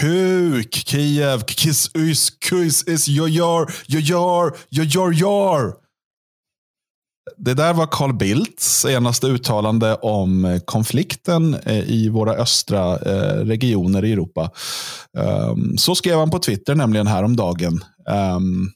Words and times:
kuk, 0.00 0.74
Kiev, 0.74 1.42
kiss, 1.46 1.90
ys, 1.94 2.30
kuis, 2.30 2.88
is, 2.88 3.08
jojar, 3.08 3.74
jojar, 3.86 4.56
jojar, 4.70 5.12
jar. 5.12 5.74
Det 7.36 7.54
där 7.54 7.74
var 7.74 7.86
Carl 7.86 8.12
Bildts 8.12 8.80
senaste 8.80 9.26
uttalande 9.26 9.94
om 9.94 10.44
eh, 10.44 10.60
konflikten 10.60 11.54
eh, 11.54 11.90
i 11.90 12.08
våra 12.08 12.32
östra 12.32 12.98
eh, 12.98 13.44
regioner 13.44 14.04
i 14.04 14.12
Europa. 14.12 14.50
Ehm, 15.18 15.78
så 15.78 15.94
skrev 15.94 16.18
han 16.18 16.30
på 16.30 16.38
Twitter 16.38 16.74
nämligen 16.74 17.06
häromdagen. 17.06 17.84
Um, 18.36 18.72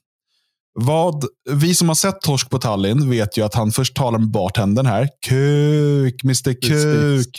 vad, 0.80 1.24
vi 1.50 1.74
som 1.74 1.88
har 1.88 1.94
sett 1.94 2.20
Torsk 2.20 2.50
på 2.50 2.58
Tallinn 2.58 3.10
vet 3.10 3.38
ju 3.38 3.44
att 3.44 3.54
han 3.54 3.72
först 3.72 3.96
talar 3.96 4.18
med 4.18 4.30
bartendern 4.30 4.86
här. 4.86 5.08
Kuk, 5.26 6.24
Mr 6.24 6.60
Kuk. 6.60 7.38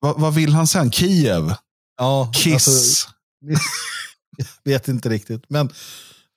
vad, 0.00 0.20
vad 0.20 0.34
vill 0.34 0.52
han 0.52 0.66
sen? 0.66 0.90
Kiev? 0.90 1.54
Ja, 1.96 2.30
Kiss? 2.34 2.54
Alltså, 2.54 3.08
jag 4.36 4.46
vet 4.72 4.88
inte 4.88 5.08
riktigt. 5.08 5.42
Men 5.48 5.70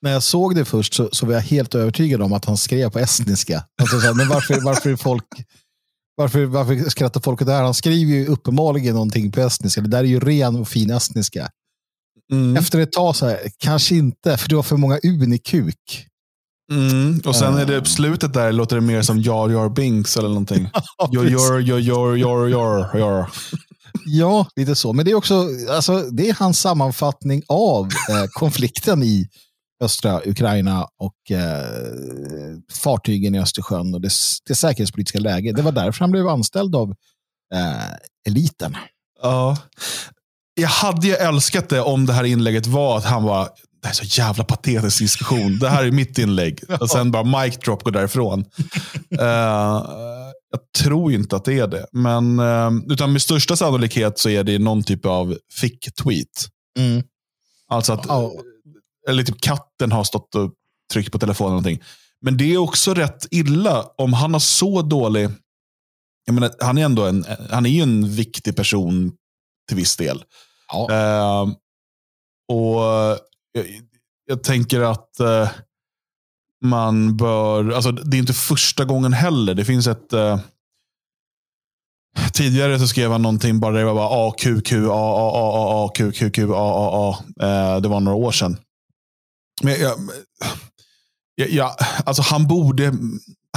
när 0.02 0.12
jag 0.12 0.22
såg 0.22 0.54
det 0.54 0.64
först 0.64 0.94
så, 0.94 1.08
så 1.12 1.26
var 1.26 1.32
jag 1.32 1.40
helt 1.40 1.74
övertygad 1.74 2.22
om 2.22 2.32
att 2.32 2.44
han 2.44 2.56
skrev 2.56 2.90
på 2.90 2.98
estniska. 2.98 3.64
Alltså, 3.82 4.00
så 4.00 4.06
här, 4.06 4.14
men 4.14 4.28
varför, 4.28 4.60
varför, 4.64 4.96
folk, 4.96 5.26
varför, 6.16 6.44
varför 6.44 6.90
skrattar 6.90 7.20
folk 7.20 7.40
åt 7.42 7.46
det 7.46 7.52
här? 7.52 7.62
Han 7.62 7.74
skriver 7.74 8.12
ju 8.12 8.26
uppenbarligen 8.26 8.94
någonting 8.94 9.32
på 9.32 9.40
estniska. 9.40 9.80
Det 9.80 9.88
där 9.88 9.98
är 9.98 10.04
ju 10.04 10.20
ren 10.20 10.56
och 10.56 10.68
fin 10.68 10.90
estniska. 10.90 11.50
Mm. 12.32 12.56
Efter 12.56 12.78
ett 12.78 12.92
tag 12.92 13.16
så 13.16 13.26
här, 13.26 13.38
kanske 13.58 13.94
inte, 13.94 14.36
för 14.36 14.48
det 14.48 14.54
var 14.54 14.62
för 14.62 14.76
många 14.76 14.98
un 15.02 15.32
i 15.32 15.38
kuk. 15.38 16.06
Mm. 16.72 17.20
Och 17.26 17.36
sen 17.36 17.54
är 17.54 17.66
det 17.66 17.84
slutet 17.84 18.32
där 18.32 18.52
låter 18.52 18.76
det 18.76 18.82
mer 18.82 19.02
som 19.02 19.20
Jar 19.20 19.48
Jar 19.48 19.68
Binks 19.68 20.16
eller 20.16 20.28
någonting. 20.28 20.70
Jar 21.12 21.24
Jar 21.24 21.58
Jar 21.58 22.16
Jar 22.16 22.46
Jar 22.46 22.98
Jar. 22.98 23.30
Ja, 24.04 24.46
lite 24.56 24.74
så. 24.74 24.92
Men 24.92 25.04
det 25.04 25.10
är 25.10 25.14
också 25.14 25.48
alltså, 25.70 26.00
det 26.00 26.28
är 26.28 26.34
hans 26.34 26.60
sammanfattning 26.60 27.42
av 27.48 27.84
eh, 27.86 28.24
konflikten 28.32 29.02
i 29.02 29.28
östra 29.82 30.20
Ukraina 30.26 30.86
och 30.98 31.30
eh, 31.30 32.56
fartygen 32.72 33.34
i 33.34 33.40
Östersjön 33.40 33.94
och 33.94 34.00
det, 34.00 34.10
det 34.46 34.54
säkerhetspolitiska 34.54 35.18
läget. 35.18 35.56
Det 35.56 35.62
var 35.62 35.72
därför 35.72 36.00
han 36.00 36.10
blev 36.10 36.28
anställd 36.28 36.76
av 36.76 36.90
eh, 37.54 37.96
eliten. 38.28 38.76
Ja. 39.22 39.56
Jag 40.54 40.68
hade 40.68 41.06
ju 41.06 41.14
älskat 41.14 41.68
det 41.68 41.80
om 41.80 42.06
det 42.06 42.12
här 42.12 42.24
inlägget 42.24 42.66
var 42.66 42.98
att 42.98 43.04
han 43.04 43.22
var 43.22 43.48
det 43.82 43.88
här 43.88 43.92
är 43.92 44.06
så 44.06 44.20
jävla 44.20 44.44
patetisk 44.44 44.98
diskussion. 44.98 45.58
Det 45.58 45.68
här 45.68 45.84
är 45.84 45.90
mitt 45.90 46.18
inlägg. 46.18 46.60
Och 46.80 46.90
sen 46.90 47.10
bara 47.10 47.42
mic 47.42 47.58
drop 47.58 47.82
går 47.82 47.90
därifrån. 47.90 48.40
uh, 48.40 49.20
jag 50.50 50.72
tror 50.78 51.12
inte 51.12 51.36
att 51.36 51.44
det 51.44 51.58
är 51.58 51.66
det. 51.66 51.86
Men, 51.92 52.40
uh, 52.40 52.70
utan 52.88 53.12
med 53.12 53.22
största 53.22 53.56
sannolikhet 53.56 54.18
så 54.18 54.28
är 54.28 54.44
det 54.44 54.58
någon 54.58 54.82
typ 54.82 55.06
av 55.06 55.36
fick-tweet. 55.60 56.48
Mm. 56.78 57.02
Alltså 57.68 57.92
att, 57.92 58.06
oh. 58.06 58.32
eller 59.08 59.22
typ 59.22 59.40
katten 59.40 59.92
har 59.92 60.04
stått 60.04 60.34
och 60.34 60.52
tryckt 60.92 61.12
på 61.12 61.18
telefonen. 61.18 61.52
Eller 61.52 61.62
någonting. 61.62 61.82
Men 62.20 62.36
det 62.36 62.54
är 62.54 62.58
också 62.58 62.94
rätt 62.94 63.26
illa 63.30 63.86
om 63.96 64.12
han 64.12 64.32
har 64.32 64.40
så 64.40 64.82
dålig... 64.82 65.28
Jag 66.24 66.34
menar, 66.34 66.50
han 66.60 66.78
är 66.78 66.84
ändå 66.84 67.06
en, 67.06 67.24
han 67.50 67.66
är 67.66 67.70
ju 67.70 67.82
en 67.82 68.14
viktig 68.14 68.56
person 68.56 69.12
till 69.68 69.76
viss 69.76 69.96
del. 69.96 70.24
Ja. 70.72 70.88
Uh, 70.90 71.54
och 72.56 73.18
jag, 73.52 73.66
jag, 74.26 74.42
tänker 74.42 74.80
att 74.80 75.10
uh, 75.20 75.50
man 76.64 77.16
bör, 77.16 77.70
alltså 77.70 77.92
det 77.92 78.16
är 78.16 78.18
inte 78.18 78.32
första 78.32 78.84
gången 78.84 79.12
heller. 79.12 79.54
Det 79.54 79.64
finns 79.64 79.86
ett, 79.86 80.12
uh, 80.12 80.38
tidigare 82.32 82.78
så 82.78 82.88
skrev 82.88 83.10
han 83.10 83.22
någonting 83.22 83.60
bara 83.60 83.78
det 83.78 83.84
var 83.84 83.94
bara 83.94 84.28
A, 84.28 84.34
Q, 84.38 84.60
Q, 84.60 84.88
A, 84.90 85.14
A, 85.16 85.30
A, 85.34 85.52
A, 85.54 85.86
A, 85.86 85.90
Q, 85.94 86.12
Q, 86.12 86.30
Q, 86.30 86.52
A, 86.54 86.88
A, 86.92 87.16
A. 87.40 87.80
det 87.80 87.88
var 87.88 88.00
några 88.00 88.16
år 88.16 88.32
sedan. 88.32 88.56
Men 89.62 89.80
jag, 89.80 89.98
jag, 91.34 91.50
jag, 91.50 91.70
alltså 92.04 92.22
han 92.22 92.46
borde, 92.46 92.94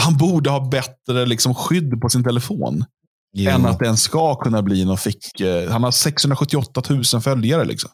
han 0.01 0.17
borde 0.17 0.49
ha 0.49 0.69
bättre 0.69 1.25
liksom 1.25 1.55
skydd 1.55 2.01
på 2.01 2.09
sin 2.09 2.23
telefon. 2.23 2.85
Jo. 3.33 3.51
Än 3.51 3.65
att 3.65 3.79
den 3.79 3.97
ska 3.97 4.35
kunna 4.35 4.61
bli 4.61 4.85
någon 4.85 4.97
fick. 4.97 5.41
Han 5.69 5.83
har 5.83 5.91
678 5.91 6.81
000 6.89 7.21
följare. 7.21 7.65
Liksom. 7.65 7.91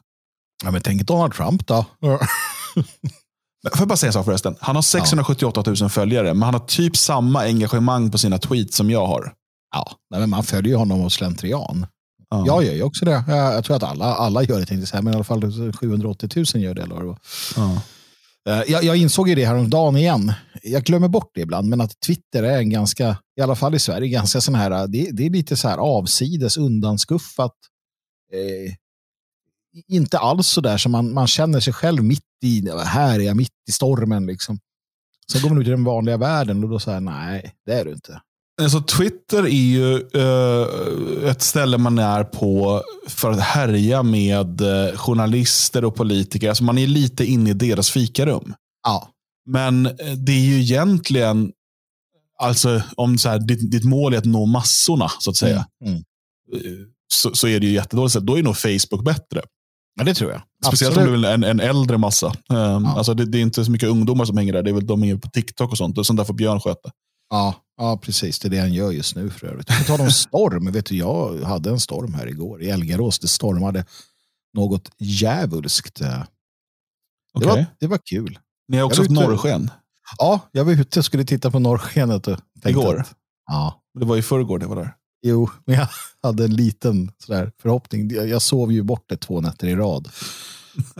Ja, 0.63 0.71
men 0.71 0.81
tänk 0.81 1.03
Donald 1.03 1.33
Trump 1.33 1.67
då. 1.67 1.85
Får 3.71 3.79
jag 3.79 3.87
bara 3.87 3.97
säga 3.97 4.11
så 4.11 4.23
förresten? 4.23 4.55
Han 4.59 4.75
har 4.75 4.81
678 4.81 5.63
000 5.81 5.89
följare, 5.89 6.33
men 6.33 6.43
han 6.43 6.53
har 6.53 6.65
typ 6.65 6.97
samma 6.97 7.41
engagemang 7.43 8.11
på 8.11 8.17
sina 8.17 8.37
tweets 8.37 8.77
som 8.77 8.89
jag 8.89 9.07
har. 9.07 9.33
Ja, 9.71 9.91
men 10.09 10.29
man 10.29 10.43
följer 10.43 10.71
ju 10.71 10.77
honom 10.77 11.01
av 11.01 11.09
slentrian. 11.09 11.87
Ja. 12.29 12.43
Jag 12.47 12.63
gör 12.63 12.73
ju 12.73 12.83
också 12.83 13.05
det. 13.05 13.23
Jag, 13.27 13.53
jag 13.53 13.65
tror 13.65 13.75
att 13.75 13.83
alla, 13.83 14.05
alla 14.05 14.43
gör 14.43 14.59
det, 14.59 14.65
tänkte 14.65 14.87
säga, 14.87 15.01
men 15.01 15.13
i 15.13 15.15
alla 15.15 15.23
fall 15.23 15.73
780 15.73 16.29
000 16.35 16.63
gör 16.63 16.73
det. 16.73 16.81
Eller 16.81 17.15
ja. 17.55 17.81
jag, 18.67 18.83
jag 18.83 18.97
insåg 18.97 19.29
ju 19.29 19.35
det 19.35 19.45
häromdagen 19.45 19.97
igen. 19.97 20.33
Jag 20.63 20.83
glömmer 20.83 21.07
bort 21.07 21.31
det 21.33 21.41
ibland, 21.41 21.69
men 21.69 21.81
att 21.81 21.99
Twitter 22.05 22.43
är 22.43 22.57
en 22.57 22.69
ganska, 22.69 23.17
i 23.39 23.41
alla 23.41 23.55
fall 23.55 23.75
i 23.75 23.79
Sverige, 23.79 24.07
ganska 24.07 24.41
sån 24.41 24.55
här, 24.55 24.87
det, 24.87 25.09
det 25.11 25.25
är 25.25 25.29
lite 25.29 25.57
så 25.57 25.67
här 25.67 25.77
avsides, 25.77 26.57
undanskuffat. 26.57 27.55
Eh, 28.33 28.73
inte 29.87 30.19
alls 30.19 30.47
så 30.47 30.61
där 30.61 30.77
som 30.77 30.91
man, 30.91 31.13
man 31.13 31.27
känner 31.27 31.59
sig 31.59 31.73
själv 31.73 32.03
mitt 32.03 32.23
i, 32.43 32.69
här 32.85 33.19
är 33.19 33.23
jag 33.23 33.37
mitt 33.37 33.51
i 33.69 33.71
stormen 33.71 34.25
liksom. 34.25 34.59
Sen 35.31 35.41
går 35.41 35.49
man 35.49 35.61
ut 35.61 35.67
i 35.67 35.69
den 35.69 35.83
vanliga 35.83 36.17
världen 36.17 36.63
och 36.63 36.69
då 36.69 36.79
säger 36.79 36.99
nej, 36.99 37.53
det 37.65 37.73
är 37.73 37.85
du 37.85 37.91
inte. 37.91 38.21
Alltså, 38.61 38.81
Twitter 38.81 39.43
är 39.43 39.49
ju 39.49 39.93
uh, 40.15 41.29
ett 41.29 41.41
ställe 41.41 41.77
man 41.77 41.99
är 41.99 42.23
på 42.23 42.83
för 43.07 43.31
att 43.31 43.39
härja 43.39 44.03
med 44.03 44.61
uh, 44.61 44.97
journalister 44.97 45.85
och 45.85 45.95
politiker. 45.95 46.49
Alltså, 46.49 46.63
man 46.63 46.77
är 46.77 46.87
lite 46.87 47.25
inne 47.25 47.49
i 47.49 47.53
deras 47.53 47.89
fikarum. 47.89 48.53
Ja. 48.83 49.09
Men 49.45 49.83
det 50.17 50.31
är 50.31 50.45
ju 50.45 50.61
egentligen, 50.61 51.51
alltså 52.39 52.81
om 52.95 53.17
så 53.17 53.29
här, 53.29 53.39
ditt, 53.39 53.71
ditt 53.71 53.83
mål 53.83 54.13
är 54.13 54.17
att 54.17 54.25
nå 54.25 54.45
massorna, 54.45 55.11
så 55.19 55.29
att 55.29 55.37
säga. 55.37 55.65
Mm. 55.85 55.93
Mm. 55.93 56.03
Så, 57.13 57.35
så 57.35 57.47
är 57.47 57.59
det 57.59 57.65
ju 57.65 57.73
jättedåligt. 57.73 58.15
Då 58.15 58.37
är 58.37 58.43
nog 58.43 58.57
Facebook 58.57 59.05
bättre. 59.05 59.41
Ja, 59.99 60.05
det 60.05 60.13
tror 60.13 60.31
jag. 60.31 60.41
Speciellt 60.65 60.97
Absolut. 60.97 61.15
om 61.15 61.21
du 61.21 61.27
är 61.27 61.33
en, 61.33 61.43
en 61.43 61.59
äldre 61.59 61.97
massa. 61.97 62.27
Um, 62.27 62.35
ja. 62.49 62.97
alltså 62.97 63.13
det, 63.13 63.25
det, 63.25 63.37
är 63.37 63.41
inte 63.41 63.65
så 63.65 63.71
mycket 63.71 63.89
ungdomar 63.89 64.25
som 64.25 64.37
hänger 64.37 64.53
där. 64.53 64.63
Det 64.63 64.69
är 64.69 64.73
väl 64.73 64.87
de 64.87 65.01
hänger 65.01 65.17
på 65.17 65.29
TikTok 65.29 65.71
och 65.71 65.77
sånt. 65.77 65.97
Och 65.97 66.05
sånt 66.05 66.17
där 66.17 66.23
får 66.23 66.33
Björn 66.33 66.59
sköta. 66.59 66.91
Ja, 67.29 67.55
ja, 67.77 67.97
precis. 67.97 68.39
Det 68.39 68.47
är 68.47 68.49
det 68.49 68.59
han 68.59 68.73
gör 68.73 68.91
just 68.91 69.15
nu 69.15 69.29
för 69.29 69.47
övrigt. 69.47 69.67
På 69.67 69.83
tal 69.83 70.01
om 70.01 70.11
storm. 70.11 70.71
vet 70.71 70.85
du, 70.85 70.97
jag 70.97 71.43
hade 71.43 71.69
en 71.69 71.79
storm 71.79 72.13
här 72.13 72.27
igår 72.27 72.63
i 72.63 72.69
Elgarås. 72.69 73.19
Det 73.19 73.27
stormade 73.27 73.85
något 74.53 74.89
djävulskt. 74.99 76.01
Okay. 76.01 76.19
Det, 77.33 77.45
var, 77.45 77.65
det 77.79 77.87
var 77.87 77.97
kul. 77.97 78.39
Ni 78.67 78.77
har 78.77 78.85
också 78.85 79.01
haft 79.01 79.11
norrsken? 79.11 79.71
Ja, 80.17 80.39
jag 80.51 80.65
var 80.65 80.71
ute 80.71 80.99
och 80.99 81.05
skulle 81.05 81.25
titta 81.25 81.51
på 81.51 81.59
norrskenet. 81.59 82.27
Igår? 82.65 82.99
Att, 82.99 83.15
ja. 83.47 83.81
Det 83.99 84.05
var 84.05 84.17
i 84.17 84.21
förrgår 84.21 84.59
det 84.59 84.67
var 84.67 84.75
där. 84.75 84.93
Jo, 85.21 85.49
men 85.65 85.75
jag 85.75 85.87
hade 86.23 86.43
en 86.43 86.55
liten 86.55 87.11
sådär 87.17 87.51
förhoppning. 87.61 88.11
Jag 88.11 88.41
sov 88.41 88.71
ju 88.71 88.83
bort 88.83 89.05
det 89.09 89.17
två 89.17 89.41
nätter 89.41 89.67
i 89.67 89.75
rad. 89.75 90.09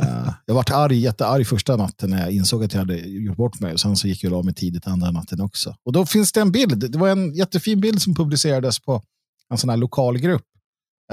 Uh, 0.01 0.31
jag 0.45 0.53
var 0.53 0.71
arg, 0.71 0.97
jättearg 0.97 1.47
första 1.47 1.75
natten 1.75 2.09
när 2.09 2.21
jag 2.21 2.31
insåg 2.31 2.63
att 2.63 2.73
jag 2.73 2.79
hade 2.79 2.97
gjort 2.97 3.37
bort 3.37 3.59
mig. 3.59 3.73
Och 3.73 3.79
sen 3.79 3.95
så 3.95 4.07
gick 4.07 4.23
jag 4.23 4.33
av 4.33 4.45
mig 4.45 4.53
tidigt 4.53 4.87
andra 4.87 5.11
natten 5.11 5.41
också. 5.41 5.75
Och 5.85 5.93
då 5.93 6.05
finns 6.05 6.31
det 6.31 6.41
en 6.41 6.51
bild. 6.51 6.91
Det 6.91 6.97
var 6.97 7.09
en 7.09 7.33
jättefin 7.33 7.81
bild 7.81 8.01
som 8.01 8.15
publicerades 8.15 8.79
på 8.79 9.03
en 9.49 9.57
sån 9.57 9.69
här 9.69 9.77
lokal 9.77 10.17
grupp. 10.17 10.45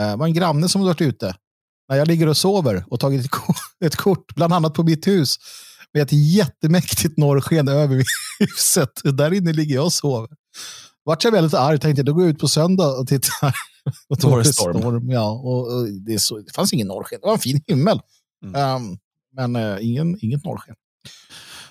Uh, 0.00 0.06
det 0.06 0.16
var 0.16 0.26
en 0.26 0.34
granne 0.34 0.68
som 0.68 0.82
varit 0.82 1.00
ute. 1.00 1.34
När 1.88 1.96
jag 1.96 2.08
ligger 2.08 2.26
och 2.26 2.36
sover 2.36 2.84
och 2.88 3.00
tagit 3.00 3.24
ett 3.24 3.30
kort, 3.30 3.56
ett 3.84 3.96
kort 3.96 4.34
bland 4.34 4.52
annat 4.52 4.74
på 4.74 4.82
mitt 4.82 5.06
hus, 5.06 5.36
med 5.94 6.02
ett 6.02 6.12
jättemäktigt 6.12 7.18
norrsken 7.18 7.68
över 7.68 8.04
huset. 8.38 8.90
Där 9.04 9.32
inne 9.32 9.52
ligger 9.52 9.74
jag 9.74 9.84
och 9.84 9.92
sover 9.92 10.28
vart 11.06 11.24
jag 11.24 11.32
väldigt 11.32 11.54
arg. 11.54 11.78
Tänkte 11.78 12.02
då 12.02 12.12
går 12.12 12.22
jag 12.22 12.30
ut 12.30 12.38
på 12.38 12.48
söndag 12.48 12.98
och 12.98 13.06
tittar. 13.06 13.54
Och 14.08 14.16
då 14.18 14.30
var 14.30 14.38
det 14.38 14.44
storm. 14.44 14.78
storm. 14.78 15.10
Ja, 15.10 15.30
och, 15.30 15.76
och 15.76 15.88
det, 16.06 16.18
så, 16.18 16.38
det, 16.38 16.54
fanns 16.54 16.72
ingen 16.72 16.86
norrsken. 16.86 17.18
Det 17.22 17.26
var 17.26 17.34
en 17.34 17.38
fin 17.38 17.60
himmel. 17.66 18.00
Mm. 18.44 18.76
Um, 18.76 18.98
men 19.36 19.56
uh, 19.56 19.86
ingen, 19.86 20.18
inget 20.20 20.44
norrsken. 20.44 20.74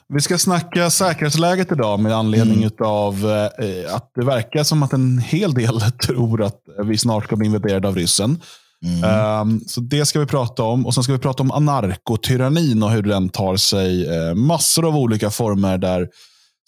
Vi 0.07 0.21
ska 0.21 0.37
snacka 0.37 0.89
säkerhetsläget 0.89 1.71
idag 1.71 1.99
med 1.99 2.13
anledning 2.13 2.63
mm. 2.63 2.71
av 2.79 3.13
eh, 3.59 3.95
att 3.95 4.11
det 4.15 4.25
verkar 4.25 4.63
som 4.63 4.83
att 4.83 4.93
en 4.93 5.19
hel 5.19 5.53
del 5.53 5.81
tror 6.05 6.43
att 6.43 6.61
vi 6.85 6.97
snart 6.97 7.23
ska 7.23 7.35
bli 7.35 7.45
invaderade 7.45 7.87
av 7.87 7.95
ryssen. 7.95 8.41
Mm. 8.85 9.41
Um, 9.41 9.61
så 9.67 9.81
Det 9.81 10.05
ska 10.05 10.19
vi 10.19 10.25
prata 10.25 10.63
om. 10.63 10.85
Och 10.85 10.93
Sen 10.93 11.03
ska 11.03 11.13
vi 11.13 11.19
prata 11.19 11.43
om 11.43 11.51
anarkotyrannin 11.51 12.83
och 12.83 12.91
hur 12.91 13.01
den 13.01 13.29
tar 13.29 13.57
sig 13.57 14.07
eh, 14.07 14.35
massor 14.35 14.87
av 14.87 14.97
olika 14.97 15.29
former 15.29 15.77
där 15.77 16.07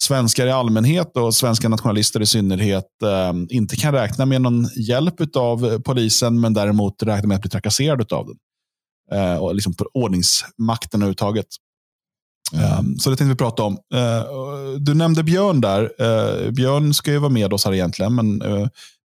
svenskar 0.02 0.46
i 0.46 0.50
allmänhet 0.50 1.16
och 1.16 1.34
svenska 1.34 1.68
nationalister 1.68 2.20
i 2.22 2.26
synnerhet 2.26 3.02
eh, 3.02 3.56
inte 3.56 3.76
kan 3.76 3.94
räkna 3.94 4.26
med 4.26 4.42
någon 4.42 4.68
hjälp 4.76 5.36
av 5.36 5.78
polisen, 5.78 6.40
men 6.40 6.54
däremot 6.54 7.02
räkna 7.02 7.28
med 7.28 7.34
att 7.34 7.40
bli 7.40 7.50
trakasserad 7.50 8.12
av 8.12 8.26
den. 8.26 8.36
Eh, 9.18 9.36
och 9.36 9.54
liksom 9.54 9.74
på 9.74 9.84
ordningsmakten 9.94 11.02
överhuvudtaget. 11.02 11.46
Mm. 12.52 12.98
Så 12.98 13.10
det 13.10 13.16
tänkte 13.16 13.32
vi 13.32 13.36
prata 13.36 13.62
om. 13.62 13.78
Du 14.78 14.94
nämnde 14.94 15.22
Björn 15.22 15.60
där. 15.60 15.90
Björn 16.50 16.94
ska 16.94 17.10
ju 17.10 17.18
vara 17.18 17.32
med 17.32 17.52
oss 17.52 17.64
här 17.64 17.74
egentligen, 17.74 18.14
men 18.14 18.42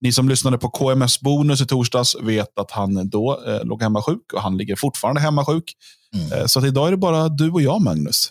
ni 0.01 0.11
som 0.11 0.29
lyssnade 0.29 0.57
på 0.57 0.69
KMS 0.69 1.19
Bonus 1.21 1.61
i 1.61 1.65
torsdags 1.65 2.15
vet 2.21 2.59
att 2.59 2.71
han 2.71 3.09
då 3.09 3.39
låg 3.63 3.81
hemma 3.81 4.01
sjuk 4.01 4.33
och 4.33 4.41
han 4.41 4.57
ligger 4.57 4.75
fortfarande 4.75 5.21
hemma 5.21 5.45
sjuk. 5.45 5.73
Mm. 6.15 6.47
Så 6.47 6.59
att 6.59 6.65
idag 6.65 6.87
är 6.87 6.91
det 6.91 6.97
bara 6.97 7.29
du 7.29 7.51
och 7.51 7.61
jag, 7.61 7.81
Magnus. 7.81 8.29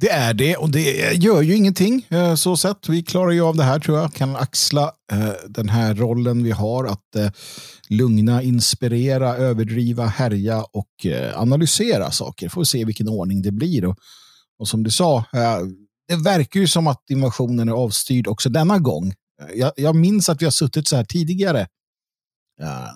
Det 0.00 0.10
är 0.10 0.34
det 0.34 0.56
och 0.56 0.70
det 0.70 1.14
gör 1.14 1.42
ju 1.42 1.56
ingenting 1.56 2.06
eh, 2.08 2.34
så 2.34 2.56
sett. 2.56 2.88
Vi 2.88 3.02
klarar 3.02 3.30
ju 3.30 3.40
av 3.40 3.56
det 3.56 3.62
här 3.62 3.78
tror 3.78 3.98
jag. 3.98 4.14
Kan 4.14 4.36
axla 4.36 4.92
eh, 5.12 5.30
den 5.48 5.68
här 5.68 5.94
rollen 5.94 6.42
vi 6.42 6.50
har 6.50 6.84
att 6.84 7.16
eh, 7.16 7.30
lugna, 7.88 8.42
inspirera, 8.42 9.36
överdriva, 9.36 10.06
härja 10.06 10.62
och 10.62 11.06
analysera 11.34 12.10
saker. 12.10 12.48
Får 12.48 12.64
se 12.64 12.84
vilken 12.84 13.08
ordning 13.08 13.42
det 13.42 13.52
blir. 13.52 13.84
Och, 13.84 13.98
och 14.58 14.68
som 14.68 14.82
du 14.82 14.90
sa, 14.90 15.24
det 16.08 16.16
verkar 16.16 16.60
ju 16.60 16.66
som 16.66 16.86
att 16.86 17.10
invasionen 17.10 17.68
är 17.68 17.72
avstyrd 17.72 18.26
också 18.26 18.48
denna 18.48 18.78
gång. 18.78 19.14
Jag, 19.54 19.72
jag 19.76 19.96
minns 19.96 20.28
att 20.28 20.42
vi 20.42 20.46
har 20.46 20.50
suttit 20.50 20.88
så 20.88 20.96
här 20.96 21.04
tidigare 21.04 21.66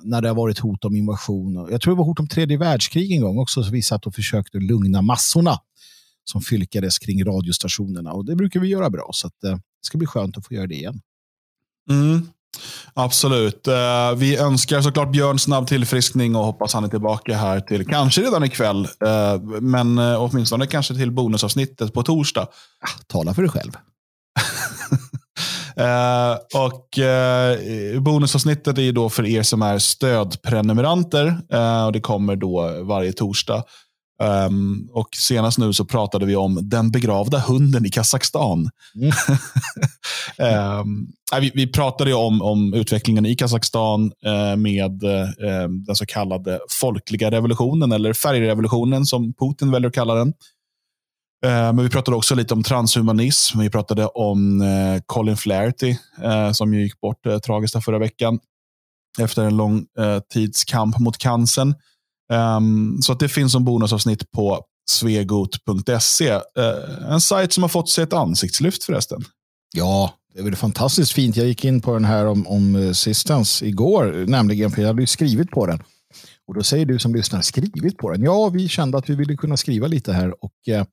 när 0.05 0.23
det 0.23 0.29
har 0.29 0.35
varit 0.35 0.59
hot 0.59 0.85
om 0.85 0.97
invasion. 0.97 1.69
Jag 1.71 1.81
tror 1.81 1.95
det 1.95 1.99
var 1.99 2.05
hot 2.05 2.21
om 2.21 2.29
tredje 2.29 2.59
världskrig 2.59 3.13
en 3.13 3.23
gång 3.23 3.39
också, 3.39 3.63
så 3.63 3.71
vi 3.71 3.83
satt 3.83 4.07
och 4.07 4.15
försökte 4.15 4.59
lugna 4.59 5.03
massorna 5.03 5.59
som 6.25 6.43
fylkades 6.43 6.99
kring 6.99 7.25
radiostationerna. 7.25 8.13
Och 8.13 8.25
det 8.25 8.37
brukar 8.37 8.61
vi 8.61 8.69
göra 8.69 8.91
bra, 8.91 9.11
så 9.13 9.27
att, 9.27 9.45
eh, 9.45 9.53
det 9.53 9.87
ska 9.87 9.99
bli 9.99 10.07
skönt 10.07 10.39
att 10.39 10.47
få 10.47 10.55
göra 10.55 10.67
det 10.67 10.75
igen. 10.75 11.01
Mm. 11.91 12.29
Absolut. 12.95 13.69
Uh, 13.69 14.15
vi 14.17 14.37
önskar 14.37 14.81
såklart 14.81 15.13
Björn 15.13 15.39
snabb 15.39 15.67
tillfriskning 15.67 16.37
och 16.37 16.45
hoppas 16.45 16.75
han 16.75 16.85
är 16.85 16.89
tillbaka 16.89 17.37
här 17.37 17.61
till 17.61 17.87
kanske 17.87 18.21
redan 18.21 18.45
ikväll. 18.45 18.89
Uh, 19.05 19.61
men 19.61 19.99
åtminstone 19.99 20.67
kanske 20.67 20.95
till 20.95 21.13
bonusavsnittet 21.13 21.95
på 21.95 22.03
torsdag. 22.03 22.49
Ja, 22.81 22.89
tala 23.07 23.35
för 23.35 23.43
dig 23.43 23.51
själv. 23.51 23.73
Och 26.55 26.99
bonusavsnittet 28.03 28.79
är 28.79 28.93
då 28.93 29.09
för 29.09 29.27
er 29.27 29.43
som 29.43 29.63
är 29.63 29.79
stödprenumeranter. 29.79 31.41
Och 31.87 31.93
det 31.93 32.01
kommer 32.01 32.37
då 32.37 32.83
varje 32.83 33.13
torsdag. 33.13 33.65
Um, 34.23 34.89
och 34.93 35.09
senast 35.17 35.59
nu 35.59 35.73
så 35.73 35.85
pratade 35.85 36.27
vi 36.27 36.37
om 36.37 36.59
den 36.63 36.91
begravda 36.91 37.39
hunden 37.39 37.87
i 37.87 37.91
Kazakstan. 37.91 38.71
Mm. 38.95 39.13
um, 40.81 41.09
vi, 41.41 41.53
vi, 41.55 41.67
pratade 41.67 42.15
om, 42.15 42.43
om 42.43 42.75
utvecklingen 42.75 43.27
i 43.27 43.35
Kazakstan 43.35 44.13
uh, 44.27 44.57
med 44.57 45.05
uh, 45.05 45.69
den 45.87 45.95
så 45.95 46.07
kallade 46.07 46.61
folkliga 46.71 47.31
revolutionen, 47.31 47.93
eller 47.93 48.13
färgrevolutionen 48.13 49.07
som 49.07 49.33
Putin 49.33 49.71
väljer 49.71 49.89
att 49.89 49.95
kalla 49.95 50.15
den. 50.15 50.33
Men 51.43 51.83
vi 51.83 51.89
pratade 51.89 52.17
också 52.17 52.35
lite 52.35 52.55
om 52.55 52.63
transhumanism. 52.63 53.59
Vi 53.59 53.71
pratade 53.71 54.07
om 54.07 54.63
Colin 55.07 55.37
Flaherty 55.37 55.97
som 56.53 56.75
gick 56.75 57.01
bort 57.01 57.23
tragiskt 57.47 57.85
förra 57.85 57.99
veckan 57.99 58.39
efter 59.19 59.45
en 59.45 59.57
lång 59.57 59.87
tids 60.33 60.65
kamp 60.65 60.99
mot 60.99 61.19
cancern. 61.19 61.75
Um, 62.31 63.03
så 63.03 63.13
att 63.13 63.21
det 63.21 63.29
finns 63.29 63.53
som 63.53 63.65
bonusavsnitt 63.65 64.31
på 64.31 64.65
svegot.se. 64.91 66.31
Uh, 66.31 66.41
eh, 66.59 67.13
en 67.13 67.21
sajt 67.21 67.53
som 67.53 67.63
har 67.63 67.69
fått 67.69 67.89
sig 67.89 68.05
ett 68.05 68.13
ansiktslyft 68.13 68.85
förresten. 68.85 69.25
Ja, 69.77 70.15
det 70.35 70.41
är 70.41 70.45
väl 70.45 70.57
fantastiskt 70.57 71.13
fint. 71.13 71.37
Jag 71.37 71.47
gick 71.47 71.65
in 71.65 71.81
på 71.81 71.93
den 71.93 72.05
här 72.05 72.27
om, 72.27 72.47
om 72.47 72.77
eh, 72.77 72.93
Sistens 72.93 73.63
igår, 73.63 74.25
nämligen 74.27 74.71
för 74.71 74.83
jag 74.83 74.89
hade 74.89 75.03
ju 75.03 75.07
skrivit 75.07 75.51
på 75.51 75.67
den. 75.67 75.83
Och 76.47 76.55
då 76.55 76.63
säger 76.63 76.87
du 76.87 76.99
som 76.99 77.15
lyssnar, 77.15 77.41
skrivit 77.41 77.99
på 77.99 78.11
den? 78.11 78.23
Ja, 78.23 78.49
vi 78.49 78.69
kände 78.69 78.99
att 78.99 79.11
vi 79.11 79.15
ville 79.15 79.37
kunna 79.37 79.57
skriva 79.57 79.87
lite 79.87 80.13
här 80.13 80.45
och 80.45 80.69
eh, 80.69 80.85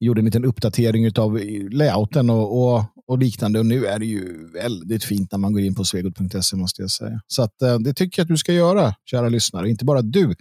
gjorde 0.00 0.20
en 0.20 0.24
liten 0.24 0.44
uppdatering 0.44 1.18
av 1.18 1.38
eh, 1.38 1.70
layouten 1.70 2.30
och, 2.30 2.62
och, 2.62 2.84
och, 3.06 3.18
liknande. 3.18 3.58
Och 3.58 3.66
nu 3.66 3.86
är 3.86 3.98
det 3.98 4.06
ju 4.06 4.50
väldigt 4.52 5.04
fint 5.04 5.32
när 5.32 5.38
man 5.38 5.52
går 5.52 5.62
in 5.62 5.74
på 5.74 5.84
svegot.se 5.84 6.56
måste 6.56 6.82
jag 6.82 6.90
säga. 6.90 7.20
Så 7.26 7.42
att, 7.42 7.62
eh, 7.62 7.78
det 7.78 7.94
tycker 7.94 8.20
jag 8.20 8.24
att 8.24 8.28
du 8.28 8.36
ska 8.36 8.52
göra, 8.52 8.94
kära 9.04 9.28
lyssnare. 9.28 9.70
Inte 9.70 9.84
bara 9.84 10.02
du 10.02 10.34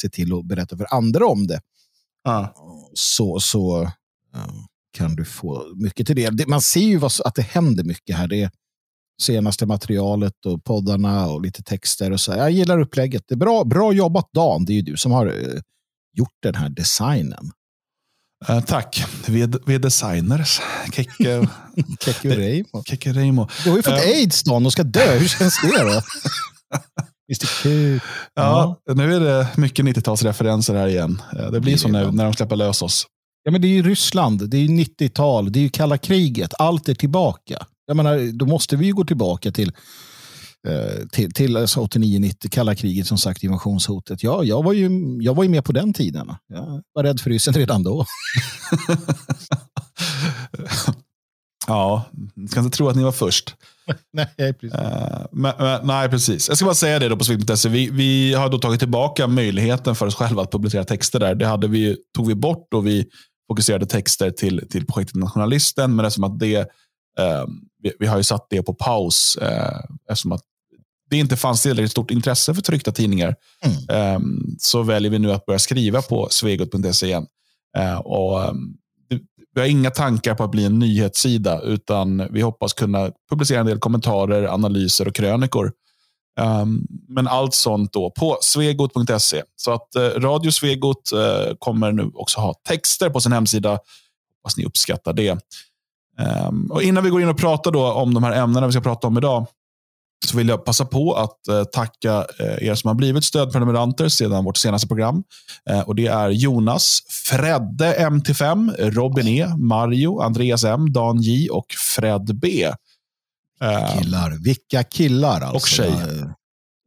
se 0.00 0.08
till 0.08 0.32
att 0.32 0.44
berätta 0.44 0.76
för 0.76 0.94
andra 0.94 1.26
om 1.26 1.46
det. 1.46 1.60
Ah. 2.24 2.48
Så, 2.94 3.40
så 3.40 3.90
kan 4.94 5.16
du 5.16 5.24
få 5.24 5.72
mycket 5.76 6.06
till 6.06 6.16
det. 6.16 6.46
Man 6.46 6.62
ser 6.62 6.80
ju 6.80 7.00
att 7.24 7.34
det 7.34 7.42
händer 7.42 7.84
mycket 7.84 8.16
här. 8.16 8.28
Det 8.28 8.50
senaste 9.22 9.66
materialet 9.66 10.46
och 10.46 10.64
poddarna 10.64 11.26
och 11.26 11.42
lite 11.42 11.62
texter. 11.62 12.10
och 12.10 12.20
så. 12.20 12.32
Jag 12.32 12.50
gillar 12.50 12.78
upplägget. 12.78 13.22
Det 13.28 13.34
är 13.34 13.36
bra, 13.36 13.64
bra 13.64 13.92
jobbat 13.92 14.28
Dan. 14.32 14.64
Det 14.64 14.72
är 14.72 14.74
ju 14.74 14.82
du 14.82 14.96
som 14.96 15.12
har 15.12 15.26
uh, 15.26 15.60
gjort 16.12 16.36
den 16.42 16.54
här 16.54 16.68
designen. 16.68 17.50
Uh, 18.50 18.60
tack. 18.60 19.04
Vi 19.28 19.42
är, 19.42 19.50
vi 19.66 19.74
är 19.74 19.78
designers. 19.78 20.60
Keke, 20.92 21.48
Keke 22.84 23.12
Reimo. 23.12 23.48
Du 23.64 23.70
har 23.70 23.76
ju 23.76 23.82
fått 23.82 23.92
uh, 23.92 24.00
aids 24.00 24.42
Dan 24.42 24.66
och 24.66 24.72
ska 24.72 24.82
dö. 24.82 25.18
Hur 25.18 25.28
känns 25.28 25.60
det 25.62 25.82
då? 25.82 26.02
Ja, 28.34 28.80
ja, 28.84 28.94
nu 28.94 29.14
är 29.14 29.20
det 29.20 29.48
mycket 29.56 29.84
90-talsreferenser 29.84 30.74
här 30.74 30.86
igen. 30.86 31.22
Eh, 31.38 31.50
det 31.50 31.60
blir 31.60 31.72
det 31.72 31.78
så 31.78 31.88
nu 31.88 32.10
när 32.10 32.24
de 32.24 32.32
släpper 32.32 32.56
lös 32.56 32.82
oss. 32.82 33.06
Ja, 33.44 33.50
men 33.50 33.60
det 33.60 33.66
är 33.66 33.72
ju 33.72 33.82
Ryssland, 33.82 34.50
det 34.50 34.56
är 34.56 34.68
90-tal, 34.68 35.52
det 35.52 35.58
är 35.58 35.62
ju 35.62 35.68
kalla 35.68 35.98
kriget. 35.98 36.54
Allt 36.58 36.88
är 36.88 36.94
tillbaka. 36.94 37.66
Jag 37.86 37.96
menar, 37.96 38.32
då 38.32 38.46
måste 38.46 38.76
vi 38.76 38.86
ju 38.86 38.92
gå 38.92 39.04
tillbaka 39.04 39.52
till, 39.52 39.72
eh, 40.68 41.06
till, 41.12 41.32
till 41.32 41.56
alltså 41.56 41.80
89-90, 41.80 42.48
kalla 42.48 42.74
kriget, 42.74 43.06
som 43.06 43.18
sagt, 43.18 43.42
invasionshotet. 43.42 44.22
Ja, 44.22 44.44
jag 44.44 44.62
var, 44.62 44.72
ju, 44.72 44.90
jag 45.20 45.34
var 45.34 45.42
ju 45.44 45.50
med 45.50 45.64
på 45.64 45.72
den 45.72 45.92
tiden. 45.92 46.34
Jag 46.48 46.82
var 46.94 47.02
rädd 47.02 47.20
för 47.20 47.30
ryssen 47.30 47.54
redan 47.54 47.82
då. 47.82 48.06
ja, 51.66 52.04
du 52.34 52.48
ska 52.48 52.60
inte 52.60 52.76
tro 52.76 52.88
att 52.88 52.96
ni 52.96 53.02
var 53.02 53.12
först. 53.12 53.56
nej, 54.12 54.52
precis. 54.54 54.74
Uh, 54.74 55.26
men, 55.32 55.52
men, 55.58 55.86
nej, 55.86 56.08
precis. 56.08 56.48
Jag 56.48 56.56
ska 56.56 56.64
bara 56.64 56.74
säga 56.74 56.98
det 56.98 57.08
då 57.08 57.16
på 57.16 57.24
svik.se. 57.24 57.68
Vi, 57.68 57.90
vi 57.90 58.34
har 58.34 58.48
då 58.48 58.58
tagit 58.58 58.80
tillbaka 58.80 59.26
möjligheten 59.26 59.94
för 59.94 60.06
oss 60.06 60.14
själva 60.14 60.42
att 60.42 60.52
publicera 60.52 60.84
texter 60.84 61.20
där. 61.20 61.34
Det 61.34 61.46
hade 61.46 61.68
vi, 61.68 61.96
tog 62.16 62.26
vi 62.28 62.34
bort 62.34 62.74
och 62.74 62.86
vi 62.86 63.06
fokuserade 63.48 63.86
texter 63.86 64.30
till, 64.30 64.68
till 64.70 64.86
projektet 64.86 65.16
Nationalisten. 65.16 65.96
Men 65.96 66.04
eftersom 66.04 66.24
att 66.24 66.38
det, 66.38 66.58
uh, 66.58 67.44
vi, 67.82 67.92
vi, 67.98 68.06
har 68.06 68.16
ju 68.16 68.22
satt 68.22 68.46
det 68.50 68.62
på 68.62 68.74
paus 68.74 69.38
uh, 69.42 69.80
eftersom 70.10 70.32
att 70.32 70.42
det 71.10 71.16
inte 71.16 71.36
fanns 71.36 71.62
tillräckligt 71.62 71.90
stort 71.90 72.10
intresse 72.10 72.54
för 72.54 72.62
tryckta 72.62 72.92
tidningar. 72.92 73.34
Mm. 73.88 74.16
Um, 74.16 74.56
så 74.58 74.82
väljer 74.82 75.10
vi 75.10 75.18
nu 75.18 75.32
att 75.32 75.46
börja 75.46 75.58
skriva 75.58 76.02
på 76.02 76.28
svegot.se 76.30 77.06
igen. 77.06 77.26
Uh, 77.78 77.96
och, 77.96 78.48
um, 78.48 78.76
vi 79.54 79.60
har 79.60 79.68
inga 79.68 79.90
tankar 79.90 80.34
på 80.34 80.44
att 80.44 80.50
bli 80.50 80.64
en 80.64 80.78
nyhetssida, 80.78 81.60
utan 81.60 82.28
vi 82.32 82.40
hoppas 82.40 82.72
kunna 82.72 83.10
publicera 83.30 83.60
en 83.60 83.66
del 83.66 83.78
kommentarer, 83.78 84.44
analyser 84.44 85.08
och 85.08 85.14
krönikor. 85.14 85.72
Um, 86.40 86.86
men 87.08 87.28
allt 87.28 87.54
sånt 87.54 87.92
då 87.92 88.10
på 88.10 88.38
svegot.se. 88.40 89.42
Så 89.56 89.72
att 89.72 89.94
eh, 89.94 90.02
Radio 90.02 90.50
Svegot 90.50 91.12
eh, 91.12 91.54
kommer 91.58 91.92
nu 91.92 92.10
också 92.14 92.40
ha 92.40 92.54
texter 92.68 93.10
på 93.10 93.20
sin 93.20 93.32
hemsida. 93.32 93.70
Hoppas 94.36 94.56
ni 94.56 94.64
uppskattar 94.64 95.12
det. 95.12 95.38
Um, 96.48 96.70
och 96.70 96.82
Innan 96.82 97.04
vi 97.04 97.10
går 97.10 97.22
in 97.22 97.28
och 97.28 97.38
pratar 97.38 97.70
då 97.70 97.92
om 97.92 98.14
de 98.14 98.24
här 98.24 98.32
ämnena 98.32 98.66
vi 98.66 98.72
ska 98.72 98.80
prata 98.80 99.06
om 99.06 99.18
idag, 99.18 99.46
så 100.26 100.36
vill 100.36 100.48
jag 100.48 100.64
passa 100.64 100.84
på 100.84 101.14
att 101.14 101.48
eh, 101.48 101.64
tacka 101.64 102.26
eh, 102.38 102.68
er 102.68 102.74
som 102.74 102.88
har 102.88 102.94
blivit 102.94 103.24
stödprenumeranter 103.24 104.08
sedan 104.08 104.44
vårt 104.44 104.56
senaste 104.56 104.88
program. 104.88 105.24
Eh, 105.70 105.80
och 105.80 105.94
Det 105.94 106.06
är 106.06 106.28
Jonas, 106.30 107.00
Fredde 107.08 108.08
MT5, 108.10 108.90
Robin 108.90 109.28
E, 109.28 109.56
Mario, 109.56 110.20
Andreas 110.20 110.64
M, 110.64 110.92
Dan 110.92 111.22
J 111.22 111.50
och 111.50 111.66
Fred 111.94 112.38
B. 112.40 112.72
Killar. 113.98 114.44
Vilka 114.44 114.84
killar 114.84 115.40
alltså. 115.40 115.56
Och 115.56 115.68
tjej. 115.68 116.24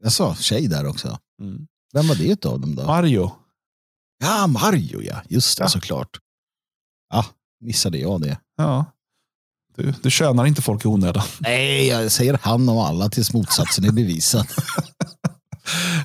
Jag 0.04 0.12
sa 0.12 0.36
tjej 0.36 0.68
där 0.68 0.88
också. 0.88 1.18
Mm. 1.42 1.68
Vem 1.94 2.08
var 2.08 2.16
det 2.16 2.46
av 2.46 2.60
dem 2.60 2.76
då? 2.76 2.84
Mario. 2.84 3.32
Ja, 4.20 4.48
Mario 4.48 5.02
ja. 5.02 5.22
Just 5.30 5.58
det, 5.58 5.64
ja. 5.64 5.70
såklart. 5.70 6.18
Ja, 7.10 7.26
missade 7.62 7.98
jag 7.98 8.22
det. 8.22 8.40
Ja. 8.58 8.86
Du, 9.78 9.94
du 10.04 10.12
tjänar 10.12 10.46
inte 10.46 10.62
folk 10.62 10.86
i 10.86 10.88
onödan. 10.88 11.24
Nej, 11.40 11.88
jag 11.88 12.12
säger 12.12 12.40
han 12.42 12.70
om 12.70 12.78
alla 12.78 13.10
tills 13.10 13.34
motsatsen 13.34 13.86
är 13.86 13.92
bevisad. 13.92 14.48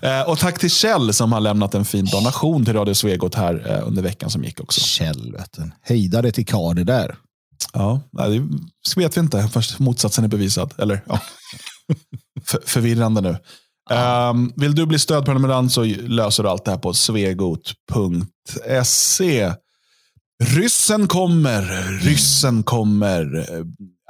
Eh, 0.03 0.21
och 0.21 0.39
tack 0.39 0.59
till 0.59 0.71
Kjell 0.71 1.15
som 1.15 1.33
har 1.33 1.41
lämnat 1.41 1.75
en 1.75 1.85
fin 1.85 2.05
donation 2.05 2.65
till 2.65 2.75
Radio 2.75 2.95
Svegot 2.95 3.35
här 3.35 3.71
eh, 3.71 3.89
under 3.89 4.03
veckan 4.03 4.31
som 4.31 4.45
gick 4.45 4.61
också. 4.61 4.81
Kjell, 4.81 5.33
vet 5.33 5.53
du. 5.53 5.71
Hejdare 5.83 6.33
till 6.33 6.47
Kari 6.47 6.85
där. 6.85 7.17
Ja, 7.73 8.01
det 8.13 8.49
vet 8.97 9.17
vi 9.17 9.21
inte 9.21 9.49
först 9.53 9.79
motsatsen 9.79 10.25
är 10.25 10.29
bevisad. 10.29 10.75
Eller 10.79 11.05
ja, 11.07 11.21
För, 12.47 12.61
förvirrande 12.67 13.21
nu. 13.21 13.37
Ja. 13.91 14.31
Um, 14.31 14.53
vill 14.57 14.75
du 14.75 14.87
bli 14.87 14.99
stödprenumerant 14.99 15.73
så 15.73 15.85
löser 15.85 16.43
du 16.43 16.49
allt 16.49 16.65
det 16.65 16.71
här 16.71 16.79
på 16.79 16.95
svegot.se. 16.95 17.53
Ryssen 20.45 21.09
kommer, 21.09 21.63
ryssen 22.01 22.63
kommer. 22.63 23.47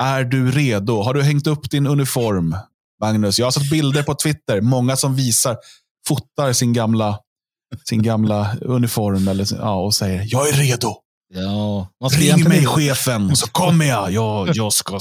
Är 0.01 0.25
du 0.25 0.51
redo? 0.51 1.03
Har 1.03 1.15
du 1.15 1.23
hängt 1.23 1.47
upp 1.47 1.71
din 1.71 1.87
uniform? 1.87 2.57
Magnus, 3.01 3.39
jag 3.39 3.47
har 3.47 3.51
sett 3.51 3.71
bilder 3.71 4.03
på 4.03 4.15
Twitter. 4.15 4.61
Många 4.61 4.97
som 4.97 5.17
visar, 5.17 5.57
fotar 6.09 6.53
sin 6.53 6.73
gamla, 6.73 7.19
sin 7.89 8.03
gamla 8.03 8.57
uniform 8.61 9.29
eller, 9.29 9.47
ja, 9.61 9.75
och 9.75 9.95
säger 9.95 10.27
jag 10.27 10.49
är 10.49 10.53
redo. 10.53 10.95
Ja, 11.35 11.89
Ring 12.11 12.49
mig 12.49 12.67
chefen 12.67 13.37
så 13.37 13.47
kommer 13.47 13.85
jag. 13.85 14.13
jag. 14.13 14.51
Jag 14.55 14.73
ska 14.73 14.99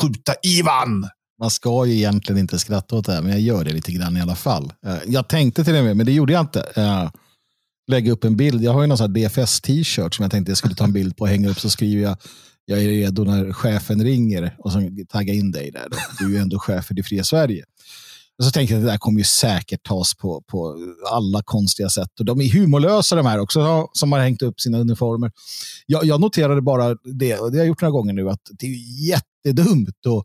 skjuta 0.00 0.34
Ivan. 0.42 1.08
Man 1.40 1.50
ska 1.50 1.86
ju 1.86 1.94
egentligen 1.96 2.38
inte 2.38 2.58
skratta 2.58 2.96
åt 2.96 3.06
det 3.06 3.12
här, 3.12 3.22
men 3.22 3.32
jag 3.32 3.40
gör 3.40 3.64
det 3.64 3.72
lite 3.72 3.92
grann 3.92 4.16
i 4.16 4.20
alla 4.20 4.36
fall. 4.36 4.72
Eh, 4.86 4.96
jag 5.06 5.28
tänkte 5.28 5.64
till 5.64 5.76
och 5.76 5.84
med, 5.84 5.96
men 5.96 6.06
det 6.06 6.12
gjorde 6.12 6.32
jag 6.32 6.40
inte. 6.40 6.60
Lägga 7.86 8.12
upp 8.12 8.24
en 8.24 8.36
bild. 8.36 8.62
Jag 8.62 8.72
har 8.72 8.80
ju 8.80 8.86
någon 8.86 8.98
sån 8.98 9.12
DFS-t-shirt 9.12 10.14
som 10.14 10.22
jag 10.22 10.30
tänkte 10.30 10.50
jag 10.50 10.58
skulle 10.58 10.74
ta 10.74 10.84
en 10.84 10.92
bild 10.92 11.16
på 11.16 11.22
och 11.22 11.28
hänga 11.28 11.48
upp. 11.48 11.60
Så 11.60 11.70
skriver 11.70 12.02
jag, 12.02 12.16
jag 12.64 12.82
är 12.82 12.88
redo 12.88 13.24
när 13.24 13.52
chefen 13.52 14.04
ringer 14.04 14.56
och 14.58 14.72
så 14.72 14.90
tagga 15.08 15.34
in 15.34 15.50
dig 15.50 15.70
där. 15.70 15.88
Då. 15.90 15.96
Du 16.18 16.24
är 16.24 16.30
ju 16.30 16.36
ändå 16.36 16.58
chef 16.58 16.86
för 16.86 16.94
det 16.94 17.02
fria 17.02 17.24
Sverige. 17.24 17.64
Och 18.38 18.44
så 18.44 18.50
tänkte 18.50 18.74
jag 18.74 18.80
att 18.80 18.86
det 18.86 18.92
där 18.92 18.98
kommer 18.98 19.18
ju 19.18 19.24
säkert 19.24 19.82
tas 19.82 20.14
på, 20.14 20.42
på 20.46 20.76
alla 21.12 21.42
konstiga 21.42 21.88
sätt. 21.88 22.20
Och 22.20 22.24
de 22.24 22.40
är 22.40 22.52
humorlösa 22.52 23.16
de 23.16 23.26
här 23.26 23.38
också, 23.38 23.88
som 23.92 24.12
har 24.12 24.20
hängt 24.20 24.42
upp 24.42 24.60
sina 24.60 24.78
uniformer. 24.78 25.32
Jag, 25.86 26.04
jag 26.04 26.20
noterade 26.20 26.62
bara 26.62 26.96
det, 27.04 27.38
och 27.38 27.52
det 27.52 27.58
har 27.58 27.64
jag 27.64 27.66
gjort 27.66 27.82
några 27.82 27.92
gånger 27.92 28.12
nu, 28.12 28.30
att 28.30 28.40
det 28.58 28.66
är 28.66 29.08
jättedumt 29.08 29.88
att, 29.88 30.24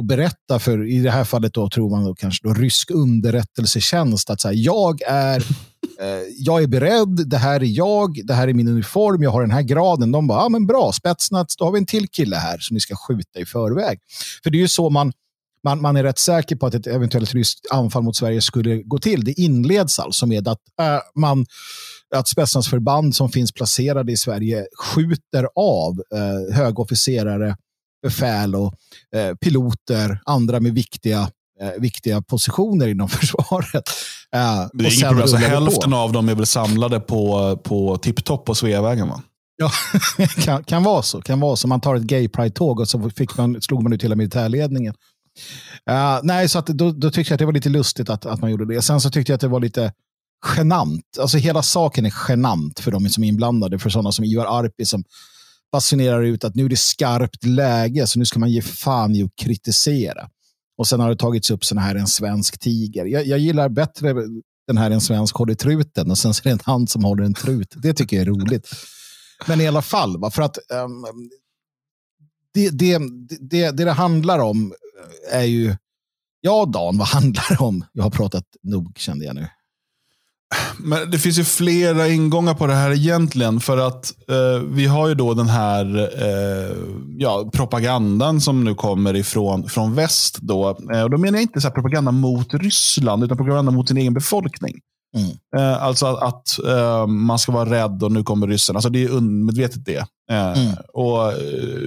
att 0.00 0.06
berätta 0.06 0.58
för, 0.58 0.90
i 0.90 0.98
det 0.98 1.10
här 1.10 1.24
fallet 1.24 1.54
då 1.54 1.68
tror 1.70 1.90
man 1.90 2.04
då 2.04 2.14
kanske 2.14 2.48
då 2.48 2.54
rysk 2.54 2.90
underrättelsetjänst, 2.90 4.30
att 4.30 4.40
så 4.40 4.48
här, 4.48 4.54
jag 4.54 5.02
är 5.02 5.46
Eh, 6.00 6.22
jag 6.38 6.62
är 6.62 6.66
beredd, 6.66 7.28
det 7.28 7.38
här 7.38 7.60
är 7.60 7.76
jag, 7.76 8.20
det 8.24 8.34
här 8.34 8.48
är 8.48 8.54
min 8.54 8.68
uniform, 8.68 9.22
jag 9.22 9.30
har 9.30 9.40
den 9.40 9.50
här 9.50 9.62
graden. 9.62 10.12
De 10.12 10.26
bara, 10.26 10.42
ja 10.42 10.48
men 10.48 10.66
bra, 10.66 10.92
spetsnats, 10.92 11.56
då 11.56 11.64
har 11.64 11.72
vi 11.72 11.78
en 11.78 11.86
till 11.86 12.08
kille 12.08 12.36
här 12.36 12.58
som 12.58 12.74
ni 12.74 12.80
ska 12.80 12.96
skjuta 12.96 13.40
i 13.40 13.46
förväg. 13.46 13.98
För 14.42 14.50
det 14.50 14.58
är 14.58 14.60
ju 14.60 14.68
så 14.68 14.90
man 14.90 15.12
man, 15.64 15.80
man 15.80 15.96
är 15.96 16.02
rätt 16.02 16.18
säker 16.18 16.56
på 16.56 16.66
att 16.66 16.74
ett 16.74 16.86
eventuellt 16.86 17.34
ryskt 17.34 17.66
anfall 17.70 18.02
mot 18.02 18.16
Sverige 18.16 18.40
skulle 18.40 18.82
gå 18.82 18.98
till. 18.98 19.24
Det 19.24 19.40
inleds 19.40 19.98
alltså 19.98 20.26
med 20.26 20.48
att 20.48 20.60
äh, 20.80 20.98
man 21.14 21.46
att 22.14 22.28
spetsnazförband 22.28 23.14
som 23.14 23.28
finns 23.28 23.52
placerade 23.52 24.12
i 24.12 24.16
Sverige 24.16 24.66
skjuter 24.78 25.48
av 25.54 26.02
eh, 26.14 26.56
högofficerare, 26.56 27.56
befäl 28.02 28.54
och 28.54 28.74
eh, 29.14 29.34
piloter, 29.34 30.20
andra 30.24 30.60
med 30.60 30.74
viktiga, 30.74 31.30
viktiga 31.78 32.22
positioner 32.22 32.88
inom 32.88 33.08
försvaret. 33.18 33.90
Eh, 34.34 34.66
det 34.72 34.84
är 34.84 34.92
inget 34.92 35.00
problem, 35.00 35.22
alltså, 35.22 35.36
hälften 35.36 35.92
av 35.92 36.12
dem 36.12 36.28
är 36.28 36.34
väl 36.34 36.46
samlade 36.46 37.00
på, 37.00 37.56
på 37.56 37.98
Tipptopp 37.98 38.44
på 38.44 38.54
Sveavägen 38.54 39.08
va? 39.08 39.22
Ja, 39.56 39.70
kan, 40.44 40.64
kan 40.64 40.82
vara 40.82 41.02
så. 41.02 41.22
Kan 41.22 41.40
vara 41.40 41.56
så. 41.56 41.68
Man 41.68 41.80
tar 41.80 41.94
ett 41.94 42.02
gay 42.02 42.28
pride-tåg 42.28 42.80
och 42.80 42.88
så 42.88 43.10
fick 43.10 43.36
man, 43.36 43.62
slog 43.62 43.82
man 43.82 43.92
ut 43.92 44.04
hela 44.04 44.14
militärledningen. 44.14 44.94
Uh, 45.90 46.20
nej, 46.22 46.48
så 46.48 46.58
att 46.58 46.66
då, 46.66 46.90
då 46.90 47.10
tyckte 47.10 47.32
jag 47.32 47.36
att 47.36 47.38
det 47.38 47.46
var 47.46 47.52
lite 47.52 47.68
lustigt 47.68 48.10
att, 48.10 48.26
att 48.26 48.40
man 48.40 48.50
gjorde 48.50 48.74
det. 48.74 48.82
Sen 48.82 49.00
så 49.00 49.10
tyckte 49.10 49.32
jag 49.32 49.34
att 49.34 49.40
det 49.40 49.48
var 49.48 49.60
lite 49.60 49.92
genant. 50.56 51.18
Alltså 51.20 51.38
hela 51.38 51.62
saken 51.62 52.06
är 52.06 52.14
genant 52.28 52.80
för 52.80 52.90
de 52.90 53.08
som 53.08 53.24
är 53.24 53.28
inblandade. 53.28 53.78
För 53.78 53.90
sådana 53.90 54.12
som 54.12 54.24
Ivar 54.24 54.58
Arpi 54.58 54.84
som 54.84 55.04
basunerar 55.72 56.22
ut 56.22 56.44
att 56.44 56.54
nu 56.54 56.64
är 56.64 56.68
det 56.68 56.78
skarpt 56.78 57.44
läge 57.44 58.06
så 58.06 58.18
nu 58.18 58.24
ska 58.24 58.38
man 58.38 58.50
ge 58.50 58.62
fan 58.62 59.14
i 59.14 59.22
att 59.22 59.36
kritisera. 59.42 60.28
Och 60.78 60.86
sen 60.86 61.00
har 61.00 61.10
det 61.10 61.16
tagits 61.16 61.50
upp 61.50 61.64
sådana 61.64 61.86
här 61.86 61.94
en 61.94 62.06
svensk 62.06 62.58
tiger. 62.58 63.04
Jag, 63.04 63.26
jag 63.26 63.38
gillar 63.38 63.68
bättre 63.68 64.14
den 64.66 64.78
här 64.78 64.90
en 64.90 65.00
svensk 65.00 65.36
håller 65.36 65.54
truten 65.54 66.10
och 66.10 66.18
sen 66.18 66.34
så 66.34 66.40
är 66.40 66.44
det 66.44 66.50
en 66.50 66.60
hand 66.64 66.90
som 66.90 67.04
håller 67.04 67.24
en 67.24 67.34
trut. 67.34 67.74
Det 67.76 67.94
tycker 67.94 68.16
jag 68.16 68.22
är 68.22 68.30
roligt. 68.30 68.68
Men 69.46 69.60
i 69.60 69.66
alla 69.66 69.82
fall, 69.82 70.20
va, 70.20 70.30
för 70.30 70.42
att 70.42 70.58
um, 70.72 71.06
det, 72.54 72.70
det, 72.70 72.98
det, 73.40 73.70
det, 73.70 73.84
det 73.84 73.92
handlar 73.92 74.38
om 74.38 74.74
är 75.32 75.44
ju, 75.44 75.76
ja 76.40 76.66
Dan, 76.66 76.98
vad 76.98 77.08
handlar 77.08 77.46
det 77.48 77.64
om? 77.64 77.84
Jag 77.92 78.02
har 78.02 78.10
pratat 78.10 78.44
nog 78.62 78.98
kände 78.98 79.24
jag 79.24 79.34
nu. 79.34 79.48
Men 80.78 81.10
det 81.10 81.18
finns 81.18 81.38
ju 81.38 81.44
flera 81.44 82.08
ingångar 82.08 82.54
på 82.54 82.66
det 82.66 82.74
här 82.74 82.90
egentligen. 82.90 83.60
För 83.60 83.78
att 83.78 84.12
eh, 84.30 84.62
vi 84.62 84.86
har 84.86 85.08
ju 85.08 85.14
då 85.14 85.34
den 85.34 85.48
här 85.48 86.10
eh, 86.22 86.76
ja, 87.18 87.50
propagandan 87.52 88.40
som 88.40 88.64
nu 88.64 88.74
kommer 88.74 89.16
ifrån 89.16 89.68
från 89.68 89.94
väst. 89.94 90.38
Då. 90.40 90.78
Eh, 90.94 91.02
och 91.02 91.10
då 91.10 91.18
menar 91.18 91.38
jag 91.38 91.42
inte 91.42 91.60
så 91.60 91.70
propaganda 91.70 92.12
mot 92.12 92.54
Ryssland, 92.54 93.24
utan 93.24 93.36
propaganda 93.36 93.72
mot 93.72 93.88
sin 93.88 93.96
egen 93.96 94.14
befolkning. 94.14 94.74
Mm. 95.16 95.30
Eh, 95.56 95.82
alltså 95.82 96.06
att, 96.06 96.22
att 96.22 96.58
uh, 96.66 97.06
man 97.06 97.38
ska 97.38 97.52
vara 97.52 97.70
rädd 97.70 98.02
och 98.02 98.12
nu 98.12 98.22
kommer 98.22 98.46
ryssen. 98.46 98.76
Alltså 98.76 98.88
det 98.88 99.04
är 99.04 99.08
undermedvetet 99.08 99.84
det. 99.84 100.06
Uh, 100.32 100.58
mm. 100.58 100.74
Och 100.92 101.32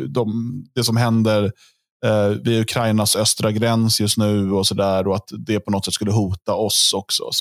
de, 0.08 0.54
det 0.76 0.84
som 0.84 0.98
händer 0.98 1.52
vid 2.44 2.62
Ukrainas 2.62 3.16
östra 3.16 3.52
gräns 3.52 4.02
just 4.02 4.18
nu 4.18 4.52
och 4.52 4.68
så 4.68 4.74
där 4.74 5.08
och 5.08 5.16
att 5.16 5.30
det 5.38 5.60
på 5.60 5.72
något 5.72 5.86
sätt 5.86 5.94
skulle 5.94 6.12
hota 6.12 6.54
oss 6.54 6.94
också. 6.94 7.24
Och 7.24 7.36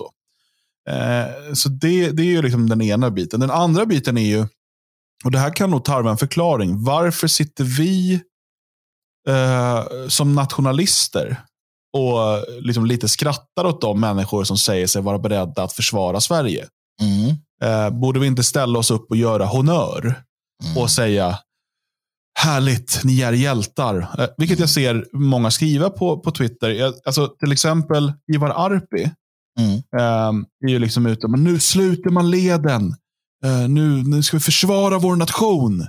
så 1.48 1.54
så 1.54 1.68
det, 1.68 2.10
det 2.10 2.22
är 2.22 2.26
ju 2.26 2.42
liksom 2.42 2.68
den 2.68 2.82
ena 2.82 3.10
biten. 3.10 3.40
Den 3.40 3.50
andra 3.50 3.86
biten 3.86 4.18
är 4.18 4.26
ju, 4.26 4.46
och 5.24 5.30
det 5.30 5.38
här 5.38 5.50
kan 5.50 5.70
nog 5.70 5.84
tarva 5.84 6.10
en 6.10 6.16
förklaring. 6.16 6.84
Varför 6.84 7.26
sitter 7.26 7.64
vi 7.64 8.20
som 10.08 10.34
nationalister 10.34 11.42
och 11.96 12.44
liksom 12.60 12.86
lite 12.86 13.08
skrattar 13.08 13.64
åt 13.64 13.80
de 13.80 14.00
människor 14.00 14.44
som 14.44 14.58
säger 14.58 14.86
sig 14.86 15.02
vara 15.02 15.18
beredda 15.18 15.62
att 15.62 15.72
försvara 15.72 16.20
Sverige. 16.20 16.66
Mm. 17.02 17.36
Eh, 17.62 17.90
borde 17.90 18.20
vi 18.20 18.26
inte 18.26 18.42
ställa 18.42 18.78
oss 18.78 18.90
upp 18.90 19.10
och 19.10 19.16
göra 19.16 19.44
honör 19.44 20.22
mm. 20.64 20.76
och 20.76 20.90
säga 20.90 21.38
härligt, 22.38 23.00
ni 23.04 23.20
är 23.20 23.32
hjältar. 23.32 24.08
Eh, 24.18 24.28
vilket 24.36 24.58
jag 24.58 24.70
ser 24.70 25.06
många 25.12 25.50
skriva 25.50 25.90
på, 25.90 26.20
på 26.20 26.30
Twitter. 26.30 26.70
Jag, 26.70 26.94
alltså, 27.04 27.28
till 27.28 27.52
exempel 27.52 28.12
Ivar 28.32 28.50
Arpi 28.50 29.10
mm. 29.58 29.74
eh, 29.96 30.44
är 30.66 30.68
ju 30.68 30.78
liksom 30.78 31.06
ute, 31.06 31.28
men 31.28 31.44
nu 31.44 31.60
sluter 31.60 32.10
man 32.10 32.30
leden. 32.30 32.94
Eh, 33.44 33.68
nu, 33.68 34.02
nu 34.02 34.22
ska 34.22 34.36
vi 34.36 34.40
försvara 34.40 34.98
vår 34.98 35.16
nation. 35.16 35.86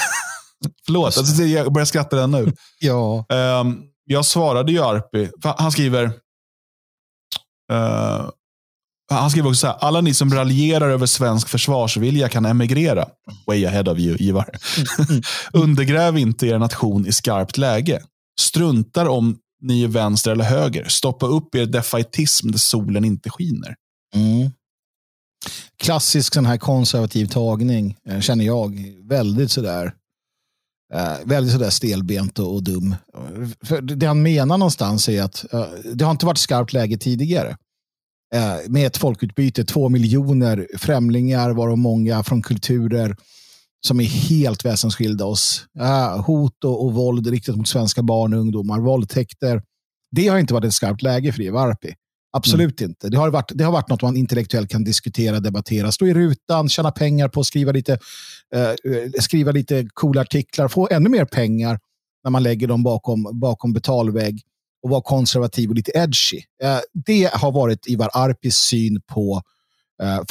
Förlåt, 0.86 1.18
alltså, 1.18 1.42
jag 1.42 1.72
börjar 1.72 1.86
skratta 1.86 2.16
redan 2.16 2.30
nu. 2.30 2.52
ja. 2.78 3.26
Um, 3.60 3.82
jag 4.04 4.24
svarade 4.24 4.72
ju 4.72 4.82
Arpi. 4.82 5.30
Han 5.42 5.72
skriver, 5.72 6.04
uh, 7.72 8.30
han 9.10 9.30
skriver 9.30 9.48
också 9.48 9.60
så 9.60 9.66
här, 9.66 9.76
alla 9.80 10.00
ni 10.00 10.14
som 10.14 10.34
raljerar 10.34 10.90
över 10.90 11.06
svensk 11.06 11.48
försvarsvilja 11.48 12.28
kan 12.28 12.46
emigrera. 12.46 13.08
Way 13.46 13.66
ahead 13.66 13.92
of 13.92 13.98
you, 13.98 14.16
Ivar. 14.20 14.50
Undergräv 15.52 16.18
inte 16.18 16.46
er 16.46 16.58
nation 16.58 17.06
i 17.06 17.12
skarpt 17.12 17.58
läge. 17.58 18.02
Struntar 18.40 19.06
om 19.06 19.38
ni 19.62 19.84
är 19.84 19.88
vänster 19.88 20.30
eller 20.30 20.44
höger. 20.44 20.84
Stoppa 20.88 21.26
upp 21.26 21.54
er 21.54 21.66
defaitism 21.66 22.50
där 22.50 22.58
solen 22.58 23.04
inte 23.04 23.30
skiner. 23.30 23.74
Mm. 24.14 24.50
Klassisk 25.76 26.34
sån 26.34 26.46
här 26.46 26.56
konservativ 26.56 27.26
tagning, 27.26 27.96
eh, 28.08 28.20
känner 28.20 28.44
jag. 28.44 28.94
Väldigt 29.08 29.50
sådär 29.50 29.92
Eh, 30.94 31.16
väldigt 31.24 31.52
sådär 31.52 31.70
stelbent 31.70 32.38
och, 32.38 32.54
och, 32.54 32.62
dum. 32.62 32.94
För 33.62 33.80
det 33.80 34.06
han 34.06 34.22
menar 34.22 34.58
någonstans 34.58 35.08
är 35.08 35.22
att 35.22 35.52
eh, 35.52 35.66
det 35.94 36.04
har 36.04 36.12
inte 36.12 36.26
varit 36.26 36.38
skarpt 36.38 36.72
läge 36.72 36.98
tidigare. 36.98 37.56
Eh, 38.34 38.56
med 38.68 38.86
ett 38.86 38.96
folkutbyte, 38.96 39.64
två 39.64 39.88
miljoner 39.88 40.68
främlingar, 40.78 41.50
varav 41.50 41.78
många 41.78 42.22
från 42.22 42.42
kulturer 42.42 43.16
som 43.86 44.00
är 44.00 44.04
helt 44.04 44.64
väsensskilda 44.64 45.24
oss. 45.24 45.66
Eh, 45.80 46.24
hot 46.24 46.64
och, 46.64 46.84
och 46.84 46.92
våld 46.92 47.26
riktat 47.26 47.56
mot 47.56 47.68
svenska 47.68 48.02
barn 48.02 48.34
och 48.34 48.40
ungdomar, 48.40 48.80
våldtäkter. 48.80 49.62
Det 50.10 50.28
har 50.28 50.38
inte 50.38 50.54
varit 50.54 50.64
ett 50.64 50.74
skarpt 50.74 51.02
läge 51.02 51.32
för 51.32 51.42
Eva 51.42 51.60
Arpi. 51.60 51.94
Absolut 52.32 52.80
mm. 52.80 52.90
inte. 52.90 53.08
Det 53.08 53.16
har, 53.16 53.30
varit, 53.30 53.52
det 53.54 53.64
har 53.64 53.72
varit 53.72 53.88
något 53.88 54.02
man 54.02 54.16
intellektuellt 54.16 54.70
kan 54.70 54.84
diskutera, 54.84 55.40
debattera, 55.40 55.92
stå 55.92 56.06
i 56.06 56.14
rutan, 56.14 56.68
tjäna 56.68 56.90
pengar 56.90 57.28
på 57.28 57.44
skriva 57.44 57.72
lite, 57.72 57.92
eh, 58.54 58.70
skriva 59.20 59.52
lite 59.52 59.88
coola 59.94 60.20
artiklar, 60.20 60.68
få 60.68 60.88
ännu 60.90 61.08
mer 61.08 61.24
pengar 61.24 61.78
när 62.24 62.30
man 62.30 62.42
lägger 62.42 62.68
dem 62.68 62.82
bakom, 62.82 63.40
bakom 63.40 63.72
betalvägg 63.72 64.42
och 64.82 64.90
vara 64.90 65.02
konservativ 65.02 65.70
och 65.70 65.76
lite 65.76 65.92
edgy. 65.94 66.38
Eh, 66.62 66.78
det 67.06 67.34
har 67.34 67.52
varit 67.52 67.86
Ivar 67.86 68.10
Arpis 68.12 68.56
syn 68.56 69.00
på 69.06 69.42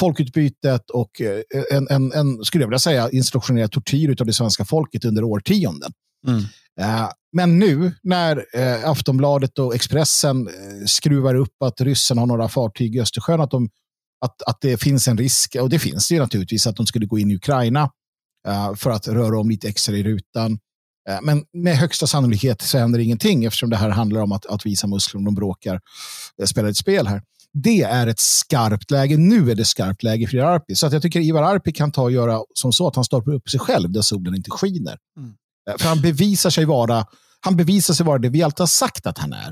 folkutbytet 0.00 0.90
och 0.90 1.20
eh, 1.20 1.40
en, 1.72 1.88
en, 1.90 2.12
en, 2.12 2.44
skulle 2.44 2.62
jag 2.62 2.68
vilja 2.68 2.78
säga, 2.78 3.10
instruktionerad 3.10 3.72
tortyr 3.72 4.16
av 4.20 4.26
det 4.26 4.32
svenska 4.32 4.64
folket 4.64 5.04
under 5.04 5.24
årtionden. 5.24 5.92
Mm. 6.28 6.44
Eh, 6.80 7.08
men 7.32 7.58
nu 7.58 7.92
när 8.02 8.46
eh, 8.52 8.90
Aftonbladet 8.90 9.58
och 9.58 9.74
Expressen 9.74 10.48
eh, 10.48 10.86
skruvar 10.86 11.34
upp 11.34 11.62
att 11.64 11.80
ryssen 11.80 12.18
har 12.18 12.26
några 12.26 12.48
fartyg 12.48 12.96
i 12.96 13.00
Östersjön, 13.00 13.40
att, 13.40 13.50
de, 13.50 13.68
att, 14.20 14.42
att 14.42 14.60
det 14.60 14.82
finns 14.82 15.08
en 15.08 15.18
risk, 15.18 15.56
och 15.60 15.70
det 15.70 15.78
finns 15.78 16.08
det 16.08 16.14
ju 16.14 16.20
naturligtvis, 16.20 16.66
att 16.66 16.76
de 16.76 16.86
skulle 16.86 17.06
gå 17.06 17.18
in 17.18 17.30
i 17.30 17.34
Ukraina 17.34 17.90
för 18.76 18.90
att 18.90 19.08
röra 19.08 19.40
om 19.40 19.50
lite 19.50 19.68
extra 19.68 19.96
i 19.96 20.02
rutan. 20.02 20.58
Men 21.22 21.44
med 21.52 21.76
högsta 21.76 22.06
sannolikhet 22.06 22.62
så 22.62 22.78
händer 22.78 22.98
ingenting 22.98 23.44
eftersom 23.44 23.70
det 23.70 23.76
här 23.76 23.88
handlar 23.88 24.20
om 24.20 24.32
att, 24.32 24.46
att 24.46 24.66
visa 24.66 24.86
muskler 24.86 25.18
om 25.18 25.24
de 25.24 25.34
bråkar, 25.34 25.80
spelar 26.46 26.68
ett 26.68 26.76
spel 26.76 27.06
här. 27.06 27.22
Det 27.62 27.82
är 27.82 28.06
ett 28.06 28.20
skarpt 28.20 28.90
läge. 28.90 29.16
Nu 29.16 29.50
är 29.50 29.54
det 29.54 29.64
skarpt 29.64 30.02
läge 30.02 30.26
för 30.26 30.36
Ivar 30.36 30.46
Arpi. 30.46 30.74
Så 30.74 30.86
att 30.86 30.92
jag 30.92 31.02
tycker 31.02 31.20
Ivar 31.20 31.42
Arpi 31.42 31.72
kan 31.72 31.92
ta 31.92 32.02
och 32.02 32.12
göra 32.12 32.42
som 32.54 32.72
så 32.72 32.88
att 32.88 32.96
han 32.96 33.04
stoppar 33.04 33.32
upp 33.32 33.50
sig 33.50 33.60
själv 33.60 33.92
där 33.92 34.02
solen 34.02 34.34
inte 34.34 34.50
skiner. 34.50 34.98
Mm. 35.18 35.34
För 35.78 35.88
han 35.88 36.00
bevisar 36.00 36.50
sig 36.50 36.64
vara 36.64 37.06
han 37.40 37.56
bevisar 37.56 37.94
sig 37.94 38.06
vara 38.06 38.18
det 38.18 38.28
vi 38.28 38.42
alltid 38.42 38.60
har 38.60 38.66
sagt 38.66 39.06
att 39.06 39.18
han 39.18 39.32
är. 39.32 39.50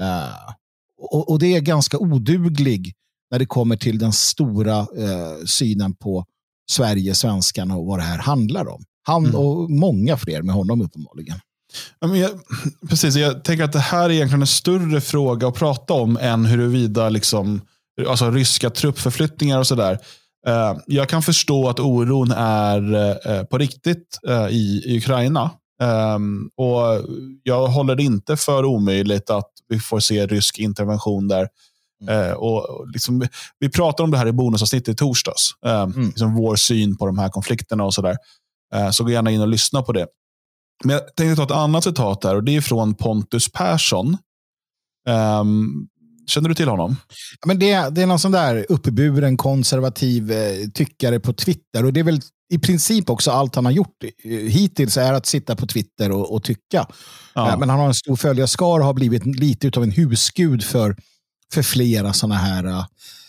Uh, 0.00 0.50
och, 0.98 1.30
och, 1.30 1.38
det 1.38 1.46
är 1.46 1.60
ganska 1.60 1.98
oduglig 1.98 2.94
när 3.30 3.38
det 3.38 3.46
kommer 3.46 3.76
till 3.76 3.98
den 3.98 4.12
stora 4.12 4.80
uh, 4.80 5.44
synen 5.46 5.94
på 5.96 6.24
Sverige, 6.70 7.14
svenskarna 7.14 7.76
och 7.76 7.86
vad 7.86 7.98
det 7.98 8.02
här 8.02 8.18
handlar 8.18 8.68
om. 8.68 8.84
Han 9.02 9.24
Mm. 9.24 9.36
och 9.36 9.70
många 9.70 10.16
fler 10.16 10.42
med 10.42 10.54
honom 10.54 10.80
uppenbarligen. 10.80 11.38
Ja, 12.00 12.06
men 12.06 12.20
jag, 12.20 12.30
precis, 12.88 13.16
jag 13.16 13.44
tänker 13.44 13.64
att 13.64 13.72
det 13.72 13.78
här 13.78 14.04
är 14.04 14.10
egentligen 14.10 14.40
en 14.40 14.46
större 14.46 15.00
fråga 15.00 15.48
att 15.48 15.54
prata 15.54 15.94
om 15.94 16.16
än 16.16 16.44
huruvida 16.46 17.08
liksom, 17.08 17.60
alltså 18.08 18.30
ryska 18.30 18.70
truppförflyttningar 18.70 19.58
och 19.58 19.66
sådär. 19.66 19.98
Eh, 20.46 20.76
jag 20.86 21.08
kan 21.08 21.22
förstå 21.22 21.68
att 21.68 21.80
oron 21.80 22.30
är 22.36 22.94
eh, 23.30 23.44
på 23.44 23.58
riktigt 23.58 24.18
eh, 24.28 24.46
i, 24.48 24.96
Ukraina. 24.98 25.50
Ehm, 25.82 26.48
och 26.56 27.10
Jag 27.42 27.66
håller 27.66 27.94
det 27.96 28.02
inte 28.02 28.36
för 28.36 28.64
omöjligt 28.64 29.30
att 29.30 29.50
vi 29.68 29.80
får 29.80 30.00
se 30.00 30.26
rysk 30.26 30.58
intervention 30.58 31.28
där. 31.28 31.48
Eh, 32.10 32.32
och 32.32 32.86
liksom, 32.92 33.26
vi 33.58 33.68
pratade 33.68 34.04
om 34.04 34.10
det 34.10 34.18
här 34.18 34.26
i 34.26 34.32
bonusavsnittet 34.32 34.88
i 34.88 34.96
torsdags. 34.96 35.50
Eh, 35.66 35.82
Mm. 35.82 36.06
liksom 36.06 36.34
vår 36.34 36.56
syn 36.56 36.96
på 36.96 37.06
de 37.06 37.18
här 37.18 37.28
konflikterna 37.28 37.84
och 37.84 37.94
sådär. 37.94 38.16
Så 38.92 39.04
gå 39.04 39.10
gärna 39.10 39.30
in 39.30 39.40
och 39.40 39.48
lyssna 39.48 39.82
på 39.82 39.92
det. 39.92 40.06
Men 40.84 40.94
jag 40.94 41.16
tänkte 41.16 41.36
ta 41.36 41.42
ett 41.42 41.60
annat 41.60 41.84
citat 41.84 42.20
där 42.20 42.36
och 42.36 42.44
det 42.44 42.56
är 42.56 42.60
från 42.60 42.94
Pontus 42.94 43.52
Persson. 43.52 44.16
Ehm, 45.08 45.86
känner 46.26 46.48
du 46.48 46.54
till 46.54 46.68
honom? 46.68 46.96
Ja, 47.40 47.46
Men 47.46 47.58
det, 47.58 47.94
det 47.94 48.02
är 48.02 48.06
någon 48.06 48.18
sån 48.18 48.32
där 48.32 48.66
uppburen 48.68 49.36
konservativ 49.36 50.32
eh, 50.32 50.68
tyckare 50.74 51.20
på 51.20 51.32
Twitter. 51.32 51.84
Och 51.84 51.92
det 51.92 52.00
är 52.00 52.04
väl 52.04 52.20
i 52.52 52.58
princip 52.58 53.10
också 53.10 53.30
allt 53.30 53.54
han 53.54 53.64
har 53.64 53.72
gjort 53.72 54.04
eh, 54.24 54.30
hittills 54.30 54.96
är 54.96 55.12
att 55.12 55.26
sitta 55.26 55.56
på 55.56 55.66
Twitter 55.66 56.10
och, 56.10 56.34
och 56.34 56.42
tycka. 56.42 56.86
Ja. 57.34 57.52
Eh, 57.52 57.58
men 57.58 57.68
han 57.68 57.78
har 57.78 57.86
en 57.86 57.94
stor 57.94 58.16
följarskara 58.16 58.80
och 58.80 58.86
har 58.86 58.94
blivit 58.94 59.26
lite 59.26 59.70
av 59.76 59.82
en 59.82 59.90
husgud 59.90 60.64
för, 60.64 60.96
för 61.52 61.62
flera 61.62 62.12
sådana 62.12 62.34
här... 62.34 62.84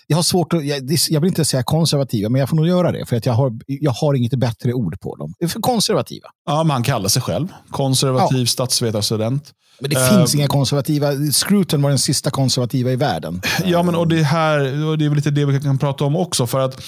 jag 0.07 0.17
har 0.17 0.23
svårt 0.23 0.53
att, 0.53 0.65
jag, 0.65 0.97
jag 1.09 1.21
vill 1.21 1.27
inte 1.27 1.45
säga 1.45 1.63
konservativa, 1.63 2.29
men 2.29 2.39
jag 2.39 2.49
får 2.49 2.57
nog 2.57 2.67
göra 2.67 2.91
det. 2.91 3.05
För 3.05 3.15
att 3.17 3.25
jag 3.25 3.33
har, 3.33 3.51
jag 3.67 3.91
har 3.91 4.13
inget 4.13 4.33
bättre 4.35 4.73
ord 4.73 4.99
på 4.99 5.15
dem. 5.15 5.33
För 5.49 5.59
konservativa. 5.59 6.27
Ja, 6.45 6.63
men 6.63 6.71
han 6.71 6.83
kallar 6.83 7.09
sig 7.09 7.21
själv 7.21 7.47
konservativ 7.69 8.45
statsvetarstudent. 8.45 9.51
Men 9.79 9.89
det 9.89 9.95
Eh, 9.95 10.17
finns 10.17 10.35
inga 10.35 10.47
konservativa. 10.47 11.11
Scruton 11.31 11.81
var 11.81 11.89
den 11.89 11.99
sista 11.99 12.29
konservativa 12.31 12.91
i 12.91 12.95
världen. 12.95 13.41
Ja, 13.65 13.83
men 13.83 13.95
och 13.95 14.07
det 14.07 14.23
här 14.23 14.85
och 14.85 14.97
det 14.97 15.05
är 15.05 15.09
väl 15.09 15.15
lite 15.15 15.31
det 15.31 15.45
vi 15.45 15.61
kan 15.61 15.77
prata 15.77 16.03
om 16.05 16.15
också. 16.15 16.47
För 16.47 16.59
att 16.59 16.81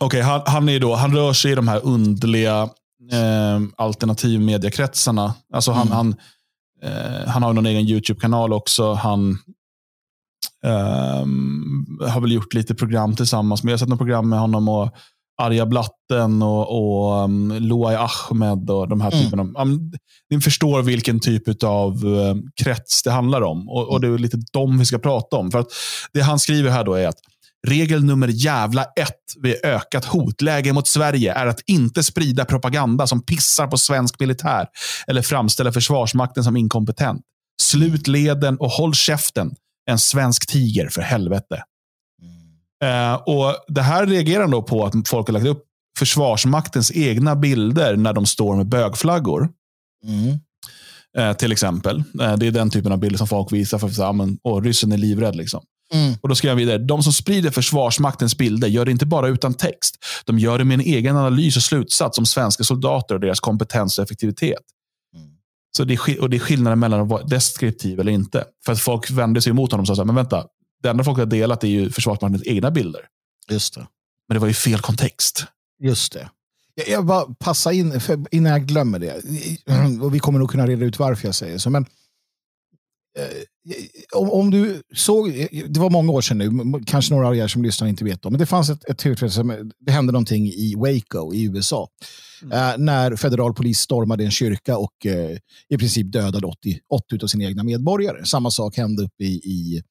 okej, 0.00 0.20
han, 0.20 0.42
han, 0.46 0.68
är 0.68 0.80
då, 0.80 0.94
han 0.94 1.14
rör 1.16 1.32
sig 1.32 1.52
i 1.52 1.54
de 1.54 1.68
här 1.68 1.80
underliga 1.84 2.62
eh, 3.12 3.60
alternativmediekretsarna. 3.76 5.34
Alltså 5.54 5.72
han, 5.72 5.86
Mm. 5.86 5.96
han, 5.96 6.14
eh, 6.82 7.28
han 7.28 7.42
har 7.42 7.52
någon 7.52 7.66
egen 7.66 7.86
YouTube-kanal 7.88 8.52
också. 8.52 8.92
Han 8.92 9.38
ehm, 10.66 11.86
har 12.08 12.20
väl 12.20 12.32
gjort 12.32 12.54
lite 12.54 12.74
program 12.74 13.16
tillsammans. 13.16 13.62
Men 13.62 13.68
jag 13.70 13.72
har 13.74 13.78
sett 13.78 13.88
något 13.88 13.98
program 13.98 14.28
med 14.28 14.38
honom 14.40 14.68
och 14.68 14.90
Arja 15.42 15.66
Blatten 15.66 16.42
och, 16.42 16.68
och 16.78 17.24
um, 17.24 17.52
Loai 17.60 17.96
Ahmed 17.96 18.70
och 18.70 18.88
de 18.88 19.00
här 19.00 19.12
Mm. 19.12 19.24
typerna. 19.24 19.42
av- 19.42 19.66
Um, 19.68 19.92
ni 20.30 20.40
förstår 20.40 20.82
vilken 20.82 21.20
typ 21.20 21.64
av 21.64 22.04
uh, 22.04 22.34
krets 22.62 23.02
det 23.02 23.10
handlar 23.10 23.42
om. 23.42 23.68
Och, 23.68 23.88
och 23.90 24.00
det 24.00 24.06
är 24.08 24.18
lite 24.18 24.36
dem 24.52 24.78
vi 24.78 24.84
ska 24.84 24.98
prata 24.98 25.36
om. 25.36 25.50
För 25.50 25.58
att 25.58 25.66
Det 26.12 26.20
han 26.20 26.38
skriver 26.38 26.70
här 26.70 26.84
då 26.84 26.94
är 26.94 27.08
att 27.08 27.18
regel 27.68 28.04
nummer 28.04 28.28
jävla 28.28 28.82
ett 28.84 29.16
vid 29.42 29.54
ökat 29.64 30.04
hotläge 30.04 30.72
mot 30.72 30.88
Sverige 30.88 31.32
är 31.32 31.46
att 31.46 31.60
inte 31.66 32.02
sprida 32.02 32.44
propaganda 32.44 33.06
som 33.06 33.22
pissar 33.22 33.66
på 33.66 33.76
svensk 33.78 34.20
militär 34.20 34.66
eller 35.06 35.22
framställa 35.22 35.72
Försvarsmakten 35.72 36.44
som 36.44 36.56
inkompetent. 36.56 37.20
Slut 37.62 38.06
leden 38.06 38.56
och 38.56 38.70
håll 38.70 38.94
käften. 38.94 39.50
En 39.86 39.98
svensk 39.98 40.46
tiger 40.46 40.88
för 40.88 41.02
helvete. 41.02 41.62
Eh, 42.84 43.14
och 43.14 43.56
Det 43.68 43.82
här 43.82 44.06
reagerar 44.06 44.48
då 44.48 44.62
på 44.62 44.84
att 44.86 45.08
folk 45.08 45.26
har 45.28 45.32
lagt 45.32 45.46
upp 45.46 45.64
Försvarsmaktens 45.98 46.92
egna 46.94 47.36
bilder 47.36 47.96
när 47.96 48.12
de 48.12 48.26
står 48.26 48.56
med 48.56 48.68
bögflaggor. 48.68 49.48
Mm. 50.06 50.38
Eh, 51.18 51.36
till 51.36 51.52
exempel. 51.52 52.02
Eh, 52.20 52.36
det 52.36 52.46
är 52.46 52.50
den 52.50 52.70
typen 52.70 52.92
av 52.92 52.98
bilder 52.98 53.18
som 53.18 53.26
folk 53.28 53.52
visar 53.52 53.78
för 53.78 53.86
att 53.86 53.94
säga, 53.94 54.08
"Ah, 54.08 54.12
men, 54.12 54.38
åh, 54.42 54.62
ryssen 54.62 54.92
är 54.92 54.96
livrädd. 54.96 55.36
Liksom. 55.36 55.62
Mm. 55.94 56.14
Och 56.20 56.28
Då 56.28 56.34
skriver 56.34 56.50
han 56.50 56.58
vidare. 56.58 56.78
De 56.78 57.02
som 57.02 57.12
sprider 57.12 57.50
Försvarsmaktens 57.50 58.38
bilder 58.38 58.68
gör 58.68 58.84
det 58.84 58.90
inte 58.90 59.06
bara 59.06 59.28
utan 59.28 59.54
text. 59.54 59.96
De 60.24 60.38
gör 60.38 60.58
det 60.58 60.64
med 60.64 60.74
en 60.74 60.80
egen 60.80 61.16
analys 61.16 61.56
och 61.56 61.62
slutsats 61.62 62.18
om 62.18 62.26
svenska 62.26 62.64
soldater 62.64 63.14
och 63.14 63.20
deras 63.20 63.40
kompetens 63.40 63.98
och 63.98 64.04
effektivitet. 64.04 64.62
Så 65.76 65.84
det 65.84 65.94
är, 65.94 66.20
och 66.20 66.30
det 66.30 66.36
är 66.36 66.38
skillnaden 66.38 66.78
mellan 66.78 67.00
att 67.00 67.08
vara 67.08 67.22
deskriptiv 67.22 68.00
eller 68.00 68.12
inte. 68.12 68.44
För 68.64 68.72
att 68.72 68.80
folk 68.80 69.10
vänder 69.10 69.40
sig 69.40 69.50
emot 69.50 69.72
honom 69.72 69.82
och 69.82 69.86
sa 69.86 69.94
så 69.94 70.00
här, 70.00 70.06
men 70.06 70.14
vänta, 70.14 70.46
det 70.82 70.88
enda 70.88 71.04
folk 71.04 71.18
har 71.18 71.26
delat 71.26 71.64
är 71.64 71.68
ju 71.68 71.90
Försvarsmaktens 71.90 72.42
egna 72.46 72.70
bilder. 72.70 73.00
Just 73.50 73.74
det. 73.74 73.86
Men 74.28 74.34
det 74.34 74.38
var 74.38 74.48
ju 74.48 74.54
fel 74.54 74.80
kontext. 74.80 75.44
Just 75.82 76.12
det. 76.12 76.28
Jag, 76.74 76.88
jag 76.88 77.06
bara 77.06 77.34
passa 77.38 77.72
in 77.72 78.00
innan 78.30 78.52
jag 78.52 78.66
glömmer 78.66 78.98
det. 78.98 79.22
Och 80.02 80.14
vi 80.14 80.18
kommer 80.18 80.38
nog 80.38 80.50
kunna 80.50 80.66
reda 80.66 80.84
ut 80.84 80.98
varför 80.98 81.28
jag 81.28 81.34
säger 81.34 81.58
så. 81.58 81.70
Men, 81.70 81.86
om, 84.14 84.30
om 84.30 84.50
du 84.50 84.82
såg, 84.94 85.48
det 85.68 85.80
var 85.80 85.90
många 85.90 86.12
år 86.12 86.20
sedan 86.20 86.38
nu, 86.38 86.80
kanske 86.86 87.14
några 87.14 87.28
av 87.28 87.36
er 87.36 87.48
som 87.48 87.62
lyssnar 87.62 87.88
inte 87.88 88.04
vet 88.04 88.26
om, 88.26 88.32
men 88.32 88.38
det 88.38 88.46
fanns 88.46 88.70
ett, 88.70 88.84
ett 88.88 88.98
tillfälle 88.98 89.32
som, 89.32 89.72
det 89.78 89.92
hände 89.92 90.12
någonting 90.12 90.46
i 90.46 90.74
Waco 90.76 91.34
i 91.34 91.44
USA. 91.44 91.88
Eh, 92.42 92.78
när 92.78 93.16
federal 93.16 93.54
polis 93.54 93.78
stormade 93.78 94.24
en 94.24 94.30
kyrka 94.30 94.78
och 94.78 95.06
eh, 95.06 95.38
i 95.68 95.78
princip 95.78 96.12
dödade 96.12 96.46
80, 96.46 96.78
80 96.90 97.24
av 97.24 97.26
sina 97.26 97.44
egna 97.44 97.64
medborgare. 97.64 98.24
Samma 98.24 98.50
sak 98.50 98.76
hände 98.76 99.02
uppe 99.02 99.24
i, 99.24 99.34
i, 99.34 99.82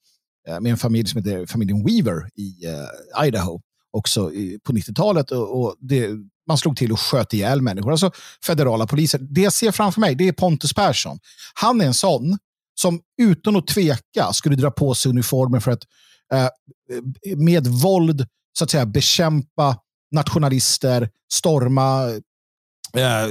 eh, 0.48 0.60
med 0.60 0.72
en 0.72 0.78
familj 0.78 1.08
som 1.08 1.18
heter 1.18 1.46
familjen 1.46 1.86
Weaver 1.86 2.30
i 2.36 2.66
eh, 2.66 3.28
Idaho 3.28 3.62
också 3.92 4.34
i, 4.34 4.60
på 4.64 4.74
90-talet. 4.74 5.32
Och, 5.32 5.62
och 5.62 5.76
det, 5.80 6.10
man 6.48 6.58
slog 6.58 6.78
till 6.78 6.92
och 6.92 7.00
sköt 7.00 7.34
ihjäl 7.34 7.62
människor. 7.62 7.92
Alltså 7.92 8.12
federala 8.46 8.88
poliser. 8.88 9.20
Det 9.20 9.42
jag 9.42 9.54
ser 9.54 9.72
framför 9.72 10.02
mig 10.02 10.16
det 10.16 10.28
är 10.28 10.32
Pontus 10.32 10.74
Persson. 10.74 11.20
Han 11.54 11.82
är 11.82 11.86
en 11.86 11.94
sån 11.94 12.38
som 12.82 13.02
utan 13.22 13.56
att 13.56 13.68
tveka 13.68 14.34
skulle 14.34 14.56
dra 14.56 14.72
på 14.72 14.96
sig 14.96 15.10
uniformen 15.10 15.62
för 15.62 15.72
att 15.72 15.84
eh, 16.34 16.48
med 17.38 17.68
våld 17.68 18.28
så 18.58 18.64
att 18.64 18.70
säga 18.70 18.86
bekämpa 18.86 19.78
nationalister, 20.12 21.10
storma 21.34 22.10
eh, 22.94 23.28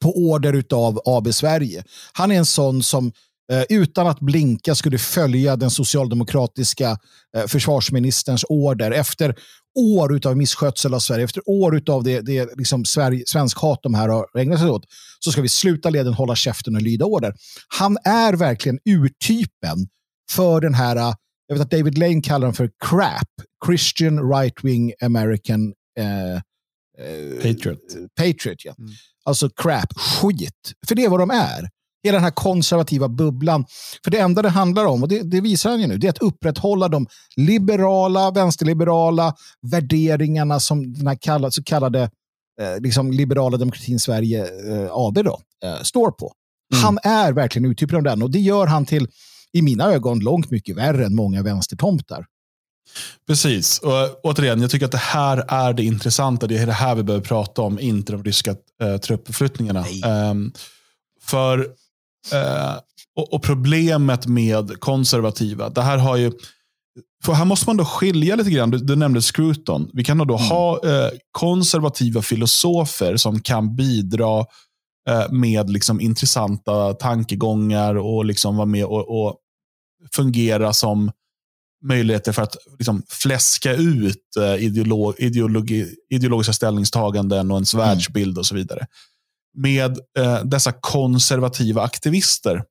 på 0.00 0.12
order 0.16 0.64
av 0.72 1.00
AB 1.04 1.34
Sverige. 1.34 1.84
Han 2.12 2.30
är 2.30 2.36
en 2.36 2.46
sån 2.46 2.82
som 2.82 3.12
eh, 3.52 3.62
utan 3.68 4.06
att 4.06 4.20
blinka 4.20 4.74
skulle 4.74 4.98
följa 4.98 5.56
den 5.56 5.70
socialdemokratiska 5.70 6.98
eh, 7.36 7.46
försvarsministerns 7.46 8.44
order 8.48 8.90
efter 8.90 9.36
år 9.74 10.26
av 10.26 10.36
misskötsel 10.36 10.94
av 10.94 10.98
Sverige, 10.98 11.24
efter 11.24 11.42
år 11.46 11.82
av 11.90 12.04
det, 12.04 12.20
det 12.20 12.56
liksom 12.56 12.84
Sverige, 12.84 13.24
svensk 13.26 13.58
hat 13.58 13.80
de 13.82 13.94
här 13.94 14.08
har 14.08 14.26
ägnat 14.38 14.58
sig 14.58 14.70
åt, 14.70 14.84
så 15.18 15.32
ska 15.32 15.42
vi 15.42 15.48
sluta 15.48 15.90
leden, 15.90 16.12
hålla 16.12 16.36
käften 16.36 16.76
och 16.76 16.82
lyda 16.82 17.04
order. 17.04 17.34
Han 17.68 17.98
är 18.04 18.32
verkligen 18.32 18.78
urtypen 18.84 19.88
för 20.30 20.60
den 20.60 20.74
här, 20.74 20.96
eh, 20.96 21.14
jag 21.46 21.54
vet 21.54 21.62
att 21.62 21.70
David 21.70 21.98
Lane 21.98 22.20
kallar 22.20 22.46
den 22.46 22.54
för 22.54 22.70
CRAP, 22.84 23.28
Christian 23.66 24.18
Right-Wing 24.18 24.92
American 25.02 25.72
eh, 25.98 26.34
eh, 26.34 26.40
Patriot. 27.42 27.78
Patriot, 28.16 28.64
ja. 28.64 28.74
Mm. 28.78 28.90
Alltså 29.24 29.50
crap, 29.50 29.92
skit. 29.96 30.72
För 30.86 30.94
det 30.94 31.04
är 31.04 31.08
vad 31.08 31.20
de 31.20 31.30
är. 31.30 31.68
Hela 32.02 32.16
den 32.16 32.24
här 32.24 32.30
konservativa 32.30 33.08
bubblan. 33.08 33.64
För 34.04 34.10
det 34.10 34.18
enda 34.18 34.42
det 34.42 34.48
handlar 34.48 34.84
om, 34.84 35.02
och 35.02 35.08
det, 35.08 35.22
det 35.22 35.40
visar 35.40 35.70
han 35.70 35.80
ju 35.80 35.86
nu, 35.86 35.98
det 35.98 36.06
är 36.06 36.10
att 36.10 36.18
upprätthålla 36.18 36.88
de 36.88 37.06
liberala, 37.36 38.30
vänsterliberala 38.30 39.34
värderingarna 39.62 40.60
som 40.60 40.94
den 40.94 41.06
här 41.06 41.18
kalla, 41.20 41.50
så 41.50 41.62
kallade 41.62 42.02
eh, 42.60 42.80
liksom 42.80 43.10
liberala 43.12 43.56
demokratin 43.56 44.00
Sverige 44.00 44.42
eh, 44.42 44.88
AB 44.90 45.14
då, 45.14 45.40
eh, 45.64 45.82
står 45.82 46.10
på. 46.10 46.32
Mm. 46.72 46.84
Han 46.84 46.98
är 47.02 47.32
verkligen 47.32 47.70
uttypen 47.70 47.96
av 47.96 48.02
den 48.02 48.22
och 48.22 48.30
det 48.30 48.40
gör 48.40 48.66
han 48.66 48.86
till, 48.86 49.08
i 49.52 49.62
mina 49.62 49.92
ögon, 49.92 50.20
långt 50.20 50.50
mycket 50.50 50.76
värre 50.76 51.06
än 51.06 51.14
många 51.14 51.42
vänstertomtar. 51.42 52.26
Precis. 53.26 53.78
Och 53.78 54.20
återigen, 54.22 54.60
jag 54.60 54.70
tycker 54.70 54.86
att 54.86 54.92
det 54.92 54.98
här 54.98 55.44
är 55.48 55.72
det 55.72 55.84
intressanta. 55.84 56.46
Det 56.46 56.58
är 56.58 56.66
det 56.66 56.72
här 56.72 56.94
vi 56.94 57.02
behöver 57.02 57.24
prata 57.24 57.62
om, 57.62 57.80
inte 57.80 58.12
de 58.12 58.24
ryska 58.24 58.56
eh, 58.82 58.96
truppförflyttningarna. 58.96 59.84
Ehm, 60.04 60.52
för, 61.22 61.68
eh, 62.32 62.74
och, 63.16 63.32
och 63.32 63.42
problemet 63.42 64.26
med 64.26 64.80
konservativa, 64.80 65.68
det 65.68 65.82
här 65.82 65.98
har 65.98 66.16
ju 66.16 66.32
för 67.24 67.32
här 67.32 67.44
måste 67.44 67.68
man 67.68 67.76
då 67.76 67.84
skilja 67.84 68.36
lite 68.36 68.50
grann. 68.50 68.70
Du, 68.70 68.78
du 68.78 68.96
nämnde 68.96 69.20
Scruton. 69.22 69.90
Vi 69.92 70.04
kan 70.04 70.18
då 70.18 70.24
Mm. 70.24 70.48
ha 70.48 70.80
eh, 70.84 71.10
konservativa 71.30 72.22
filosofer 72.22 73.16
som 73.16 73.40
kan 73.40 73.76
bidra 73.76 74.40
eh, 75.08 75.30
med 75.30 75.70
liksom 75.70 76.00
intressanta 76.00 76.94
tankegånnger 76.94 77.96
och 77.96 78.24
liksom 78.24 78.56
vara 78.56 78.66
med 78.66 78.84
och, 78.84 79.24
och 79.24 79.36
fungera 80.14 80.72
som 80.72 81.10
möjligheter 81.84 82.32
för 82.32 82.42
att 82.42 82.56
liksom 82.78 83.02
fläska 83.08 83.74
ut 83.74 84.36
eh, 84.38 84.64
ideolo 84.64 85.14
ideologi, 85.18 85.94
ideologiska 86.10 86.52
ställningstaganden 86.52 87.50
och 87.50 87.56
ens 87.56 87.74
världsbild 87.74 88.38
och 88.38 88.46
så 88.46 88.54
vidare. 88.54 88.86
Med 89.54 89.98
eh, 90.18 90.38
dessa 90.44 90.72
konservativa 90.72 91.82
aktivister 91.82 92.62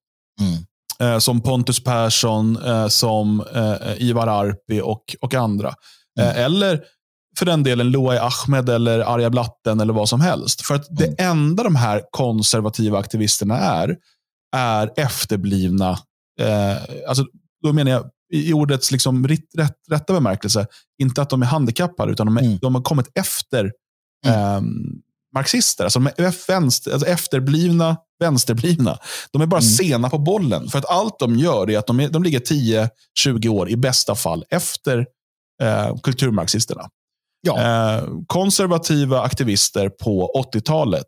Mm. 0.41 1.13
eh, 1.13 1.19
som 1.19 1.41
Pontus 1.41 1.83
Persson, 1.83 2.57
eh, 2.65 2.87
som 2.87 3.41
eh, 3.55 4.01
Ivar 4.01 4.27
Arpi 4.27 4.81
och, 4.81 5.15
och 5.21 5.33
andra. 5.33 5.73
Eh, 6.19 6.37
eller 6.39 6.83
för 7.39 7.45
den 7.45 7.63
delen 7.63 7.91
Loai 7.91 8.17
Ahmed 8.17 8.69
eller 8.69 8.99
Arja 8.99 9.29
Blatten 9.29 9.79
eller 9.79 9.93
vad 9.93 10.09
som 10.09 10.21
helst. 10.21 10.61
För 10.65 10.75
att 10.75 10.85
det 10.89 11.05
Mm. 11.05 11.15
enda 11.19 11.63
de 11.63 11.75
här 11.75 12.01
konservativa 12.11 12.99
aktivisterna 12.99 13.57
är, 13.59 13.97
är 14.55 14.91
efterblivna, 14.97 15.89
eh, 16.41 16.77
alltså, 17.07 17.25
då 17.63 17.73
menar 17.73 17.91
jag 17.91 18.09
i 18.33 18.53
ordets 18.53 18.91
liksom 18.91 19.27
rätt, 19.27 19.55
rätt, 19.57 19.75
rätta 19.91 20.13
bemärkelse, 20.13 20.67
inte 21.01 21.21
att 21.21 21.29
de 21.29 21.41
är 21.41 21.45
handikappade, 21.45 22.11
utan 22.11 22.25
de, 22.27 22.37
är, 22.37 22.41
Mm. 22.41 22.57
de 22.61 22.75
har 22.75 22.81
kommit 22.81 23.07
efter 23.15 23.65
eh, 24.25 24.61
marxister. 25.35 25.83
Alltså 25.83 25.99
de 25.99 26.07
är 26.07 26.47
vänster, 26.47 26.91
alltså 26.91 27.07
efterblivna, 27.07 27.97
vänsterblivna. 28.19 28.97
De 29.31 29.41
är 29.41 29.45
bara 29.45 29.61
Mm. 29.61 29.71
sena 29.71 30.09
på 30.09 30.17
bollen. 30.17 30.67
För 30.69 30.79
att 30.79 30.89
allt 30.89 31.19
de 31.19 31.35
gör 31.35 31.69
är 31.69 31.77
att 31.77 31.87
de, 31.87 31.99
är, 31.99 32.09
de 32.09 32.23
ligger 32.23 32.39
10-20 32.39 33.47
år 33.47 33.69
i 33.69 33.75
bästa 33.77 34.15
fall 34.15 34.45
efter 34.49 35.05
eh, 35.63 35.95
kulturmarxisterna. 36.03 36.89
Ja. 37.41 37.61
Eh, 37.61 38.03
konservativa 38.27 39.21
aktivister 39.21 39.89
på 39.89 40.31
80-talet 40.53 41.07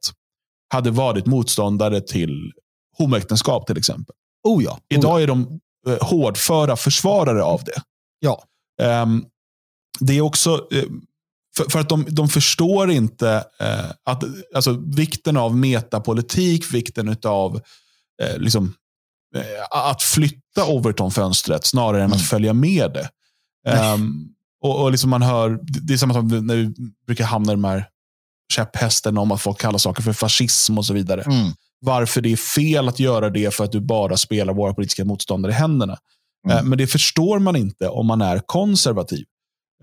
hade 0.74 0.92
varit 0.92 1.26
motståndare 1.26 2.02
till 2.02 2.52
homoäktenskap 2.98 3.68
till 3.68 3.78
exempel. 3.78 4.16
Oh 4.44 4.64
ja. 4.64 4.72
Oh 4.72 4.78
ja. 4.88 4.98
Idag 4.98 5.24
är 5.24 5.28
de 5.28 5.60
eh, 5.88 5.98
hårdföra 6.08 6.76
försvarare 6.76 7.44
av 7.44 7.64
det. 7.64 7.82
Ja. 8.20 8.44
Ehm, 8.82 9.26
det 10.00 10.18
är 10.18 10.22
också, 10.22 10.68
eh, 10.72 10.84
för, 11.58 11.70
för 11.70 11.80
att 11.80 11.90
de, 11.90 12.06
de 12.10 12.30
förstår 12.30 12.92
inte 12.92 13.46
eh, 13.60 13.90
att, 14.06 14.24
alltså, 14.56 14.72
vikten 14.96 15.38
av 15.38 15.58
metapolitik, 15.58 16.74
vikten 16.74 17.18
av 17.26 17.62
eh, 18.22 18.38
liksom, 18.38 18.74
eh, 19.36 19.88
att 19.90 20.02
flytta 20.04 20.66
Overton-fönstret 20.68 21.66
snarare 21.66 22.02
än 22.02 22.06
Mm. 22.06 22.16
att 22.18 22.26
följa 22.28 22.54
med 22.54 22.92
det. 22.94 23.10
Ehm, 23.72 24.28
och, 24.64 24.82
och 24.84 24.92
liksom 24.92 25.10
man 25.10 25.22
hör, 25.22 25.60
det 25.64 25.94
är 25.94 25.98
samma 25.98 26.14
som 26.14 26.28
när 26.28 26.56
vi 26.56 26.74
brukar 27.08 27.24
hamna 27.26 27.52
i 27.52 27.56
de 27.56 27.64
här 27.64 27.86
käpphästen 28.54 29.18
om 29.18 29.32
att 29.32 29.42
folk 29.42 29.60
kallar 29.60 29.78
saker 29.78 30.04
för 30.04 30.14
fascism 30.14 30.78
och 30.78 30.86
så 30.86 30.94
vidare 30.94 31.22
Mm. 31.22 31.52
varför 31.82 32.22
det 32.22 32.32
är 32.32 32.38
fel 32.38 32.88
att 32.88 33.00
göra 33.00 33.30
det 33.30 33.54
för 33.54 33.64
att 33.64 33.72
du 33.72 33.80
bara 33.82 34.18
spelar 34.18 34.54
våra 34.54 34.74
politiska 34.74 35.06
motståndare 35.06 35.52
i 35.52 35.56
händerna. 35.56 35.98
Mm. 36.48 36.58
Eh, 36.58 36.64
Men 36.64 36.78
det 36.78 36.88
förstår 36.88 37.40
man 37.40 37.56
inte 37.56 37.88
om 37.90 38.06
man 38.08 38.22
är 38.22 38.40
konservativ. 38.46 39.26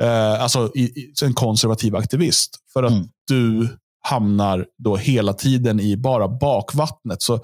Eh, 0.01 0.43
Alltså 0.43 0.73
i, 0.75 0.83
i, 0.83 1.13
en 1.23 1.35
konservativ 1.35 1.97
aktivist. 1.97 2.57
För 2.73 2.83
att 2.83 2.93
Mm. 2.93 3.09
du 3.29 3.69
hamnar 4.03 4.67
då 4.79 4.97
hela 4.97 5.33
tiden 5.33 5.81
i 5.81 5.97
bara 5.97 6.29
bakvattnet. 6.29 7.23
Så 7.23 7.41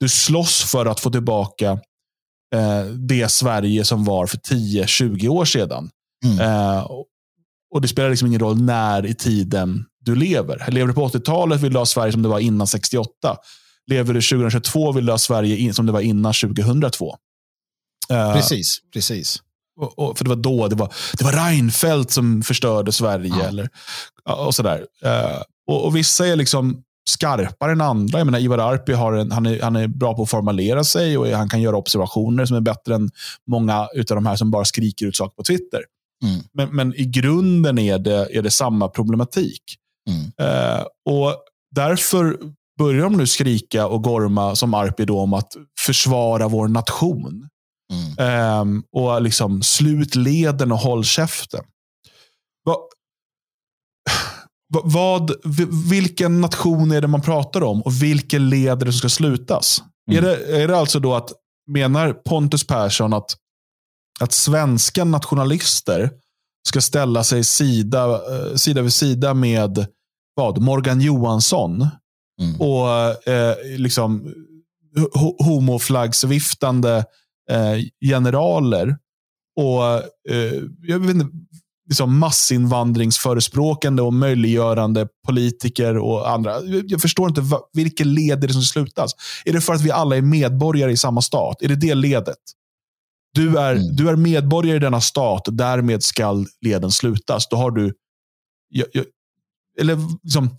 du 0.00 0.08
slåss 0.08 0.62
för 0.64 0.86
att 0.86 1.00
få 1.00 1.10
tillbaka 1.10 1.70
eh, 2.54 2.84
det 2.84 3.30
Sverige 3.30 3.84
som 3.84 4.04
var 4.04 4.26
för 4.26 4.36
10-20 4.38 5.28
år 5.28 5.44
sedan. 5.44 5.90
Mm. 6.24 6.38
Eh, 6.40 6.82
och- 6.82 7.80
det 7.82 7.88
spelar 7.88 8.10
liksom 8.10 8.28
ingen 8.28 8.40
roll 8.40 8.62
när 8.62 9.06
i 9.06 9.14
tiden 9.14 9.84
du 10.00 10.14
lever. 10.14 10.64
Lever 10.70 10.86
du 10.88 10.94
på 10.94 11.08
80-talet 11.08 11.60
vill 11.60 11.72
du 11.72 11.78
ha 11.78 11.86
Sverige 11.86 12.12
som 12.12 12.22
det 12.22 12.28
var 12.28 12.38
innan 12.38 12.66
68. 12.66 13.36
Lever 13.86 14.14
du 14.14 14.20
2022 14.22 14.92
vill 14.92 15.06
du 15.06 15.12
ha 15.12 15.18
Sverige 15.18 15.74
som 15.74 15.86
det 15.86 15.92
var 15.92 16.00
innan 16.00 16.32
2002. 16.34 17.16
Eh, 18.10 18.32
Precis, 18.34 18.78
precis. 18.92 19.42
Och, 19.78 19.98
och, 19.98 20.18
för 20.18 20.24
det 20.24 20.28
var 20.28 20.36
då 20.36 20.68
det 20.68 20.76
var, 20.76 20.92
det 21.18 21.24
var 21.24 21.32
Reinfeldt 21.32 22.10
som 22.10 22.42
förstörde 22.42 22.92
Sverige. 22.92 23.34
Ja. 23.38 23.48
Eller, 23.48 23.68
och 24.24 24.54
sådär. 24.54 24.86
Eh, 25.02 25.42
och, 25.66 25.86
och 25.86 25.96
vissa 25.96 26.26
är 26.26 26.36
liksom 26.36 26.82
skarpare 27.10 27.72
än 27.72 27.80
andra. 27.80 28.18
Jag 28.18 28.24
menar, 28.24 28.38
Ivar 28.38 28.58
Arpi 28.58 28.92
har 28.92 29.12
en, 29.12 29.32
han, 29.32 29.46
är, 29.46 29.62
han 29.62 29.76
är 29.76 29.86
bra 29.86 30.14
på 30.14 30.22
att 30.22 30.30
formulera 30.30 30.84
sig 30.84 31.18
och 31.18 31.28
han 31.28 31.48
kan 31.48 31.60
göra 31.60 31.76
observationer 31.76 32.44
som 32.44 32.56
är 32.56 32.60
bättre 32.60 32.94
än 32.94 33.10
många 33.46 33.80
av 33.80 33.88
de 34.08 34.26
här 34.26 34.36
som 34.36 34.50
bara 34.50 34.64
skriker 34.64 35.06
ut 35.06 35.16
saker 35.16 35.34
på 35.36 35.42
Twitter. 35.42 35.80
Mm. 36.24 36.40
Men, 36.52 36.76
men 36.76 36.94
i 36.94 37.04
grunden 37.04 37.78
är 37.78 37.98
det, 37.98 38.36
är 38.36 38.42
det 38.42 38.50
samma 38.50 38.88
problematik. 38.88 39.62
Mm. 40.10 40.50
Eh, 40.50 40.84
och 41.10 41.44
Därför 41.70 42.38
börjar 42.78 43.02
de 43.02 43.12
nu 43.12 43.26
skrika 43.26 43.86
och 43.86 44.02
gorma 44.02 44.54
som 44.54 44.74
Arpi 44.74 45.04
då 45.04 45.20
om 45.20 45.34
att 45.34 45.52
försvara 45.80 46.48
vår 46.48 46.68
nation. 46.68 47.48
Mm. 47.92 48.18
Ehm, 48.18 48.82
och 48.92 49.22
liksom 49.22 49.62
slut 49.62 50.14
leden 50.14 50.72
och 50.72 50.78
håll 50.78 51.04
käften. 51.04 51.64
Va, 52.64 52.76
va, 54.74 54.80
vad, 54.84 55.32
vi- 55.44 55.90
vilken 55.90 56.40
nation 56.40 56.92
är 56.92 57.00
det 57.00 57.08
man 57.08 57.20
pratar 57.22 57.62
om 57.62 57.82
och 57.82 58.02
vilken 58.02 58.48
led 58.50 58.82
är 58.82 58.86
det 58.86 58.92
som 58.92 58.98
ska 58.98 59.08
slutas? 59.08 59.82
Mm. 60.10 60.24
Är, 60.24 60.28
det, 60.28 60.62
är 60.62 60.68
det 60.68 60.78
alltså 60.78 61.00
då 61.00 61.14
att, 61.14 61.32
menar 61.70 62.12
Pontus 62.12 62.66
Persson 62.66 63.12
att, 63.12 63.36
att 64.20 64.32
svenska 64.32 65.04
nationalister 65.04 66.10
ska 66.68 66.80
ställa 66.80 67.24
sig 67.24 67.44
sida, 67.44 68.04
eh, 68.10 68.54
sida 68.54 68.82
vid 68.82 68.92
sida 68.92 69.34
med 69.34 69.86
vad, 70.34 70.58
Morgan 70.62 71.00
Johansson 71.00 71.86
Mm. 72.40 72.60
och 72.60 73.28
eh, 73.28 73.56
liksom 73.78 74.34
ho- 74.96 75.44
homoflaggsviftande 75.44 77.04
generaler 78.04 78.96
och 79.56 79.84
eh, 80.34 80.62
jag 80.82 80.98
vet 80.98 81.10
inte, 81.10 81.26
liksom 81.88 82.18
massinvandringsförespråkande 82.18 84.02
och 84.02 84.14
möjliggörande 84.14 85.08
politiker 85.26 85.96
och 85.98 86.30
andra. 86.30 86.60
Jag- 86.86 87.00
förstår 87.00 87.28
inte 87.28 87.40
va, 87.40 87.60
vilken 87.72 88.14
led 88.14 88.44
är 88.44 88.48
det 88.48 88.52
som 88.54 88.62
slutas. 88.62 89.12
Är 89.44 89.52
det 89.52 89.60
för 89.60 89.74
att 89.74 89.80
vi 89.80 89.90
alla 89.90 90.16
är 90.16 90.22
medborgare 90.22 90.92
i 90.92 90.96
samma 90.96 91.22
stat? 91.22 91.62
Är 91.62 91.68
det 91.68 91.74
det 91.76 91.94
ledet? 91.94 92.36
Du 93.34 93.58
är, 93.58 93.72
Mm. 93.74 93.96
du 93.96 94.08
är 94.08 94.16
medborgare 94.16 94.76
i 94.76 94.80
denna 94.80 95.00
stat, 95.00 95.42
därmed 95.50 96.02
ska 96.02 96.44
leden 96.60 96.90
slutas. 96.90 97.48
Då 97.48 97.56
har 97.56 97.70
du... 97.70 97.94
Jag, 98.68 98.86
jag, 98.92 99.04
eller 99.80 99.98
liksom, 100.22 100.50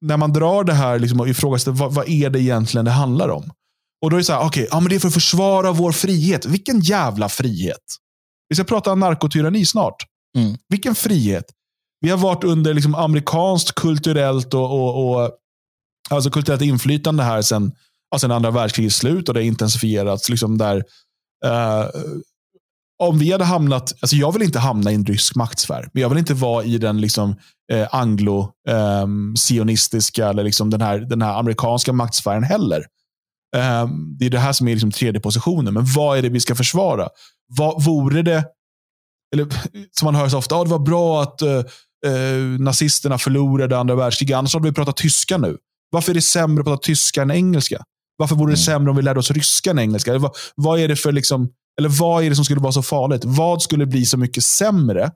när 0.00 0.16
man 0.16 0.32
drar 0.32 0.64
det 0.64 0.72
här 0.74 0.98
liksom, 0.98 1.20
och 1.20 1.28
ifrågasätter 1.28 1.72
vad, 1.72 1.92
vad 1.94 2.08
är 2.08 2.30
det 2.30 2.40
egentligen 2.40 2.84
det 2.84 2.90
handlar 2.90 3.28
om? 3.28 3.50
Och 4.02 4.10
då 4.10 4.16
är 4.16 4.18
det 4.18 4.24
så 4.24 4.32
här, 4.32 4.46
okej, 4.46 4.68
ja, 4.70 4.80
men 4.80 4.88
det 4.88 4.94
är 4.94 5.00
för 5.00 5.08
att 5.08 5.14
försvara 5.14 5.72
vår 5.72 5.92
frihet. 5.92 6.46
Vilken 6.46 6.80
jävla 6.80 7.28
frihet? 7.28 7.96
Vi 8.48 8.56
ska 8.56 8.64
prata 8.64 8.94
narkotyranni 8.94 9.66
snart. 9.66 10.06
Mm. 10.38 10.56
Vilken 10.68 10.94
frihet? 10.94 11.44
Vi 12.00 12.10
har 12.10 12.18
varit 12.18 12.44
under 12.44 12.74
liksom, 12.74 12.94
amerikanskt 12.94 13.74
kulturellt 13.74 14.54
och, 14.54 14.70
och, 14.70 15.10
och 15.10 15.30
alltså 16.10 16.30
kulturellt 16.30 16.62
inflytande 16.62 17.22
här 17.22 17.42
sedan 17.42 17.72
ja, 18.10 18.18
sedan 18.18 18.30
andra 18.30 18.50
världskrigets 18.50 18.96
slut 18.96 19.28
och 19.28 19.34
det 19.34 19.40
har 19.40 19.44
intensifierats. 19.44 20.28
Liksom 20.28 20.58
där, 20.58 20.76
eh, 21.44 21.86
om 23.02 23.18
vi 23.18 23.32
hade 23.32 23.44
hamnat, 23.44 23.94
alltså 24.00 24.16
jag 24.16 24.32
vill 24.32 24.42
inte 24.42 24.58
hamna 24.58 24.92
i 24.92 24.94
en 24.94 25.04
rysk 25.04 25.34
maktsfär, 25.34 25.90
men 25.92 26.02
jag 26.02 26.08
vill 26.08 26.18
inte 26.18 26.34
vara 26.34 26.64
i 26.64 26.78
den 26.78 27.00
liksom, 27.00 27.36
eh, 27.72 27.88
anglo-sionistiska 27.90 30.28
eller 30.28 30.44
liksom 30.44 30.70
den, 30.70 30.80
här, 30.80 30.98
den 30.98 31.22
här 31.22 31.38
amerikanska 31.38 31.92
maktsfären 31.92 32.42
heller. 32.42 32.86
Eh, 33.56 33.88
det 34.18 34.26
är 34.26 34.30
det 34.30 34.38
här 34.38 34.52
som 34.52 34.68
är 34.68 34.72
liksom 34.72 34.90
tredje 34.90 35.20
positionen. 35.20 35.74
Men 35.74 35.84
vad 35.96 36.18
är 36.18 36.22
det 36.22 36.28
vi 36.28 36.40
ska 36.40 36.54
försvara? 36.54 37.08
Vad 37.48 37.84
vore 37.84 38.22
det, 38.22 38.44
eller 39.34 39.46
som 39.98 40.06
man 40.06 40.14
hör 40.14 40.28
så 40.28 40.38
ofta, 40.38 40.54
ah, 40.54 40.64
det 40.64 40.70
var 40.70 40.78
bra 40.78 41.22
att 41.22 41.42
eh, 41.42 41.58
eh, 42.06 42.42
nazisterna 42.58 43.18
förlorade 43.18 43.78
andra 43.78 43.94
världskriget, 43.94 44.36
annars 44.36 44.54
hade 44.54 44.68
vi 44.68 44.74
pratat 44.74 44.96
tyska 44.96 45.38
nu. 45.38 45.56
Varför 45.90 46.12
är 46.12 46.14
det 46.14 46.22
sämre 46.22 46.60
att 46.60 46.66
prata 46.66 46.82
tyska 46.82 47.22
än 47.22 47.30
engelska? 47.30 47.84
Varför 48.16 48.34
vore 48.34 48.52
det 48.52 48.56
Mm. 48.56 48.64
sämre 48.64 48.90
om 48.90 48.96
vi 48.96 49.02
lärde 49.02 49.20
oss 49.20 49.30
ryska 49.30 49.70
än 49.70 49.78
engelska? 49.78 50.10
Eller 50.10 50.20
vad, 50.20 50.36
vad 50.54 50.80
är 50.80 50.88
det 50.88 50.96
för 50.96 51.12
liksom, 51.12 51.48
eller 51.78 51.88
vad 51.88 52.24
är 52.24 52.30
det 52.30 52.36
som 52.36 52.44
skulle 52.44 52.60
vara 52.60 52.72
så 52.72 52.82
farligt? 52.82 53.24
Vad 53.24 53.62
skulle 53.62 53.86
bli 53.86 54.06
så 54.06 54.16
mycket 54.18 54.44
sämre 54.44 55.10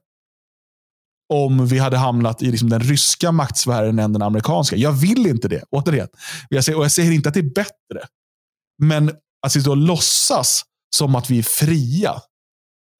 om 1.32 1.66
vi 1.66 1.78
hade 1.78 1.96
hamnat 1.96 2.42
i 2.42 2.50
liksom 2.50 2.68
den 2.70 2.80
ryska 2.80 3.32
maktsfären 3.32 3.98
än 3.98 4.12
den 4.12 4.22
amerikanska? 4.22 4.76
Jag 4.76 4.92
vill 4.92 5.26
inte 5.26 5.48
det, 5.48 5.64
återigen. 5.70 6.08
Jag 6.48 6.64
säger, 6.64 6.78
och 6.78 6.84
jag 6.84 6.92
säger 6.92 7.12
inte 7.12 7.28
att 7.28 7.34
det 7.34 7.40
är 7.40 7.54
bättre. 7.54 8.06
Men 8.78 9.10
att 9.46 9.52
sitta 9.52 9.70
och 9.70 9.76
låtsas 9.76 10.62
som 10.96 11.14
att 11.14 11.30
vi 11.30 11.38
är 11.38 11.42
fria 11.42 12.12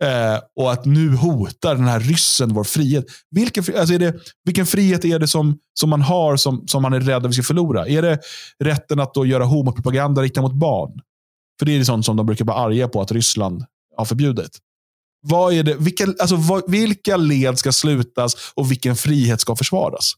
eh, 0.05 0.41
och 0.57 0.73
att 0.73 0.85
nu 0.85 1.17
hotar 1.17 1.75
den 1.75 1.85
här 1.85 2.01
ryssen 2.01 2.55
vår 2.55 2.65
frihet. 2.65 3.05
Vilken, 3.31 3.65
alltså 3.79 3.95
är 3.95 3.99
det, 3.99 4.15
vilken 4.45 4.67
frihet 4.67 5.05
är 5.05 5.19
det 5.19 5.29
som, 5.29 5.59
som 5.81 5.91
man 5.91 6.03
har 6.03 6.37
som, 6.37 6.69
som 6.69 6.83
man 6.83 6.93
är 6.93 7.01
rädd 7.01 7.17
att 7.25 7.31
vi 7.31 7.33
ska 7.33 7.43
förlora? 7.43 7.87
Är 7.87 8.03
det 8.03 8.21
rätten 8.59 9.01
att 9.01 9.15
då 9.15 9.27
göra 9.27 9.45
homopropaganda 9.45 10.23
riktad 10.23 10.43
mot 10.43 10.55
barn? 10.55 11.01
För 11.59 11.67
det 11.67 11.77
är 11.77 11.85
sånt 11.85 12.07
som 12.07 12.17
de 12.17 12.27
brukar 12.27 12.45
vara 12.45 12.57
arga 12.57 12.89
på 12.89 13.01
att 13.01 13.13
Ryssland 13.13 13.65
har 13.97 14.05
förbjudit. 14.05 14.59
Vad 15.21 15.53
är 15.53 15.63
det, 15.63 15.75
vilka, 15.75 16.05
alltså, 16.05 16.37
vad, 16.37 16.71
vilka 16.71 17.17
led 17.17 17.59
ska 17.59 17.73
slutas 17.73 18.53
och 18.55 18.71
vilken 18.71 18.97
frihet 18.97 19.41
ska 19.41 19.57
försvaras? 19.57 20.13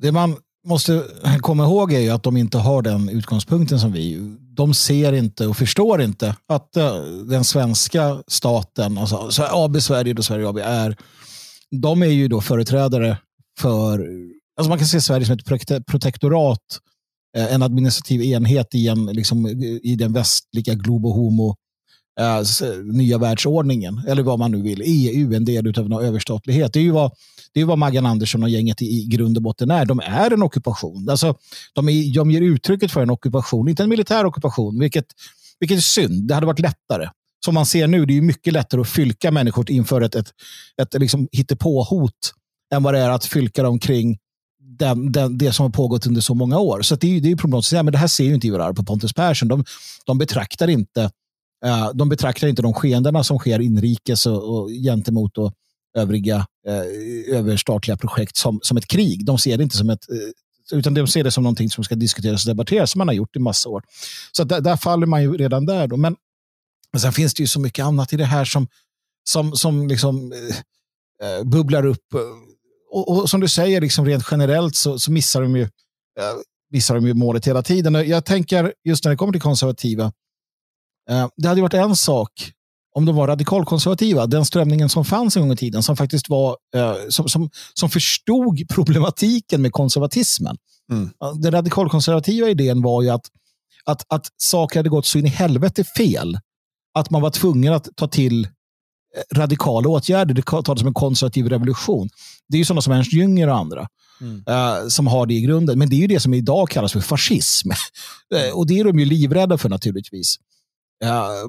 Det 0.00 0.12
man 0.12 0.36
måste 0.68 1.04
komma 1.40 1.64
ihåg 1.64 1.92
är 1.92 2.00
ju 2.00 2.10
att 2.10 2.22
de 2.22 2.36
inte 2.36 2.58
har 2.58 2.82
den 2.82 3.08
utgångspunkten 3.08 3.80
som 3.80 3.92
vi. 3.92 4.36
De 4.40 4.74
ser 4.74 5.12
inte 5.12 5.46
och 5.46 5.56
förstår 5.56 6.02
inte 6.02 6.36
att 6.48 6.76
eh, 6.76 7.02
den 7.28 7.44
svenska 7.44 8.22
staten, 8.26 8.98
alltså 8.98 9.30
så 9.30 9.44
AB 9.50 9.82
Sverige 9.82 10.14
och 10.14 10.24
Sverige 10.24 10.48
AB 10.48 10.58
är, 10.58 10.96
de 11.70 12.02
är 12.02 12.06
ju 12.06 12.28
då 12.28 12.40
företrädare 12.40 13.18
för, 13.58 14.06
alltså 14.56 14.68
man 14.68 14.78
kan 14.78 14.86
se 14.86 15.00
Sverige 15.00 15.26
som 15.26 15.34
ett 15.34 15.86
protektorat, 15.86 16.78
eh, 17.36 17.54
en 17.54 17.62
administrativ 17.62 18.22
enhet 18.22 18.74
i, 18.74 18.88
en, 18.88 19.06
liksom, 19.06 19.46
i 19.82 19.96
den 19.96 20.12
västliga 20.12 20.74
globo 20.74 21.12
homo 21.12 21.56
eh, 22.20 22.42
nya 22.84 23.18
världsordningen, 23.18 24.02
eller 24.08 24.22
vad 24.22 24.38
man 24.38 24.50
nu 24.50 24.62
vill. 24.62 24.82
EU, 24.84 25.34
en 25.34 25.44
del 25.44 25.78
av 25.78 25.86
en 25.86 25.92
överstatlighet. 25.92 26.72
Det 26.72 26.78
är 26.78 26.84
ju 26.84 26.90
vad, 26.90 27.12
det 27.54 27.60
är 27.60 27.64
vad 27.64 27.78
Maggan 27.78 28.06
Andersson 28.06 28.42
och 28.42 28.48
gänget 28.48 28.82
i, 28.82 29.04
grund 29.04 29.36
och 29.36 29.42
botten 29.42 29.70
är. 29.70 29.84
De 29.84 30.00
är 30.00 30.32
en 30.32 30.42
ockupation. 30.42 31.08
Alltså, 31.08 31.34
de, 31.74 31.88
är, 31.88 32.14
de 32.14 32.30
ger 32.30 32.40
uttrycket 32.40 32.92
för 32.92 33.02
en 33.02 33.10
ockupation, 33.10 33.68
inte 33.68 33.82
en 33.82 33.88
militär 33.88 34.26
ockupation, 34.26 34.78
vilket, 34.80 35.06
vilket 35.60 35.76
är 35.76 35.82
synd. 35.82 36.28
Det 36.28 36.34
hade 36.34 36.46
varit 36.46 36.58
lättare. 36.58 37.08
Som 37.44 37.54
man 37.54 37.66
ser 37.66 37.86
nu, 37.86 38.06
det 38.06 38.18
är 38.18 38.22
mycket 38.22 38.52
lättare 38.52 38.80
att 38.80 38.88
fylka 38.88 39.30
människor 39.30 39.70
inför 39.70 40.00
ett, 40.00 40.14
ett, 40.14 40.32
ett, 40.82 41.00
liksom 41.00 41.28
hittepåhot 41.32 42.34
än 42.74 42.82
vad 42.82 42.94
det 42.94 43.00
är 43.00 43.10
att 43.10 43.24
fylka 43.24 43.62
dem 43.62 43.78
kring 43.78 44.18
den, 44.78 45.12
den, 45.12 45.38
det 45.38 45.52
som 45.52 45.64
har 45.64 45.70
pågått 45.70 46.06
under 46.06 46.20
så 46.20 46.34
många 46.34 46.58
år. 46.58 46.82
Så 46.82 46.96
det 46.96 47.16
är, 47.16 47.20
det 47.20 47.30
är 47.30 47.36
problematiskt. 47.36 47.72
Ja, 47.72 47.82
men 47.82 47.92
det 47.92 47.98
här 47.98 48.06
ser 48.06 48.24
ju 48.24 48.34
inte 48.34 48.46
Ivar 48.46 48.60
Arp 48.60 48.78
och 48.78 48.86
Pontus 48.86 49.12
Persson. 49.12 49.48
De, 49.48 49.64
de, 50.06 50.18
betraktar 50.18 50.68
inte, 50.68 51.10
uh, 51.66 51.90
de 51.94 52.08
betraktar 52.08 52.48
inte 52.48 52.62
de 52.62 52.74
skeendena 52.74 53.24
som 53.24 53.38
sker 53.38 53.60
inrikes 53.60 54.26
och, 54.26 54.58
och 54.58 54.70
gentemot 54.70 55.38
och 55.38 55.52
övriga 56.00 56.46
eh, 56.66 57.36
överstatliga 57.38 57.96
projekt 57.96 58.36
som, 58.36 58.60
som 58.62 58.76
ett 58.76 58.86
krig. 58.86 59.24
De 59.24 59.38
ser 59.38 59.56
det 59.56 59.62
inte 59.62 59.76
som 59.76 59.90
ett 59.90 60.10
eh, 60.10 60.78
utan 60.78 60.94
de 60.94 61.06
ser 61.06 61.24
det 61.24 61.30
som 61.30 61.42
någonting 61.42 61.70
som 61.70 61.84
ska 61.84 61.94
diskuteras 61.94 62.44
och 62.44 62.48
debatteras 62.48 62.90
som 62.90 62.98
man 62.98 63.08
har 63.08 63.14
gjort 63.14 63.36
i 63.36 63.38
massa 63.38 63.68
år. 63.68 63.82
Så 64.32 64.44
där, 64.44 64.60
där 64.60 64.76
faller 64.76 65.06
man 65.06 65.22
ju 65.22 65.36
redan 65.36 65.66
där. 65.66 65.86
Då. 65.86 65.96
Men, 65.96 66.16
men 66.92 67.00
sen 67.00 67.12
finns 67.12 67.34
det 67.34 67.42
ju 67.42 67.46
så 67.46 67.60
mycket 67.60 67.84
annat 67.84 68.12
i 68.12 68.16
det 68.16 68.24
här 68.24 68.44
som, 68.44 68.68
som, 69.30 69.52
som 69.52 69.88
liksom, 69.88 70.32
eh, 70.32 71.28
eh 71.28 71.44
bubblar 71.44 71.86
upp 71.86 72.14
och, 72.90 73.08
och, 73.08 73.30
som 73.30 73.40
du 73.40 73.48
säger, 73.48 73.80
liksom 73.80 74.06
rent 74.06 74.24
generellt 74.30 74.76
så, 74.76 74.98
så 74.98 75.12
missar, 75.12 75.42
de 75.42 75.56
ju, 75.56 75.62
eh, 75.62 76.34
missar 76.70 76.94
de 76.94 77.06
ju 77.06 77.14
målet 77.14 77.46
hela 77.46 77.62
tiden. 77.62 77.94
Jag 77.94 78.24
tänker 78.24 78.74
just 78.84 79.04
när 79.04 79.10
det 79.10 79.16
kommer 79.16 79.32
till 79.32 79.42
konservativa, 79.42 80.12
Eh, 81.08 81.28
det 81.36 81.48
hade 81.48 81.62
varit 81.62 81.74
en 81.74 81.96
sak 81.96 82.52
om 82.98 83.04
de 83.04 83.16
var 83.16 83.26
radikalkonservativa, 83.26 84.26
den 84.26 84.44
strömningen 84.44 84.88
som 84.88 85.04
fanns 85.04 85.36
en 85.36 85.42
gång 85.42 85.52
i 85.52 85.56
tiden, 85.56 85.82
som 85.82 85.96
faktiskt 85.96 86.28
var, 86.28 86.56
äh, 86.74 86.94
som, 87.08 87.28
som, 87.28 87.50
som 87.74 87.90
förstod 87.90 88.68
problematiken 88.68 89.62
med 89.62 89.72
konservatismen. 89.72 90.56
Mm. 90.92 91.10
Den 91.40 91.52
radikalkonservativa 91.52 92.48
idén 92.48 92.82
var 92.82 93.02
ju 93.02 93.08
att, 93.08 93.26
att, 93.84 94.04
att 94.08 94.26
saker 94.36 94.78
hade 94.78 94.88
gått 94.88 95.06
så 95.06 95.18
in 95.18 95.26
i 95.26 95.28
helvete 95.28 95.84
fel, 95.84 96.38
att 96.94 97.10
man 97.10 97.22
var 97.22 97.30
tvungen 97.30 97.72
att 97.72 97.88
ta 97.96 98.08
till 98.08 98.48
radikala 99.34 99.88
åtgärder. 99.88 100.34
Det 100.34 100.42
talas 100.42 100.80
om 100.80 100.86
en 100.86 100.94
konservativ 100.94 101.48
revolution. 101.48 102.08
Det 102.48 102.56
är 102.56 102.58
ju 102.58 102.64
sådana 102.64 102.82
som 102.82 102.92
Ernst 102.92 103.12
Jünger 103.12 103.48
och 103.48 103.56
andra. 103.56 103.86
Mm. 104.20 104.36
Uh, 104.36 104.88
som 104.88 105.06
har 105.06 105.26
det 105.26 105.34
i 105.34 105.40
grunden. 105.40 105.78
Men 105.78 105.88
det 105.88 105.96
är 105.96 106.00
ju 106.00 106.06
det 106.06 106.20
som 106.20 106.34
idag 106.34 106.70
kallas 106.70 106.92
för 106.92 107.00
fascism. 107.00 107.70
uh, 107.70 108.50
och 108.54 108.66
det 108.66 108.78
är 108.78 108.84
de 108.84 108.98
ju 108.98 109.04
livrädda 109.04 109.58
för 109.58 109.68
naturligtvis. 109.68 110.36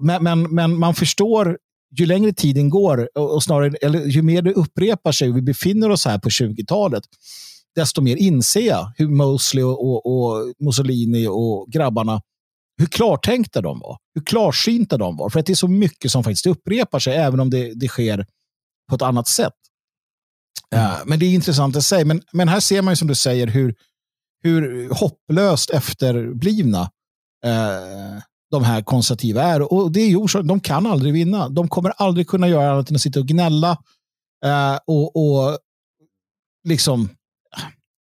Men, 0.01 0.23
men, 0.23 0.41
men, 0.41 0.79
man 0.79 0.95
förstår, 0.95 1.57
ju 1.99 2.05
längre 2.05 2.33
tiden 2.33 2.69
går 2.69 3.17
och, 3.17 3.43
snarare, 3.43 3.75
eller 3.81 4.05
ju 4.05 4.21
mer 4.21 4.41
det 4.41 4.53
upprepar 4.53 5.11
sig 5.11 5.29
och 5.29 5.37
vi 5.37 5.41
befinner 5.41 5.89
oss 5.89 6.05
här 6.05 6.19
på 6.19 6.29
20-talet, 6.29 7.03
desto 7.75 8.01
mer 8.01 8.15
inser 8.15 8.61
jag 8.61 8.91
hur 8.97 9.07
Mosley 9.07 9.63
och, 9.63 9.85
och, 9.85 10.05
och 10.05 10.53
Mussolini 10.59 11.27
och 11.27 11.67
grabbarna 11.71 12.21
hur 12.79 12.85
klartänkta 12.85 13.61
de 13.61 13.79
var, 13.79 13.97
hur 14.15 14.21
klarsynta 14.21 14.97
de 14.97 15.17
var. 15.17 15.29
För 15.29 15.39
att 15.39 15.45
det 15.45 15.53
är 15.53 15.55
så 15.55 15.67
mycket 15.67 16.11
som 16.11 16.23
faktiskt 16.23 16.45
upprepar 16.45 16.99
sig, 16.99 17.15
även 17.15 17.39
om 17.39 17.49
det, 17.49 17.73
det 17.73 17.87
sker 17.87 18.25
på 18.89 18.95
ett 18.95 19.01
annat 19.01 19.27
sätt. 19.27 19.53
Mm. 20.75 20.85
Uh, 20.85 20.97
men 21.05 21.19
det 21.19 21.25
är 21.25 21.33
intressant 21.33 21.75
att 21.75 21.83
säga. 21.83 22.05
Men, 22.05 22.21
men 22.33 22.47
här 22.47 22.59
ser 22.59 22.81
man 22.81 22.91
ju 22.91 22.95
som 22.95 23.07
du 23.07 23.15
säger 23.15 23.47
hur, 23.47 23.75
hur 24.43 24.89
hopplöst 24.93 25.69
efterblivna 25.69 26.81
uh, 27.45 28.21
de 28.51 28.63
här 28.63 28.81
konservativa 28.81 29.43
är. 29.43 29.73
Och 29.73 29.91
det 29.91 29.99
är 30.01 30.07
ju 30.07 30.27
de 30.43 30.59
kan 30.59 30.87
aldrig 30.87 31.13
vinna. 31.13 31.49
De 31.49 31.67
kommer 31.67 31.93
aldrig 31.97 32.27
kunna 32.27 32.47
göra 32.47 32.71
annat 32.71 32.89
än 32.89 32.95
att 32.95 33.01
sitta 33.01 33.19
och 33.19 33.27
gnälla 33.27 33.71
uh, 34.45 34.79
och, 34.87 35.15
och 35.15 35.57
liksom, 36.67 37.09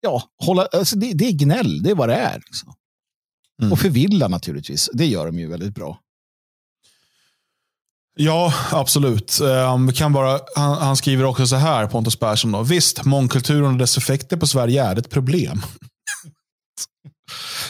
ja, 0.00 0.22
hålla, 0.44 0.66
alltså 0.72 0.96
det, 0.96 1.12
det, 1.12 1.24
är 1.24 1.32
gnäll, 1.32 1.82
det 1.82 1.90
är 1.90 1.94
vad 1.94 2.08
det 2.08 2.14
är. 2.14 2.38
Liksom. 2.46 2.74
Mm. 3.60 3.72
Och 3.72 3.78
förvilla 3.78 4.28
naturligtvis. 4.28 4.90
Det 4.92 5.06
gör 5.06 5.26
de 5.26 5.38
ju 5.38 5.46
väldigt 5.46 5.74
bra. 5.74 6.00
Ja, 8.18 8.54
absolut. 8.72 9.40
Um, 9.40 9.92
kan 9.92 10.12
bara, 10.12 10.40
han, 10.56 10.78
han, 10.78 10.96
skriver 10.96 11.24
också 11.24 11.46
så 11.46 11.56
här, 11.56 11.86
Pontus 11.86 12.16
Persson. 12.16 12.52
Då. 12.52 12.62
Visst, 12.62 13.04
mångkulturen 13.04 13.72
och 13.72 13.78
dess 13.78 13.98
effekter 13.98 14.36
på 14.36 14.46
Sverige 14.46 14.84
är 14.84 14.98
ett 14.98 15.10
problem. 15.10 15.62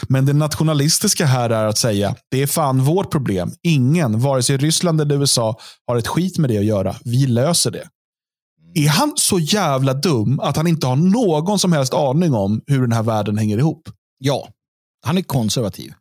Men 0.07 0.25
det 0.25 0.33
nationalistiska 0.33 1.25
här 1.25 1.49
är 1.49 1.65
att 1.65 1.77
säga, 1.77 2.15
det 2.31 2.41
är 2.41 2.47
fan 2.47 2.83
vårt 2.83 3.11
problem. 3.11 3.51
Ingen, 3.63 4.19
vare 4.19 4.43
sig 4.43 4.57
Ryssland 4.57 5.01
eller 5.01 5.15
USA, 5.15 5.59
har 5.87 5.97
ett 5.97 6.07
skit 6.07 6.37
med 6.37 6.49
det 6.49 6.57
att 6.57 6.65
göra. 6.65 6.95
Vi 7.05 7.27
löser 7.27 7.71
det. 7.71 7.87
Är 8.73 8.89
han 8.89 9.13
så 9.15 9.39
jävla 9.39 9.93
dum 9.93 10.39
att 10.39 10.57
han 10.57 10.67
inte 10.67 10.87
har 10.87 10.95
någon 10.95 11.59
som 11.59 11.73
helst 11.73 11.93
aning 11.93 12.33
om 12.33 12.61
hur 12.67 12.81
den 12.81 12.91
här 12.91 13.03
världen 13.03 13.37
hänger 13.37 13.57
ihop? 13.57 13.89
Ja, 14.17 14.47
han 15.05 15.17
är 15.17 15.21
konservativ. 15.21 15.93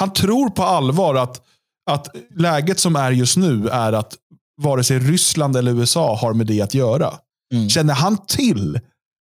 Han 0.00 0.12
tror 0.12 0.50
på 0.50 0.62
allvar 0.62 1.14
att, 1.14 1.42
att 1.90 2.08
läget 2.34 2.80
som 2.80 2.96
är 2.96 3.10
just 3.10 3.36
nu 3.36 3.68
är 3.68 3.92
att 3.92 4.16
vare 4.62 4.84
sig 4.84 4.98
Ryssland 4.98 5.56
eller 5.56 5.72
USA 5.72 6.16
har 6.16 6.34
med 6.34 6.46
det 6.46 6.60
att 6.60 6.74
göra. 6.74 7.14
Mm. 7.54 7.68
Känner 7.68 7.94
han 7.94 8.26
till 8.26 8.80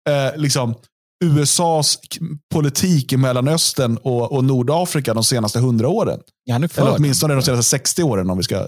eh, 0.10 0.38
liksom, 0.38 0.76
USAs 1.26 2.00
politik 2.54 3.14
i 3.14 3.18
Mellanöstern 3.18 3.98
och, 3.98 4.32
och 4.32 4.44
Nordafrika 4.44 5.14
de 5.14 5.24
senaste 5.24 5.60
hundra 5.60 5.88
åren? 5.88 6.20
Ja, 6.44 6.56
Eller 6.56 6.96
åtminstone 6.98 7.34
de 7.34 7.42
senaste 7.42 7.70
60 7.70 8.04
åren 8.04 8.30
om 8.30 8.38
vi 8.38 8.44
ska 8.44 8.68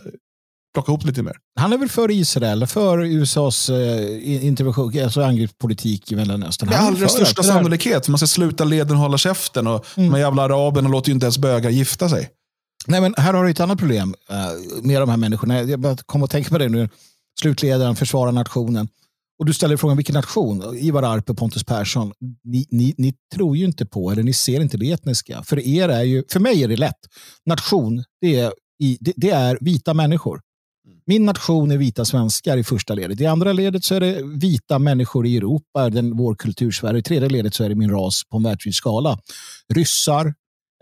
plocka 0.73 0.91
ihop 0.91 1.05
lite 1.05 1.23
mer. 1.23 1.35
Han 1.59 1.73
är 1.73 1.77
väl 1.77 1.89
för 1.89 2.11
Israel, 2.11 2.67
för 2.67 3.05
USAs 3.05 3.69
eh, 3.69 4.45
intervention, 4.45 5.03
alltså 5.03 5.21
angreppspolitik 5.21 6.11
i 6.11 6.15
Mellanöstern. 6.15 6.69
Med 6.69 6.79
allra 6.79 7.07
största 7.07 7.43
sannolikhet. 7.43 8.07
Man 8.07 8.17
ska 8.17 8.27
sluta 8.27 8.63
leden 8.63 8.95
och 8.95 9.01
hålla 9.01 9.17
käften. 9.17 9.67
Och 9.67 9.85
mm. 9.97 10.11
De 10.11 10.19
jävla 10.19 10.43
araberna 10.43 10.89
låter 10.89 11.09
ju 11.09 11.13
inte 11.13 11.25
ens 11.25 11.37
bögar 11.37 11.69
gifta 11.69 12.09
sig. 12.09 12.29
Nej, 12.87 13.01
men 13.01 13.13
här 13.17 13.33
har 13.33 13.43
du 13.43 13.51
ett 13.51 13.59
annat 13.59 13.79
problem 13.79 14.15
uh, 14.31 14.83
med 14.83 15.01
de 15.01 15.09
här 15.09 15.17
människorna. 15.17 15.61
Jag 15.61 15.99
kom 16.05 16.23
att 16.23 16.31
tänka 16.31 16.49
på 16.49 16.57
det 16.57 16.69
nu. 16.69 16.89
Slutledaren 17.41 17.95
försvarar 17.95 18.31
nationen. 18.31 18.87
Och 19.39 19.45
du 19.45 19.53
ställer 19.53 19.77
frågan 19.77 19.97
vilken 19.97 20.15
nation? 20.15 20.77
Ivar 20.77 21.03
Arpe, 21.03 21.33
Pontus 21.33 21.63
Persson. 21.63 22.11
Ni, 22.43 22.67
ni, 22.69 22.95
ni, 22.97 23.13
tror 23.35 23.57
ju 23.57 23.65
inte 23.65 23.85
på, 23.85 24.11
eller 24.11 24.23
ni 24.23 24.33
ser 24.33 24.61
inte 24.61 24.77
det 24.77 24.91
etniska. 24.91 25.43
För 25.43 25.59
er 25.59 25.89
är 25.89 26.03
ju, 26.03 26.23
för 26.31 26.39
mig 26.39 26.63
är 26.63 26.67
det 26.67 26.77
lätt. 26.77 26.99
Nation, 27.45 28.03
det 28.21 28.39
är, 28.39 28.53
i, 28.79 28.97
det, 29.01 29.13
det 29.15 29.29
är 29.29 29.57
vita 29.61 29.93
människor. 29.93 30.41
Min 31.05 31.25
nation 31.25 31.71
är 31.71 31.77
vita 31.77 32.05
svenskar 32.05 32.57
i 32.57 32.63
första 32.63 32.93
ledet. 32.93 33.21
I 33.21 33.25
andra 33.25 33.53
ledet 33.53 33.83
så 33.83 33.95
är 33.95 33.99
det 33.99 34.21
vita 34.23 34.79
människor 34.79 35.25
i 35.25 35.37
Europa, 35.37 35.89
den, 35.89 36.17
vår 36.17 36.35
kultursfär. 36.35 36.95
I 36.95 37.01
tredje 37.01 37.29
ledet 37.29 37.53
så 37.53 37.63
är 37.63 37.69
det 37.69 37.75
min 37.75 37.91
ras 37.91 38.21
på 38.31 38.37
en 38.37 38.43
världsvid 38.43 38.75
skala. 38.75 39.19
Ryssar, 39.73 40.33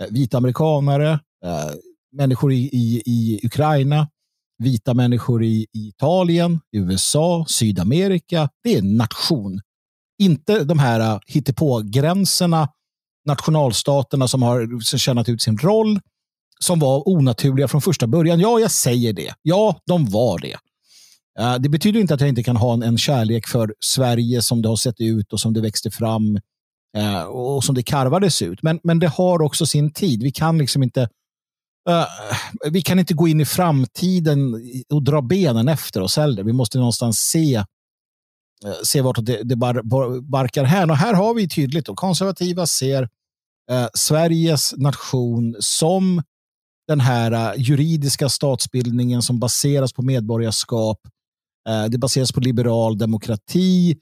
eh, 0.02 0.08
vita 0.12 0.38
amerikanare, 0.38 1.12
eh, 1.46 1.72
människor 2.18 2.54
i, 2.54 2.70
i, 2.74 3.04
i 3.06 3.40
Ukraina, 3.44 4.08
vita 4.58 4.94
människor 4.94 5.44
i, 5.44 5.66
Italien, 5.74 6.60
USA, 6.72 7.46
Sydamerika. 7.48 8.50
Det 8.64 8.74
är 8.74 8.80
en 8.80 8.98
nation. 8.98 9.62
Inte 10.20 10.64
de 10.64 10.80
här 10.80 11.00
hittepågränserna, 11.00 11.20
hittepå-gränserna, 11.28 12.70
nationalstaterna 13.26 14.28
som 14.28 14.42
har 14.42 14.98
tjänat 14.98 15.30
ut 15.30 15.42
sin 15.42 15.58
roll 15.58 16.00
som 16.60 16.80
var 16.80 17.10
onaturliga 17.10 17.68
från 17.68 17.82
första 17.82 18.08
början. 18.08 18.40
Ja, 18.40 18.60
jag 18.60 18.72
säger 18.72 19.14
det. 19.14 19.34
Ja, 19.42 19.80
de 19.86 20.06
var 20.06 20.40
det. 20.40 20.58
Äh, 21.40 21.56
det 21.56 21.70
betyder 21.70 22.00
inte 22.00 22.14
att 22.14 22.20
jag 22.20 22.30
inte 22.30 22.44
kan 22.44 22.58
ha 22.58 22.74
en, 22.74 22.84
en, 22.84 22.98
kärlek 22.98 23.48
för 23.48 23.74
Sverige 23.80 24.42
som 24.42 24.62
det 24.62 24.70
har 24.70 24.76
sett 24.76 25.02
ut 25.02 25.34
och 25.34 25.40
som 25.40 25.54
det 25.54 25.62
växte 25.62 25.92
fram 25.92 26.40
äh, 26.98 27.24
och 27.24 27.64
som 27.64 27.76
det 27.76 27.84
karvades 27.84 28.42
ut. 28.42 28.64
Men, 28.64 28.80
men 28.84 29.00
det 29.00 29.08
har 29.08 29.42
också 29.42 29.66
sin 29.66 29.94
tid. 29.94 30.24
Vi 30.24 30.32
kan 30.32 30.58
liksom 30.58 30.84
inte 30.84 31.10
uh, 31.90 32.06
vi 32.72 32.82
kan 32.82 33.00
inte 33.00 33.14
gå 33.14 33.28
in 33.28 33.42
i 33.42 33.46
framtiden 33.46 34.62
och 34.94 35.04
dra 35.04 35.22
benen 35.22 35.68
efter 35.68 36.02
oss 36.02 36.18
heller. 36.18 36.44
Vi 36.44 36.54
måste 36.54 36.78
någonstans 36.78 37.20
se 37.20 37.56
eh, 38.66 38.74
se 38.84 39.02
vart 39.02 39.26
det, 39.26 39.44
det 39.44 39.56
bar, 39.56 39.82
bar, 39.84 40.22
barkar 40.22 40.64
här. 40.64 40.90
Och 40.90 40.98
här 40.98 41.14
har 41.14 41.34
vi 41.34 41.50
tydligt, 41.50 41.90
och 41.90 41.98
konservativa 41.98 42.68
ser 42.68 43.10
eh, 43.72 43.88
Sveriges 43.94 44.74
nation 44.78 45.56
som 45.60 46.22
den 46.88 47.00
här 47.00 47.34
uh, 47.34 47.62
juridiska 47.62 48.30
statsbildningen 48.30 49.22
som 49.22 49.40
baseras 49.40 49.94
på 49.94 50.02
medborgarskap. 50.02 51.00
Uh, 51.70 51.86
det 51.86 51.98
baseras 51.98 52.32
på 52.32 52.40
liberal 52.40 52.98
demokrati 52.98 53.98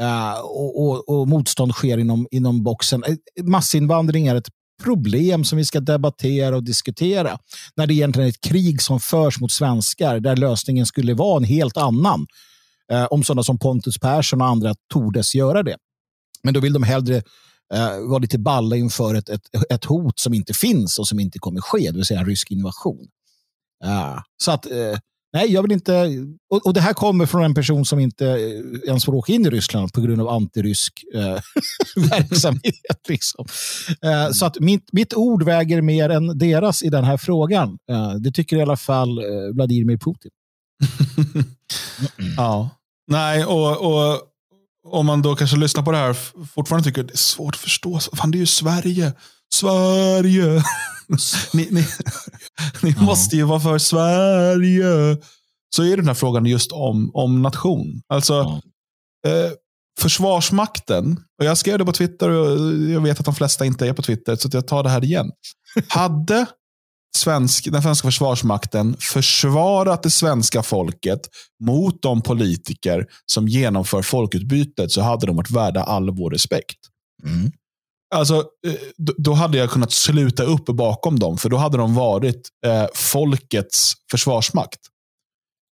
uh, 0.00 0.40
och, 0.40 0.82
och, 0.82 1.08
och, 1.08 1.28
motstånd 1.28 1.72
sker 1.72 1.98
inom, 1.98 2.28
inom 2.30 2.62
boxen. 2.62 3.04
Massinvandring 3.42 4.26
är 4.26 4.34
ett 4.34 4.48
problem 4.82 5.44
som 5.44 5.58
vi 5.58 5.64
ska 5.64 5.80
debattera 5.80 6.56
och 6.56 6.64
diskutera. 6.64 7.38
När 7.76 7.86
det 7.86 7.94
egentligen 7.94 8.26
är 8.26 8.30
ett 8.30 8.40
krig 8.40 8.82
som 8.82 9.00
förs 9.00 9.40
mot 9.40 9.52
svenskar 9.52 10.20
där 10.20 10.36
lösningen 10.36 10.86
skulle 10.86 11.14
vara 11.14 11.36
en 11.36 11.44
helt 11.44 11.76
annan. 11.76 12.26
Eh, 12.92 13.04
om 13.04 13.24
sådana 13.24 13.42
som 13.42 13.58
Pontus 13.58 13.98
Persson 13.98 14.40
och 14.40 14.46
andra 14.46 14.74
tordes 14.92 15.34
göra 15.34 15.62
det. 15.62 15.76
Men 16.42 16.54
då 16.54 16.60
vill 16.60 16.72
de 16.72 16.82
hellre 16.82 17.16
eh, 17.74 17.98
vara 18.08 18.18
lite 18.18 18.38
balla 18.38 18.76
inför 18.76 19.14
ett, 19.14 19.28
ett, 19.28 19.42
ett 19.70 19.84
hot 19.84 20.18
som 20.18 20.34
inte 20.34 20.54
finns 20.54 20.98
och 20.98 21.08
som 21.08 21.20
inte 21.20 21.38
kommer 21.38 21.60
ske, 21.60 21.90
det 21.90 21.96
vill 21.96 22.04
säga 22.04 22.20
en 22.20 22.26
rysk 22.26 22.50
invasion. 22.50 23.08
Eh, 23.84 24.18
Så 24.36 24.50
att, 24.50 24.66
eh, 24.66 24.98
nej, 25.32 25.52
jag 25.52 25.62
vill 25.62 25.72
inte... 25.72 26.08
Och, 26.50 26.66
och, 26.66 26.74
det 26.74 26.80
här 26.80 26.92
kommer 26.92 27.26
från 27.26 27.44
en 27.44 27.54
person 27.54 27.84
som 27.84 27.98
inte 27.98 28.26
eh, 28.26 28.88
ens 28.88 29.04
får 29.04 29.14
åka 29.14 29.32
in 29.32 29.46
i 29.46 29.50
Ryssland 29.50 29.92
på 29.92 30.00
grund 30.00 30.20
av 30.20 30.28
antirysk 30.28 31.04
eh, 31.14 31.38
verksamhet. 32.10 33.08
Liksom. 33.08 33.46
Eh, 34.02 34.30
så 34.30 34.46
att 34.46 34.60
mitt, 34.60 34.92
mitt 34.92 35.14
ord 35.14 35.42
väger 35.42 35.82
mer 35.82 36.10
än 36.10 36.38
deras 36.38 36.82
i 36.82 36.88
den 36.88 37.04
här 37.04 37.16
frågan. 37.16 37.78
Eh, 37.90 38.10
det 38.14 38.30
tycker 38.30 38.56
i 38.56 38.62
alla 38.62 38.76
fall 38.76 39.18
eh, 39.18 39.54
Vladimir 39.54 39.96
Putin. 39.96 40.30
ja. 42.36 42.70
Nej, 43.10 43.44
och, 43.44 43.76
och 43.86 44.20
om 44.90 45.06
man 45.06 45.22
då 45.22 45.36
kanske 45.36 45.56
lyssnar 45.56 45.82
på 45.82 45.92
det 45.92 45.98
här 45.98 46.16
fortfarande 46.54 46.84
tycker 46.84 47.02
det 47.02 47.12
är 47.12 47.16
svårt 47.16 47.54
att 47.54 47.60
förstå. 47.60 48.00
Fan, 48.00 48.30
det 48.30 48.38
är 48.38 48.40
ju 48.40 48.46
Sverige. 48.46 49.12
Sverige. 49.54 50.62
ni, 51.52 51.68
ni, 51.70 51.86
ni 52.82 52.94
ja. 52.96 53.02
måste 53.02 53.36
ju 53.36 53.42
vara 53.42 53.60
för 53.60 53.78
Sverige. 53.78 55.16
Så 55.76 55.82
är 55.82 55.96
den 55.96 56.06
här 56.06 56.14
frågan 56.14 56.46
just 56.46 56.72
om, 56.72 57.10
om 57.14 57.42
nation. 57.42 58.02
Alltså, 58.08 58.34
ja. 58.34 58.60
eh, 59.30 59.52
Försvarsmakten, 60.00 61.20
och 61.38 61.44
jag 61.44 61.58
skrev 61.58 61.78
det 61.78 61.84
på 61.84 61.92
Twitter 61.92 62.28
och 62.28 62.72
jag 62.90 63.00
vet 63.00 63.18
att 63.18 63.24
de 63.24 63.34
flesta 63.34 63.64
inte 63.64 63.86
är 63.86 63.92
på 63.92 64.02
Twitter, 64.02 64.36
så 64.36 64.48
jag 64.52 64.66
tar 64.66 64.82
det 64.82 64.88
här 64.88 65.04
igen. 65.04 65.30
Hade 65.88 66.46
svensk, 67.16 67.72
den 67.72 67.82
svenska 67.82 68.08
försvarsmakten 68.08 68.96
försvarat 69.00 70.02
det 70.02 70.10
svenska 70.10 70.62
folket 70.62 71.20
mot 71.64 72.02
de 72.02 72.22
politiker 72.22 73.06
som 73.26 73.48
genomför 73.48 74.02
folkutbytet 74.02 74.92
så 74.92 75.00
hade 75.00 75.26
de 75.26 75.36
varit 75.36 75.50
värda 75.50 75.82
all 75.82 76.10
vår 76.10 76.30
respekt. 76.30 76.78
Mm. 77.24 77.52
Alltså, 78.14 78.44
eh, 78.66 78.74
då 79.16 79.32
hade 79.32 79.58
jag 79.58 79.70
kunnat 79.70 79.92
sluta 79.92 80.42
upp 80.42 80.66
bakom 80.66 81.18
dem, 81.18 81.38
för 81.38 81.48
då 81.48 81.56
hade 81.56 81.78
de 81.78 81.94
varit 81.94 82.48
eh, 82.66 82.86
folkets 82.94 83.92
försvarsmakt. 84.10 84.80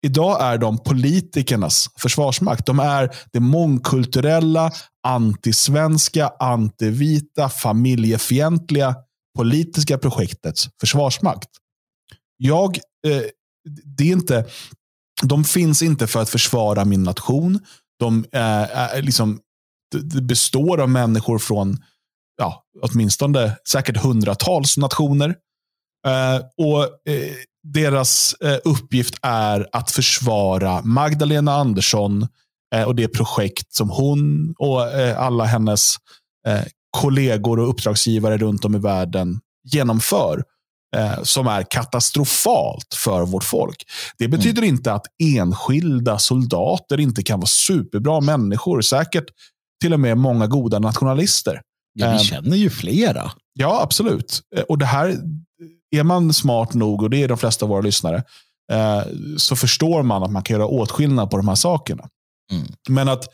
Idag 0.06 0.42
är 0.42 0.58
de 0.58 0.78
politikernas 0.78 1.88
försvarsmakt. 1.98 2.66
De 2.66 2.78
är 2.78 3.14
det 3.32 3.40
mångkulturella, 3.40 4.72
antisvenska, 5.06 6.32
antivita, 6.38 7.48
familjefientliga 7.48 8.96
politiska 9.38 9.98
projektets 9.98 10.68
försvarsmakt. 10.80 11.48
Jag, 12.36 12.76
eh, 13.06 13.22
det 13.84 14.04
är 14.04 14.12
inte, 14.12 14.46
de 15.22 15.44
finns 15.44 15.82
inte 15.82 16.06
för 16.06 16.22
att 16.22 16.30
försvara 16.30 16.84
min 16.84 17.02
nation. 17.02 17.60
De 17.98 18.24
eh, 18.32 19.00
liksom, 19.02 19.40
det 20.02 20.22
består 20.22 20.80
av 20.80 20.88
människor 20.88 21.38
från 21.38 21.78
ja, 22.42 22.62
åtminstone 22.82 23.56
säkert 23.68 23.96
hundratals 23.96 24.76
nationer. 24.76 25.34
Eh, 26.06 26.40
och 26.66 26.82
eh, 27.12 27.32
Deras 27.64 28.34
eh, 28.34 28.58
uppgift 28.64 29.14
är 29.22 29.68
att 29.72 29.90
försvara 29.90 30.82
Magdalena 30.82 31.52
Andersson 31.54 32.28
eh, 32.74 32.82
och 32.82 32.94
det 32.94 33.08
projekt 33.08 33.74
som 33.74 33.90
hon 33.90 34.54
och 34.58 34.88
eh, 34.88 35.20
alla 35.20 35.44
hennes 35.44 35.96
eh, 36.46 36.62
kollegor 36.90 37.58
och 37.58 37.68
uppdragsgivare 37.68 38.38
runt 38.38 38.64
om 38.64 38.74
i 38.74 38.78
världen 38.78 39.40
genomför 39.64 40.42
eh, 40.96 41.22
som 41.22 41.46
är 41.46 41.62
katastrofalt 41.70 42.94
för 42.94 43.26
vårt 43.26 43.44
folk. 43.44 43.76
Det 44.18 44.28
betyder 44.28 44.62
mm. 44.62 44.74
inte 44.74 44.92
att 44.92 45.06
enskilda 45.22 46.18
soldater 46.18 47.00
inte 47.00 47.22
kan 47.22 47.40
vara 47.40 47.46
superbra 47.46 48.20
människor. 48.20 48.80
Säkert 48.80 49.24
till 49.82 49.92
och 49.92 50.00
med 50.00 50.18
många 50.18 50.46
goda 50.46 50.78
nationalister. 50.78 51.60
Ja, 51.92 52.12
vi 52.12 52.18
känner 52.18 52.56
ju 52.56 52.70
flera. 52.70 53.32
Ja, 53.52 53.82
absolut. 53.82 54.42
Och 54.68 54.78
det 54.78 54.86
här, 54.86 55.18
är 55.96 56.02
man 56.02 56.34
smart 56.34 56.74
nog, 56.74 57.02
och 57.02 57.10
det 57.10 57.22
är 57.22 57.28
de 57.28 57.38
flesta 57.38 57.64
av 57.64 57.68
våra 57.68 57.80
lyssnare, 57.80 58.24
så 59.36 59.56
förstår 59.56 60.02
man 60.02 60.22
att 60.22 60.30
man 60.30 60.42
kan 60.42 60.54
göra 60.54 60.66
åtskillnad 60.66 61.30
på 61.30 61.36
de 61.36 61.48
här 61.48 61.54
sakerna. 61.54 62.08
Mm. 62.52 62.66
Men 62.88 63.08
att 63.08 63.28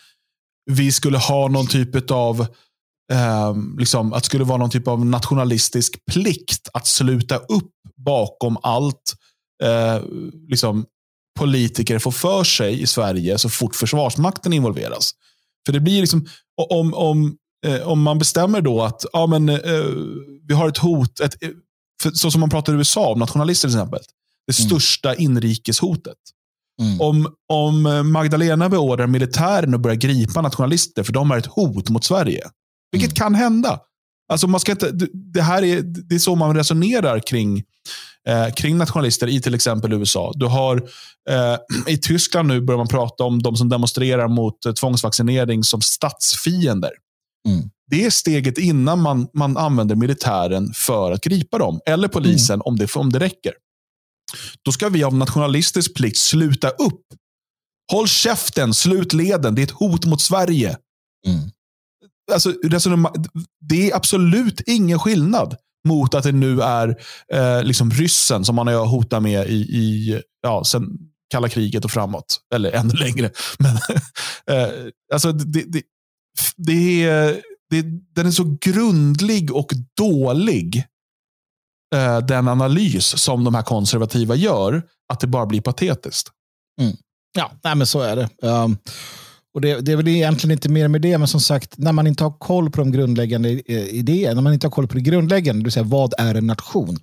vi 0.70 0.92
skulle 0.92 1.18
ha 1.18 1.48
någon 1.48 1.66
typ 1.66 2.10
av 2.10 2.40
eh, 3.12 3.54
liksom, 3.78 4.12
att 4.12 4.22
det 4.22 4.26
skulle 4.26 4.44
vara 4.44 4.58
någon 4.58 4.70
typ 4.70 4.88
av 4.88 5.06
nationalistisk 5.06 5.98
plikt 6.12 6.68
att 6.72 6.86
sluta 6.86 7.36
upp 7.36 7.72
bakom 7.96 8.58
allt 8.62 9.14
eh, 9.62 10.02
liksom, 10.48 10.86
politiker 11.38 11.98
får 11.98 12.10
för 12.10 12.44
sig 12.44 12.82
i 12.82 12.86
Sverige 12.86 13.38
så 13.38 13.48
fort 13.48 13.76
Försvarsmakten 13.76 14.52
involveras. 14.52 15.12
För 15.66 15.72
det 15.72 15.80
blir 15.80 16.00
liksom, 16.00 16.26
om, 16.70 16.94
om, 16.94 17.36
eh, 17.66 17.88
om 17.88 18.02
man 18.02 18.18
bestämmer 18.18 18.60
då 18.60 18.82
att 18.82 19.04
ja, 19.12 19.26
men, 19.26 19.48
eh, 19.48 19.84
vi 20.48 20.54
har 20.54 20.68
ett 20.68 20.78
hot, 20.78 21.20
ett, 21.20 21.34
för, 22.02 22.10
så 22.10 22.30
som 22.30 22.40
man 22.40 22.50
pratar 22.50 22.72
i 22.72 22.76
USA 22.76 23.12
om 23.12 23.18
nationalister 23.18 23.68
till 23.68 23.76
exempel. 23.76 24.00
Det 24.46 24.60
mm. 24.60 24.68
största 24.68 25.14
inrikeshotet. 25.14 26.16
Mm. 26.80 27.00
Om, 27.00 27.34
om 27.48 28.10
Magdalena 28.12 28.68
beordrar 28.68 29.06
militären 29.06 29.74
att 29.74 29.80
börja 29.80 29.96
gripa 29.96 30.42
nationalister 30.42 31.02
för 31.02 31.12
de 31.12 31.30
är 31.30 31.38
ett 31.38 31.46
hot 31.46 31.90
mot 31.90 32.04
Sverige. 32.04 32.42
Vilket 32.92 33.10
mm. 33.10 33.14
kan 33.14 33.34
hända. 33.34 33.80
Alltså 34.28 34.46
man 34.46 34.60
ska 34.60 34.72
inte, 34.72 34.92
det, 35.12 35.42
här 35.42 35.62
är, 35.62 35.82
det 35.82 36.14
är 36.14 36.18
så 36.18 36.34
man 36.34 36.56
resonerar 36.56 37.20
kring, 37.20 37.62
eh, 38.28 38.54
kring 38.56 38.76
nationalister 38.78 39.26
i 39.26 39.40
till 39.40 39.54
exempel 39.54 39.92
USA. 39.92 40.32
Du 40.34 40.46
har, 40.46 40.76
eh, 41.30 41.56
I 41.92 41.98
Tyskland 41.98 42.48
nu 42.48 42.60
börjar 42.60 42.78
man 42.78 42.88
prata 42.88 43.24
om 43.24 43.42
de 43.42 43.56
som 43.56 43.68
demonstrerar 43.68 44.28
mot 44.28 44.66
eh, 44.66 44.72
tvångsvaccinering 44.72 45.64
som 45.64 45.80
statsfiender. 45.80 46.90
Mm. 47.48 47.70
Det 47.90 48.04
är 48.04 48.10
steget 48.10 48.58
innan 48.58 49.00
man, 49.00 49.28
man 49.34 49.56
använder 49.56 49.96
militären 49.96 50.72
för 50.74 51.12
att 51.12 51.24
gripa 51.24 51.58
dem. 51.58 51.80
Eller 51.86 52.08
polisen 52.08 52.54
mm. 52.54 52.62
om, 52.64 52.76
det, 52.76 52.96
om 52.96 53.12
det 53.12 53.18
räcker. 53.18 53.52
Då 54.62 54.72
ska 54.72 54.88
vi 54.88 55.04
av 55.04 55.14
nationalistisk 55.14 55.94
plikt 55.94 56.16
sluta 56.16 56.68
upp. 56.68 57.02
Håll 57.92 58.08
käften, 58.08 58.74
slut 58.74 59.12
leden. 59.12 59.54
Det 59.54 59.62
är 59.62 59.64
ett 59.64 59.70
hot 59.70 60.04
mot 60.04 60.20
Sverige. 60.20 60.76
Mm 61.26 61.50
alltså, 62.32 62.54
det 63.60 63.90
är 63.90 63.96
absolut 63.96 64.60
ingen 64.66 64.98
skillnad 64.98 65.56
mot 65.88 66.14
att 66.14 66.24
det 66.24 66.32
nu 66.32 66.60
är 66.62 66.96
eh, 67.32 67.64
liksom 67.64 67.90
ryssen 67.90 68.44
som 68.44 68.54
man 68.56 68.66
har 68.66 68.86
hotat 68.86 69.22
med 69.22 69.48
i, 69.48 69.56
i 69.56 70.22
ja, 70.42 70.64
sen 70.64 70.98
kalla 71.30 71.48
kriget 71.48 71.84
och 71.84 71.90
framåt. 71.90 72.40
Eller 72.54 72.72
ännu 72.72 72.94
längre. 72.94 73.30
Men, 73.58 73.76
eh, 74.56 74.70
alltså, 75.12 75.32
det, 75.32 75.62
det, 75.62 75.82
det, 76.56 77.04
är, 77.04 77.42
det, 77.70 77.82
den 78.14 78.26
är 78.26 78.30
så 78.30 78.56
grundlig 78.60 79.54
och 79.54 79.72
dålig, 79.96 80.84
eh, 81.94 82.18
den 82.18 82.48
analys 82.48 83.22
som 83.22 83.44
de 83.44 83.54
här 83.54 83.62
konservativa 83.62 84.34
gör, 84.34 84.82
att 85.12 85.20
det 85.20 85.26
bara 85.26 85.46
blir 85.46 85.60
patetiskt. 85.60 86.28
Mm. 86.80 86.96
Ja, 87.36 87.50
nej, 87.64 87.74
men 87.74 87.86
så 87.86 88.00
är 88.00 88.16
det. 88.16 88.28
Um, 88.42 88.78
och 89.54 89.60
det, 89.60 89.80
det, 89.80 89.92
är 89.92 89.96
väl 89.96 90.08
egentligen 90.08 90.52
inte 90.52 90.68
mer 90.68 90.88
med 90.88 91.00
det, 91.00 91.18
men 91.18 91.28
som 91.28 91.40
sagt, 91.40 91.78
när 91.78 91.92
man 91.92 92.06
inte 92.06 92.24
har 92.24 92.30
koll 92.30 92.70
på 92.70 92.80
de 92.80 92.92
grundläggande 92.92 93.50
eh, 93.50 93.88
idéerna, 93.88 94.34
när 94.34 94.42
man 94.42 94.52
inte 94.52 94.66
har 94.66 94.72
koll 94.72 94.88
på 94.88 94.94
det 94.94 95.00
grundläggande, 95.00 95.60
det 95.60 95.64
vill 95.64 95.72
säga 95.72 95.84
vad 95.84 96.14
är 96.18 96.34
en 96.34 96.46
nation? 96.46 96.98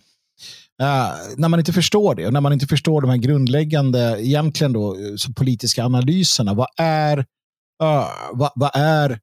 Uh, 0.82 1.36
när 1.38 1.50
man 1.50 1.60
inte 1.60 1.74
förstår 1.74 2.16
det 2.16 2.28
och 2.28 2.34
när 2.34 2.42
man 2.42 2.54
inte 2.54 2.68
förstår 2.68 3.02
de 3.02 3.10
här 3.10 3.18
grundläggande 3.18 4.18
egentligen 4.20 4.74
då, 4.74 4.94
eh, 4.94 5.16
så 5.18 5.34
politiska 5.34 5.86
analyserna, 5.86 6.54
vad 6.54 6.68
är, 6.78 7.18
uh, 7.18 8.08
vad, 8.32 8.52
vad, 8.56 8.72
är 8.74 9.20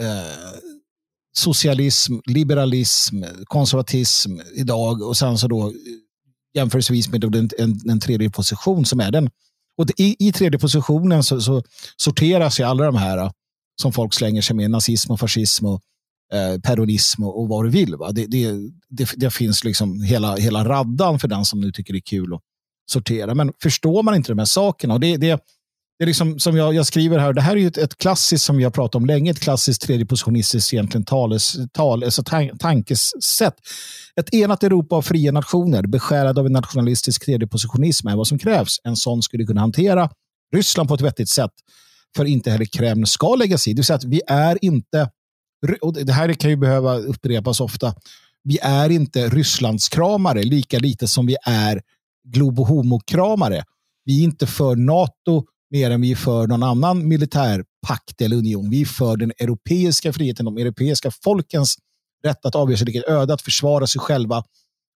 Eh, 0.00 0.58
socialism, 1.36 2.14
liberalism, 2.26 3.22
konservatism 3.44 4.38
idag 4.54 5.02
och 5.02 5.16
sen 5.16 5.38
så 5.38 5.48
då 5.48 5.66
eh, 5.66 5.74
jämförelsevis 6.54 7.08
med 7.08 7.20
den, 7.20 7.50
en, 7.58 7.90
en 7.90 8.00
tredje 8.00 8.30
position 8.30 8.84
som 8.84 9.00
är 9.00 9.10
den 9.10 9.30
och 9.76 9.90
i, 9.96 10.16
I 10.18 10.32
tredje 10.32 10.58
positionen 10.58 11.22
så, 11.22 11.40
så 11.40 11.62
sorteras 11.96 12.60
ju 12.60 12.64
alla 12.64 12.84
de 12.84 12.96
här 12.96 13.18
eh, 13.18 13.30
som 13.82 13.92
folk 13.92 14.14
slänger 14.14 14.42
sig 14.42 14.56
med, 14.56 14.70
nazism 14.70 15.12
och 15.12 15.20
fascism 15.20 15.66
och 15.66 15.80
eh, 16.32 16.60
peronism 16.60 17.24
och, 17.24 17.40
och, 17.40 17.48
vad 17.48 17.64
du 17.64 17.70
vill. 17.70 17.96
Va? 17.96 18.12
Det, 18.12 18.26
det, 18.26 18.52
det, 18.88 19.10
det, 19.16 19.30
finns 19.30 19.64
liksom 19.64 20.02
hela, 20.02 20.36
hela 20.36 20.64
raddan 20.64 21.18
för 21.18 21.28
den 21.28 21.44
som 21.44 21.60
nu 21.60 21.72
tycker 21.72 21.92
det 21.92 21.98
är 21.98 22.00
kul 22.00 22.34
att 22.34 22.40
sortera. 22.90 23.34
Men 23.34 23.52
förstår 23.62 24.02
man 24.02 24.14
inte 24.14 24.32
de 24.32 24.38
här 24.38 24.46
sakerna, 24.46 24.94
och 24.94 25.00
det, 25.00 25.16
det, 25.16 25.40
det 25.98 26.04
är 26.04 26.06
liksom 26.06 26.38
som 26.38 26.56
jag, 26.56 26.74
jag, 26.74 26.86
skriver 26.86 27.18
här, 27.18 27.32
det 27.32 27.40
här 27.40 27.52
är 27.52 27.60
ju 27.60 27.66
ett, 27.66 27.78
ett 27.78 27.98
klassiskt 27.98 28.44
som 28.44 28.56
vi 28.56 28.64
har 28.64 28.70
pratat 28.70 28.94
om 28.94 29.06
länge, 29.06 29.30
ett 29.30 29.40
klassiskt 29.40 29.82
tredjepositionistiskt 29.82 30.72
egentligen 30.72 31.04
tales, 31.04 31.56
tal, 31.72 32.04
alltså 32.04 32.22
tan 32.22 32.58
tankesätt. 32.58 33.54
Ett 34.20 34.34
enat 34.34 34.62
Europa 34.62 34.96
av 34.96 35.02
fria 35.02 35.32
nationer, 35.32 35.82
beskärad 35.82 36.38
av 36.38 36.46
en 36.46 36.52
nationalistisk 36.52 37.24
tredjepositionism 37.24 38.08
är 38.08 38.16
vad 38.16 38.26
som 38.26 38.38
krävs. 38.38 38.80
En 38.84 38.96
sån 38.96 39.22
skulle 39.22 39.44
kunna 39.44 39.60
hantera 39.60 40.10
Ryssland 40.54 40.88
på 40.88 40.94
ett 40.94 41.00
vettigt 41.00 41.28
sätt, 41.28 41.52
för 42.16 42.24
inte 42.24 42.50
heller 42.50 42.64
Kreml 42.64 43.06
ska 43.06 43.34
lägga 43.34 43.58
sig 43.58 43.70
i. 43.70 43.74
Det 43.74 43.78
vill 43.78 43.84
säga 43.84 43.96
att 43.96 44.04
vi 44.04 44.20
är 44.26 44.64
inte, 44.64 45.10
och 45.80 45.92
det 45.92 46.12
här 46.12 46.32
kan 46.32 46.50
ju 46.50 46.56
behöva 46.56 46.96
upprepas 46.96 47.60
ofta, 47.60 47.94
vi 48.44 48.58
är 48.62 48.90
inte 48.90 49.28
Rysslandskramare 49.28 50.42
lika 50.42 50.78
lite 50.78 51.08
som 51.08 51.26
vi 51.26 51.36
är 51.46 51.82
globohomo-kramare. 52.28 53.64
Vi 54.04 54.20
är 54.20 54.24
inte 54.24 54.46
för 54.46 54.76
NATO, 54.76 55.44
mer 55.70 55.90
än 55.90 56.00
vi 56.00 56.10
är 56.10 56.16
för 56.16 56.46
någon 56.46 56.62
annan 56.62 57.08
militär 57.08 57.64
pakt 57.86 58.20
eller 58.20 58.36
union. 58.36 58.70
Vi 58.70 58.80
är 58.80 58.86
för 58.86 59.16
den 59.16 59.32
europeiska 59.38 60.12
friheten, 60.12 60.44
de 60.44 60.56
europeiska 60.56 61.10
folkens 61.24 61.76
rätt 62.24 62.46
att 62.46 62.54
avgöra 62.54 62.78
sitt 62.78 62.88
eget 62.88 63.08
öde, 63.08 63.34
att 63.34 63.42
försvara 63.42 63.86
sig 63.86 64.00
själva 64.00 64.44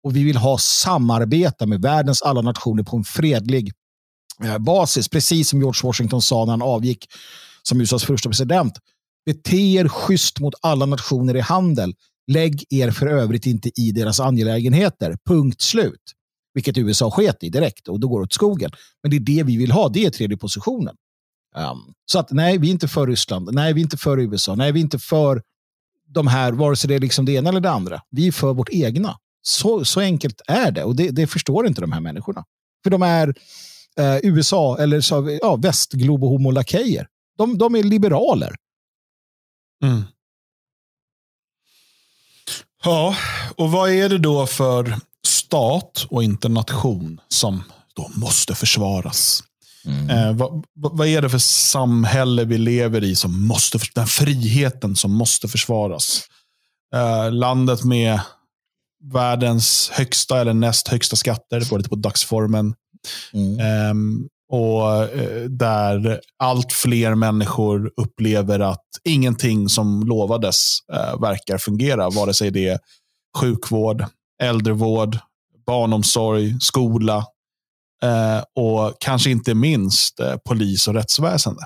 och 0.04 0.16
vi 0.16 0.24
vill 0.24 0.36
ha 0.36 0.58
samarbeta 0.58 1.66
med 1.66 1.82
världens 1.82 2.22
alla 2.22 2.40
nationer 2.40 2.82
på 2.82 2.96
en 2.96 3.04
fredlig 3.04 3.72
eh, 4.44 4.58
basis. 4.58 5.08
Precis 5.08 5.48
som 5.48 5.60
George 5.60 5.80
Washington 5.84 6.22
sa 6.22 6.44
när 6.44 6.52
han 6.52 6.62
avgick 6.62 7.06
som 7.62 7.80
USAs 7.80 8.04
första 8.04 8.28
president. 8.28 8.72
Bete 9.26 9.56
er 9.56 9.88
schysst 9.88 10.40
mot 10.40 10.54
alla 10.62 10.86
nationer 10.86 11.36
i 11.36 11.40
handel. 11.40 11.94
Lägg 12.26 12.64
er 12.70 12.90
för 12.90 13.06
övrigt 13.06 13.46
inte 13.46 13.80
i 13.80 13.92
deras 13.92 14.20
angelägenheter. 14.20 15.16
Punkt 15.26 15.60
slut. 15.60 16.12
Vilket 16.58 16.78
USA 16.78 17.10
sket 17.10 17.42
i 17.42 17.48
direkt 17.48 17.88
och 17.88 18.00
då 18.00 18.08
går 18.08 18.20
det 18.20 18.24
åt 18.24 18.32
skogen. 18.32 18.70
Men 19.02 19.10
det 19.10 19.16
är 19.16 19.20
det 19.20 19.42
vi 19.42 19.56
vill 19.56 19.70
ha. 19.70 19.88
Det 19.88 20.04
är 20.04 20.10
tredje 20.10 20.36
positionen. 20.36 20.96
Um, 21.56 21.94
så 22.06 22.18
att 22.18 22.30
nej, 22.30 22.58
vi 22.58 22.68
är 22.68 22.70
inte 22.70 22.88
för 22.88 23.06
Ryssland. 23.06 23.54
Nej, 23.54 23.72
vi 23.72 23.80
är 23.80 23.82
inte 23.82 23.96
för 23.96 24.18
USA. 24.18 24.54
Nej, 24.54 24.72
vi 24.72 24.80
är 24.80 24.82
inte 24.82 24.98
för 24.98 25.42
de 26.08 26.26
här, 26.26 26.52
vare 26.52 26.76
sig 26.76 26.88
det 26.88 26.94
är 26.94 26.98
liksom 26.98 27.24
det 27.24 27.32
ena 27.32 27.48
eller 27.48 27.60
det 27.60 27.70
andra. 27.70 28.00
Vi 28.10 28.26
är 28.26 28.32
för 28.32 28.54
vårt 28.54 28.68
egna. 28.68 29.18
Så, 29.42 29.84
så 29.84 30.00
enkelt 30.00 30.40
är 30.46 30.70
det 30.70 30.84
och 30.84 30.96
det, 30.96 31.10
det 31.10 31.26
förstår 31.26 31.66
inte 31.66 31.80
de 31.80 31.92
här 31.92 32.00
människorna. 32.00 32.44
För 32.82 32.90
de 32.90 33.02
är 33.02 33.34
eh, 33.98 34.16
USA 34.22 34.78
eller 34.78 35.00
så, 35.00 35.38
ja, 35.42 35.56
västglobohomo-lakejer. 35.56 37.06
De, 37.36 37.58
de 37.58 37.74
är 37.74 37.82
liberaler. 37.82 38.56
Mm. 39.84 40.02
Ja, 42.84 43.16
och 43.56 43.70
vad 43.70 43.90
är 43.90 44.08
det 44.08 44.18
då 44.18 44.46
för 44.46 45.07
stat 45.48 46.06
och 46.10 46.24
inte 46.24 46.48
nation 46.48 47.20
som 47.28 47.62
då 47.94 48.10
måste 48.14 48.54
försvaras? 48.54 49.42
Mm. 49.84 50.10
Eh, 50.10 50.32
vad, 50.32 50.64
vad, 50.74 51.08
är 51.08 51.22
det 51.22 51.30
för 51.30 51.38
samhälle 51.38 52.44
vi 52.44 52.58
lever 52.58 53.04
i 53.04 53.14
som 53.16 53.46
måste, 53.46 53.78
den 53.94 54.06
friheten 54.06 54.96
som 54.96 55.12
måste 55.12 55.48
försvaras? 55.48 56.22
Eh, 56.94 57.32
landet 57.32 57.84
med 57.84 58.20
världens 59.12 59.90
högsta 59.92 60.40
eller 60.40 60.54
näst 60.54 60.88
högsta 60.88 61.16
skatter, 61.16 61.60
det 61.60 61.76
lite 61.76 61.88
på 61.88 61.96
dagsformen. 61.96 62.74
Mm. 63.32 63.60
Eh, 63.60 63.94
och 64.50 65.08
där 65.48 66.20
allt 66.38 66.72
fler 66.72 67.14
människor 67.14 67.92
upplever 67.96 68.60
att 68.60 68.86
ingenting 69.04 69.68
som 69.68 70.02
lovades 70.02 70.78
eh, 70.92 71.20
verkar 71.20 71.58
fungera. 71.58 72.10
Vare 72.10 72.34
sig 72.34 72.50
det 72.50 72.68
är 72.68 72.78
sjukvård, 73.38 74.04
äldrevård, 74.42 75.18
barnomsorg, 75.68 76.56
skola 76.60 77.16
eh, 78.02 78.42
och 78.54 78.96
kanske 79.00 79.30
inte 79.30 79.54
minst 79.54 80.20
eh, 80.20 80.36
polis 80.36 80.88
och 80.88 80.94
rättsväsende. 80.94 81.62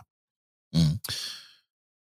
Mm. 0.76 0.98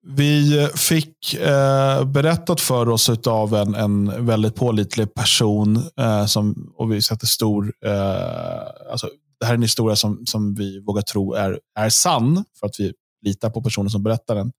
Vi 0.07 0.69
fick 0.75 1.35
eh, 1.35 2.05
berättat 2.05 2.61
för 2.61 2.89
oss 2.89 3.09
av 3.27 3.55
en, 3.55 3.75
en 3.75 4.27
väldigt 4.27 4.55
pålitlig 4.55 5.15
person 5.15 5.83
eh, 6.01 6.27
som, 6.27 6.73
och 6.77 6.93
vi 6.93 7.03
sätter 7.03 7.27
stor, 7.27 7.73
eh, 7.85 8.91
alltså, 8.93 9.11
det 9.41 9.47
här 9.47 9.53
är 9.53 9.57
en 9.57 9.63
historia 9.63 9.97
som, 9.97 10.27
som 10.27 10.55
vi 10.55 10.81
vågar 10.81 11.03
tro 11.03 11.35
är, 11.35 11.61
är 11.79 11.89
sann, 11.89 12.45
för 12.61 12.67
att 12.67 12.75
vi 12.81 12.93
litar 13.23 13.51
på 13.51 13.63
personen 13.63 13.91
som 13.91 14.03
berättar 14.03 14.35
den. 14.35 14.53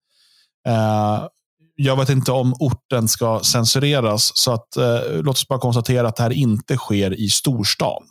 Jag 1.82 1.96
vet 1.96 2.10
inte 2.10 2.32
om 2.32 2.54
orten 2.60 3.08
ska 3.08 3.40
censureras, 3.40 4.32
så 4.36 4.52
att, 4.54 4.78
eh, 4.78 5.00
låt 5.12 5.36
oss 5.36 5.48
bara 5.48 5.60
konstatera 5.60 6.08
att 6.08 6.16
det 6.16 6.24
här 6.24 6.34
inte 6.34 6.78
sker 6.78 7.14
i 7.20 7.30
storstan. 7.30 8.04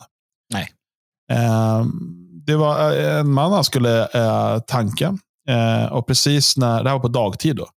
Nej. 0.53 0.69
Eh, 1.31 1.85
det 2.45 2.55
var 2.55 2.91
eh, 2.91 3.19
en 3.19 3.31
man 3.31 3.51
han 3.51 3.63
skulle 3.63 4.07
eh, 4.07 4.59
tanka. 4.59 5.17
Eh, 5.49 5.85
och 5.91 6.07
precis 6.07 6.57
när, 6.57 6.83
det 6.83 6.89
här 6.89 6.95
var 6.95 7.01
på 7.01 7.07
dagtid. 7.07 7.55
Då. 7.55 7.67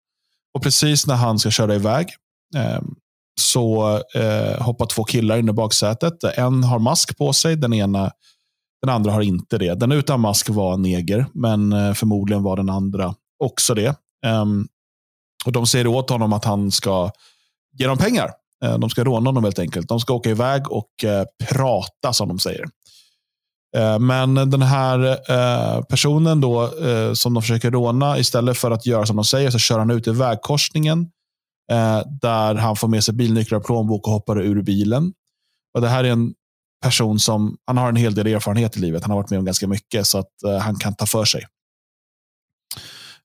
Och 0.54 0.62
precis 0.62 1.06
när 1.06 1.14
han 1.14 1.38
ska 1.38 1.50
köra 1.50 1.74
iväg 1.74 2.06
eh, 2.56 2.80
så 3.40 3.96
eh, 4.14 4.62
hoppar 4.62 4.86
två 4.86 5.04
killar 5.04 5.36
in 5.36 5.48
i 5.48 5.52
baksätet. 5.52 6.24
En 6.24 6.64
har 6.64 6.78
mask 6.78 7.18
på 7.18 7.32
sig, 7.32 7.56
den 7.56 7.72
ena 7.72 8.10
den 8.82 8.94
andra 8.94 9.12
har 9.12 9.22
inte 9.22 9.58
det. 9.58 9.74
Den 9.74 9.92
utan 9.92 10.20
mask 10.20 10.48
var 10.48 10.76
neger, 10.76 11.26
men 11.34 11.94
förmodligen 11.94 12.42
var 12.42 12.56
den 12.56 12.70
andra 12.70 13.14
också 13.44 13.74
det. 13.74 13.94
Um, 14.26 14.68
och 15.44 15.52
De 15.52 15.66
säger 15.66 15.86
åt 15.86 16.10
honom 16.10 16.32
att 16.32 16.44
han 16.44 16.70
ska 16.70 17.10
ge 17.78 17.86
dem 17.86 17.98
pengar. 17.98 18.30
Eh, 18.62 18.78
de 18.78 18.90
ska 18.90 19.04
råna 19.04 19.28
honom 19.28 19.44
helt 19.44 19.58
enkelt. 19.58 19.88
De 19.88 20.00
ska 20.00 20.14
åka 20.14 20.30
iväg 20.30 20.70
och 20.70 21.04
eh, 21.04 21.24
prata, 21.48 22.12
som 22.12 22.28
de 22.28 22.38
säger. 22.38 22.64
Eh, 23.76 23.98
men 23.98 24.34
den 24.34 24.62
här 24.62 25.16
personen 25.82 26.40
då 26.40 26.70
som 27.14 27.34
de 27.34 27.42
försöker 27.42 27.70
råna, 27.70 28.18
istället 28.18 28.58
för 28.58 28.70
att 28.70 28.86
göra 28.86 29.06
som 29.06 29.16
de 29.16 29.24
säger, 29.24 29.50
så 29.50 29.58
kör 29.58 29.78
han 29.78 29.90
ut 29.90 30.06
i 30.06 30.10
vägkorsningen. 30.10 31.10
där 32.20 32.54
han 32.54 32.76
får 32.76 32.88
med 32.88 33.04
sig 33.04 33.14
bilnycklar 33.14 33.58
och 33.58 33.64
plånbok 33.64 34.06
och 34.06 34.12
hoppar 34.12 34.40
ur 34.40 34.62
bilen. 34.62 35.12
Och 35.74 35.80
Det 35.80 35.88
här 35.88 36.04
är 36.04 36.10
en 36.10 36.34
person 36.82 37.18
som 37.18 37.56
han 37.66 37.78
har 37.78 37.88
en 37.88 37.96
hel 37.96 38.14
del 38.14 38.26
erfarenhet 38.26 38.76
i 38.76 38.80
livet. 38.80 39.02
Han 39.02 39.10
har 39.10 39.18
varit 39.18 39.30
med 39.30 39.38
om 39.38 39.44
ganska 39.44 39.68
mycket 39.68 40.06
så 40.06 40.18
att 40.18 40.62
han 40.62 40.76
kan 40.76 40.94
ta 40.94 41.06
för 41.06 41.24
sig. 41.24 41.44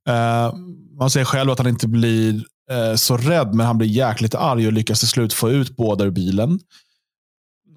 Eh, 0.08 0.53
man 0.99 1.10
säger 1.10 1.26
själv 1.26 1.51
att 1.51 1.58
han 1.58 1.68
inte 1.68 1.88
blir 1.88 2.45
eh, 2.72 2.95
så 2.95 3.18
rädd, 3.18 3.53
men 3.53 3.66
han 3.66 3.78
blir 3.78 3.88
jäkligt 3.88 4.36
arg 4.36 4.68
och 4.68 4.74
lyckas 4.74 4.99
till 4.99 5.08
slut 5.08 5.34
få 5.34 5.49
ut 5.49 5.76
båda 5.76 6.05
ur 6.05 6.12
bilen. 6.12 6.60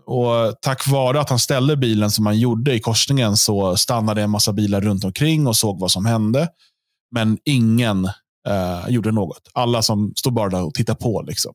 Och 0.06 0.60
Tack 0.62 0.88
vare 0.88 1.20
att 1.20 1.30
han 1.30 1.38
ställde 1.38 1.76
bilen 1.76 2.10
som 2.10 2.26
han 2.26 2.38
gjorde 2.38 2.74
i 2.74 2.80
korsningen 2.80 3.36
så 3.36 3.76
stannade 3.76 4.22
en 4.22 4.30
massa 4.30 4.52
bilar 4.52 4.80
runt 4.80 5.04
omkring 5.04 5.46
och 5.46 5.56
såg 5.56 5.80
vad 5.80 5.90
som 5.90 6.06
hände. 6.06 6.48
Men 7.10 7.38
ingen 7.44 8.04
eh, 8.48 8.88
gjorde 8.88 9.12
något. 9.12 9.48
Alla 9.54 9.82
som 9.82 10.12
stod 10.16 10.32
bara 10.32 10.48
där 10.50 10.64
och 10.64 10.74
tittade 10.74 10.98
på. 10.98 11.22
Liksom. 11.22 11.52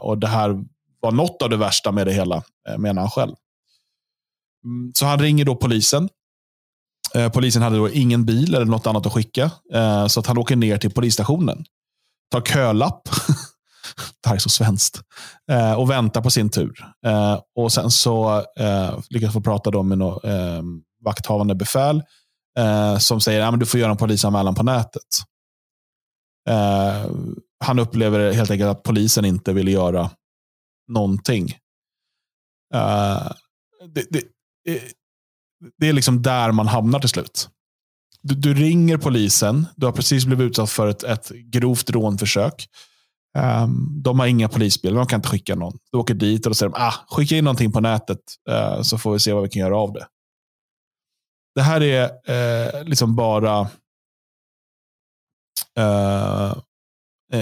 och 0.00 0.18
Det 0.18 0.26
här 0.26 0.64
var 1.00 1.12
något 1.12 1.42
av 1.42 1.50
det 1.50 1.56
värsta 1.56 1.92
med 1.92 2.06
det 2.06 2.12
hela, 2.12 2.42
eh, 2.68 2.78
menar 2.78 3.02
han 3.02 3.10
själv. 3.10 3.34
Mm, 4.64 4.92
så 4.94 5.06
han 5.06 5.18
ringer 5.18 5.44
då 5.44 5.56
polisen. 5.56 6.08
Eh, 7.14 7.30
polisen 7.30 7.62
hade 7.62 7.76
då 7.76 7.90
ingen 7.90 8.24
bil 8.24 8.54
eller 8.54 8.66
något 8.66 8.86
annat 8.86 9.06
att 9.06 9.12
skicka. 9.12 9.50
Eh, 9.72 10.06
så 10.06 10.20
att 10.20 10.26
han 10.26 10.38
åker 10.38 10.56
ner 10.56 10.78
till 10.78 10.90
polisstationen. 10.90 11.64
Tar 12.30 12.40
kölapp. 12.40 13.02
det 14.22 14.28
här 14.28 14.34
är 14.34 14.38
så 14.38 14.48
svenskt. 14.48 15.00
Eh, 15.50 15.72
och 15.72 15.90
väntar 15.90 16.22
på 16.22 16.30
sin 16.30 16.50
tur. 16.50 16.84
Och 17.56 17.72
Sen 17.72 17.90
så 17.90 18.44
lyckas 19.10 19.32
få 19.32 19.40
prata 19.40 19.70
då 19.70 19.82
med 19.82 19.98
något 19.98 20.22
vakthavande 21.04 21.54
befäl. 21.54 22.02
Som 22.98 23.20
säger 23.20 23.40
att 23.40 23.60
du 23.60 23.66
får 23.66 23.80
göra 23.80 23.90
en 23.90 23.96
polisanmälan 23.96 24.54
på 24.54 24.62
nätet. 24.62 25.02
Han 27.64 27.78
upplever 27.78 28.32
helt 28.32 28.50
enkelt 28.50 28.70
att 28.70 28.82
polisen 28.82 29.24
inte 29.24 29.52
vill 29.52 29.68
göra 29.68 30.10
någonting. 30.88 31.56
Det, 33.94 34.04
det, 34.10 34.22
det, 35.78 35.88
är 35.88 35.92
liksom 35.92 36.22
där 36.22 36.52
man 36.52 36.66
hamnar 36.66 37.00
till 37.00 37.08
slut. 37.08 37.48
Du, 38.22 38.34
du, 38.34 38.54
ringer 38.54 38.96
polisen. 38.96 39.66
Du 39.76 39.86
har 39.86 39.92
precis 39.92 40.24
blivit 40.24 40.44
utsatt 40.44 40.70
för 40.70 40.88
ett, 40.88 41.02
ett 41.02 41.28
grovt 41.28 41.90
rånförsök. 41.90 42.68
Um, 43.38 44.02
de 44.02 44.18
har 44.20 44.26
inga 44.26 44.48
polisbilar. 44.48 44.96
De 44.96 45.06
kan 45.06 45.18
inte 45.18 45.28
skicka 45.28 45.54
någon. 45.54 45.78
Du 45.92 45.98
åker 45.98 46.14
dit 46.14 46.46
och 46.46 46.50
då 46.50 46.54
säger 46.54 46.70
de, 46.70 46.82
ah, 46.82 46.94
skicka 47.08 47.36
in 47.36 47.44
någonting 47.44 47.72
på 47.72 47.80
nätet 47.80 48.18
uh, 48.50 48.82
så 48.82 48.98
får 48.98 49.12
vi 49.12 49.18
se 49.18 49.32
vad 49.32 49.42
vi 49.42 49.48
kan 49.48 49.60
göra 49.60 49.78
av 49.78 49.92
det. 49.92 50.06
Det 51.54 51.62
här 51.62 51.82
är 51.82 52.04
uh, 52.04 52.84
liksom 52.84 53.16
bara 53.16 53.60
uh, 55.78 56.54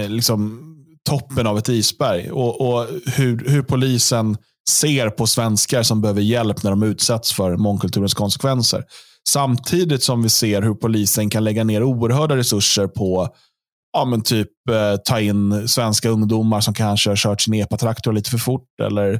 liksom 0.07 0.63
toppen 1.03 1.47
av 1.47 1.57
ett 1.57 1.69
isberg. 1.69 2.31
Och, 2.31 2.61
och 2.61 2.87
hur, 3.05 3.49
hur 3.49 3.63
polisen 3.63 4.37
ser 4.69 5.09
på 5.09 5.27
svenskar 5.27 5.83
som 5.83 6.01
behöver 6.01 6.21
hjälp 6.21 6.63
när 6.63 6.71
de 6.71 6.83
utsätts 6.83 7.33
för 7.33 7.57
mångkulturens 7.57 8.13
konsekvenser. 8.13 8.83
Samtidigt 9.29 10.03
som 10.03 10.23
vi 10.23 10.29
ser 10.29 10.61
hur 10.61 10.73
polisen 10.73 11.29
kan 11.29 11.43
lägga 11.43 11.63
ner 11.63 11.83
oerhörda 11.83 12.37
resurser 12.37 12.87
på 12.87 13.29
ja, 13.93 14.05
men 14.05 14.21
typ 14.21 14.69
eh, 14.69 14.95
ta 15.05 15.19
in 15.19 15.67
svenska 15.67 16.09
ungdomar 16.09 16.61
som 16.61 16.73
kanske 16.73 17.09
har 17.09 17.15
kört 17.15 17.41
sin 17.41 17.53
epatraktor 17.53 18.13
lite 18.13 18.29
för 18.29 18.37
fort. 18.37 18.79
Eller 18.81 19.13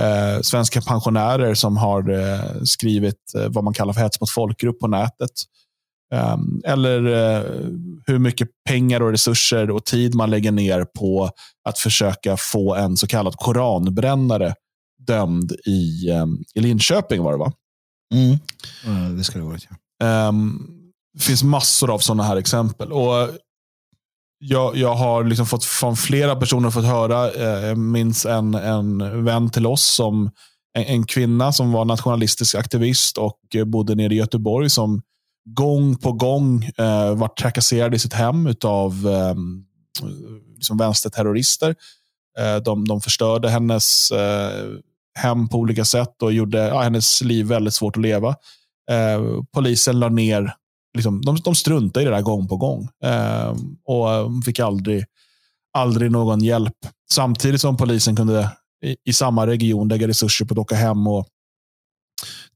eh, 0.00 0.40
svenska 0.42 0.80
pensionärer 0.80 1.54
som 1.54 1.76
har 1.76 2.10
eh, 2.10 2.62
skrivit 2.64 3.34
eh, 3.36 3.48
vad 3.48 3.64
man 3.64 3.74
kallar 3.74 3.92
för 3.92 4.00
hets 4.00 4.20
mot 4.20 4.30
folkgrupp 4.30 4.80
på 4.80 4.88
nätet. 4.88 5.30
Ehm, 6.14 6.62
eller 6.64 7.06
eh, 7.06 7.44
hur 8.06 8.18
mycket 8.18 8.48
pengar 8.68 9.02
och 9.02 9.10
resurser 9.10 9.70
och 9.70 9.84
tid 9.84 10.14
man 10.14 10.30
lägger 10.30 10.52
ner 10.52 10.86
på 10.98 11.30
att 11.68 11.78
försöka 11.78 12.36
få 12.36 12.74
en 12.74 12.96
så 12.96 13.06
kallad 13.06 13.36
koranbrännare 13.36 14.54
dömd 15.06 15.52
i, 15.66 16.10
um, 16.10 16.44
i 16.54 16.60
Linköping 16.60 17.22
var 17.22 17.32
det 17.32 17.38
va? 17.38 17.52
Mm. 18.14 19.16
Det 19.16 19.24
ska 19.24 19.38
det 19.38 19.44
vara. 19.44 19.58
Ja. 19.98 20.28
Um, 20.28 20.68
det 21.14 21.22
finns 21.22 21.42
massor 21.42 21.90
av 21.90 21.98
sådana 21.98 22.22
här 22.22 22.36
exempel. 22.36 22.92
Och 22.92 23.28
jag, 24.38 24.76
jag 24.76 24.94
har 24.94 25.24
liksom 25.24 25.46
fått 25.46 25.64
från 25.64 25.96
flera 25.96 26.36
personer 26.36 26.70
fått 26.70 26.84
höra, 26.84 27.30
eh, 27.32 27.66
jag 27.66 27.78
minns 27.78 28.26
en, 28.26 28.54
en 28.54 29.24
vän 29.24 29.50
till 29.50 29.66
oss 29.66 29.84
som 29.84 30.30
en, 30.78 30.84
en 30.84 31.06
kvinna 31.06 31.52
som 31.52 31.72
var 31.72 31.84
nationalistisk 31.84 32.54
aktivist 32.54 33.18
och 33.18 33.38
bodde 33.66 33.94
nere 33.94 34.14
i 34.14 34.16
Göteborg 34.16 34.70
som 34.70 35.02
gång 35.44 35.96
på 35.96 36.12
gång 36.12 36.64
eh, 36.64 37.14
varit 37.14 37.38
trakasserad 37.38 37.94
i 37.94 37.98
sitt 37.98 38.12
hem 38.12 38.54
av 38.64 39.08
eh, 39.08 39.34
liksom 40.54 40.76
vänsterterrorister. 40.76 41.74
Eh, 42.38 42.56
de, 42.56 42.88
de 42.88 43.00
förstörde 43.00 43.48
hennes, 43.48 44.10
eh, 44.10 44.68
hem 45.20 45.48
på 45.48 45.58
olika 45.58 45.84
sätt 45.84 46.22
och 46.22 46.32
gjorde 46.32 46.58
ja, 46.58 46.80
hennes 46.80 47.20
liv 47.22 47.46
väldigt 47.46 47.74
svårt 47.74 47.96
att 47.96 48.02
leva. 48.02 48.28
Eh, 48.90 49.42
polisen 49.54 50.00
la 50.00 50.08
ner, 50.08 50.54
liksom, 50.96 51.22
de, 51.22 51.36
de 51.36 51.54
struntade 51.54 52.02
i 52.02 52.08
det 52.08 52.14
där 52.14 52.22
gång 52.22 52.48
på 52.48 52.56
gång 52.56 52.88
eh, 53.04 53.54
och 53.84 54.44
fick 54.44 54.58
aldrig, 54.58 55.04
aldrig 55.78 56.10
någon 56.10 56.44
hjälp. 56.44 56.76
Samtidigt 57.12 57.60
som 57.60 57.76
polisen 57.76 58.16
kunde 58.16 58.50
i, 58.84 58.96
i 59.04 59.12
samma 59.12 59.46
region 59.46 59.88
lägga 59.88 60.08
resurser 60.08 60.44
på 60.44 60.54
att 60.54 60.58
åka 60.58 60.74
hem 60.74 61.06
och 61.06 61.26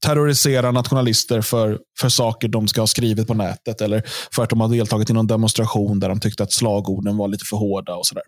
terrorisera 0.05 0.71
nationalister 0.71 1.41
för, 1.41 1.79
för 1.99 2.09
saker 2.09 2.47
de 2.47 2.67
ska 2.67 2.81
ha 2.81 2.87
skrivit 2.87 3.27
på 3.27 3.33
nätet 3.33 3.81
eller 3.81 4.03
för 4.35 4.43
att 4.43 4.49
de 4.49 4.61
har 4.61 4.69
deltagit 4.69 5.09
i 5.09 5.13
någon 5.13 5.27
demonstration 5.27 5.99
där 5.99 6.09
de 6.09 6.19
tyckte 6.19 6.43
att 6.43 6.51
slagorden 6.51 7.17
var 7.17 7.27
lite 7.27 7.45
för 7.45 7.57
hårda 7.57 7.95
och 7.95 8.05
sådär. 8.05 8.23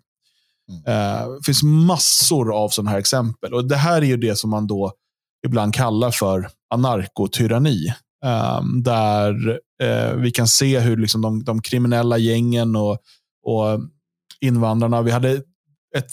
Mm. 0.68 0.80
Uh, 0.80 1.34
det 1.34 1.44
finns 1.46 1.62
massor 1.62 2.54
av 2.54 2.68
sådana 2.68 2.90
här 2.90 2.98
exempel. 2.98 3.54
Och 3.54 3.68
Det 3.68 3.76
här 3.76 4.02
är 4.02 4.06
ju 4.06 4.16
det 4.16 4.36
som 4.36 4.50
man 4.50 4.66
då 4.66 4.92
ibland 5.46 5.74
kallar 5.74 6.10
för 6.10 6.48
anarkotyranni. 6.74 7.94
Um, 8.24 8.82
där 8.82 9.48
uh, 9.82 10.16
vi 10.16 10.30
kan 10.30 10.48
se 10.48 10.78
hur 10.78 10.96
liksom 10.96 11.22
de, 11.22 11.44
de 11.44 11.62
kriminella 11.62 12.18
gängen 12.18 12.76
och, 12.76 12.98
och 13.46 13.80
invandrarna, 14.40 15.02
vi 15.02 15.10
hade 15.10 15.42
ett 15.96 16.12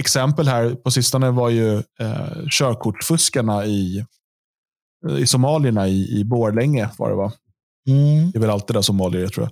exempel 0.00 0.48
här 0.48 0.74
på 0.74 0.90
sistone 0.90 1.30
var 1.30 1.50
ju 1.50 1.76
eh, 1.76 2.46
körkortsfuskarna 2.50 3.66
i, 3.66 4.04
i 5.18 5.26
somalierna 5.26 5.88
i, 5.88 6.18
i 6.20 6.24
Borlänge. 6.24 6.90
Var 6.98 7.10
det, 7.10 7.16
va? 7.16 7.32
Mm. 7.88 8.30
det 8.30 8.38
är 8.38 8.40
väl 8.40 8.50
alltid 8.50 8.76
där 8.76 8.82
somalier 8.82 9.28
tror 9.28 9.50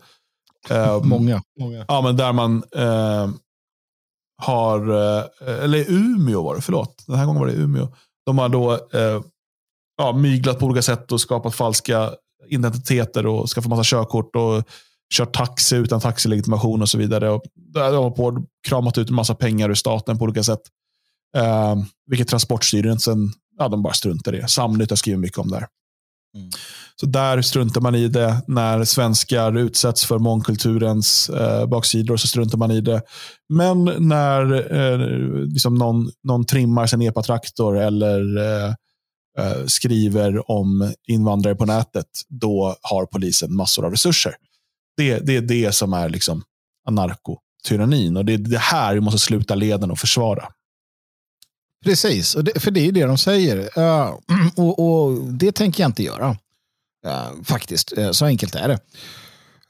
jag. 0.68 0.96
Eh, 0.96 1.02
många, 1.02 1.42
många. 1.60 1.84
Ja, 1.88 2.00
men 2.00 2.16
där 2.16 2.32
man 2.32 2.62
eh, 2.76 3.30
har, 4.40 4.90
eh, 4.90 5.24
eller 5.64 5.90
Umeå 5.90 6.42
var 6.42 6.54
det, 6.54 6.60
förlåt. 6.60 7.04
Den 7.06 7.16
här 7.16 7.26
gången 7.26 7.40
var 7.40 7.46
det 7.46 7.52
Umeå. 7.52 7.88
De 8.26 8.38
har 8.38 8.48
då 8.48 8.72
eh, 8.72 9.22
ja, 9.98 10.12
myglat 10.12 10.58
på 10.58 10.66
olika 10.66 10.82
sätt 10.82 11.12
och 11.12 11.20
skapat 11.20 11.54
falska 11.54 12.10
identiteter 12.48 13.26
och 13.26 13.48
skaffat 13.48 13.70
massa 13.70 13.96
körkort 13.96 14.36
och 14.36 14.64
kört 15.14 15.34
taxi 15.34 15.76
utan 15.76 16.00
taxilegitimation 16.00 16.82
och 16.82 16.88
så 16.88 16.98
vidare. 16.98 17.30
Och 17.30 17.42
de 17.74 17.80
har 17.80 18.10
på 18.10 18.44
kramat 18.68 18.98
ut 18.98 19.08
en 19.08 19.14
massa 19.14 19.34
pengar 19.34 19.70
ur 19.70 19.74
staten 19.74 20.18
på 20.18 20.24
olika 20.24 20.42
sätt. 20.42 20.60
Eh, 21.36 21.76
vilket 22.06 22.28
Transportstyrelsen 22.28 23.32
ja, 23.58 23.68
de 23.68 23.82
bara 23.82 23.92
struntar 23.92 24.34
i. 24.34 24.48
Samnytt 24.48 24.90
har 24.90 24.96
skrivit 24.96 25.20
mycket 25.20 25.38
om 25.38 25.50
det 25.50 25.56
här. 25.56 25.66
Mm. 26.36 26.50
Så 26.96 27.06
där 27.06 27.42
struntar 27.42 27.80
man 27.80 27.94
i 27.94 28.08
det. 28.08 28.42
När 28.46 28.84
svenskar 28.84 29.58
utsätts 29.58 30.04
för 30.04 30.18
mångkulturens 30.18 31.28
eh, 31.30 31.66
baksidor 31.66 32.16
så 32.16 32.26
struntar 32.26 32.58
man 32.58 32.70
i 32.70 32.80
det. 32.80 33.02
Men 33.48 33.84
när 33.98 34.52
eh, 34.74 34.98
liksom 35.46 35.74
någon, 35.74 36.10
någon 36.24 36.46
trimmar 36.46 36.86
sin 36.86 37.02
epatraktor 37.02 37.78
eller 37.78 38.38
eh, 38.38 38.74
eh, 39.38 39.66
skriver 39.66 40.50
om 40.50 40.92
invandrare 41.08 41.54
på 41.54 41.66
nätet, 41.66 42.06
då 42.28 42.76
har 42.82 43.06
polisen 43.06 43.56
massor 43.56 43.84
av 43.84 43.90
resurser. 43.90 44.34
Det, 44.96 45.18
det 45.18 45.36
är 45.36 45.40
det 45.40 45.74
som 45.74 45.92
är 45.92 46.08
liksom 46.08 46.42
anarkotyrannin. 46.88 48.16
Och 48.16 48.24
det 48.24 48.32
är 48.32 48.38
det 48.38 48.58
här 48.58 48.94
vi 48.94 49.00
måste 49.00 49.18
sluta 49.18 49.54
leden 49.54 49.90
och 49.90 49.98
försvara. 49.98 50.48
Precis, 51.84 52.34
och 52.34 52.44
det, 52.44 52.60
för 52.60 52.70
det 52.70 52.80
är 52.80 52.92
det 52.92 53.04
de 53.04 53.18
säger. 53.18 53.78
Uh, 53.78 54.18
och, 54.56 54.78
och, 54.78 55.32
Det 55.32 55.52
tänker 55.52 55.82
jag 55.82 55.88
inte 55.88 56.02
göra. 56.02 56.36
Uh, 57.06 57.42
faktiskt, 57.44 57.98
uh, 57.98 58.10
så 58.10 58.24
enkelt 58.24 58.54
är 58.54 58.68
det. 58.68 58.78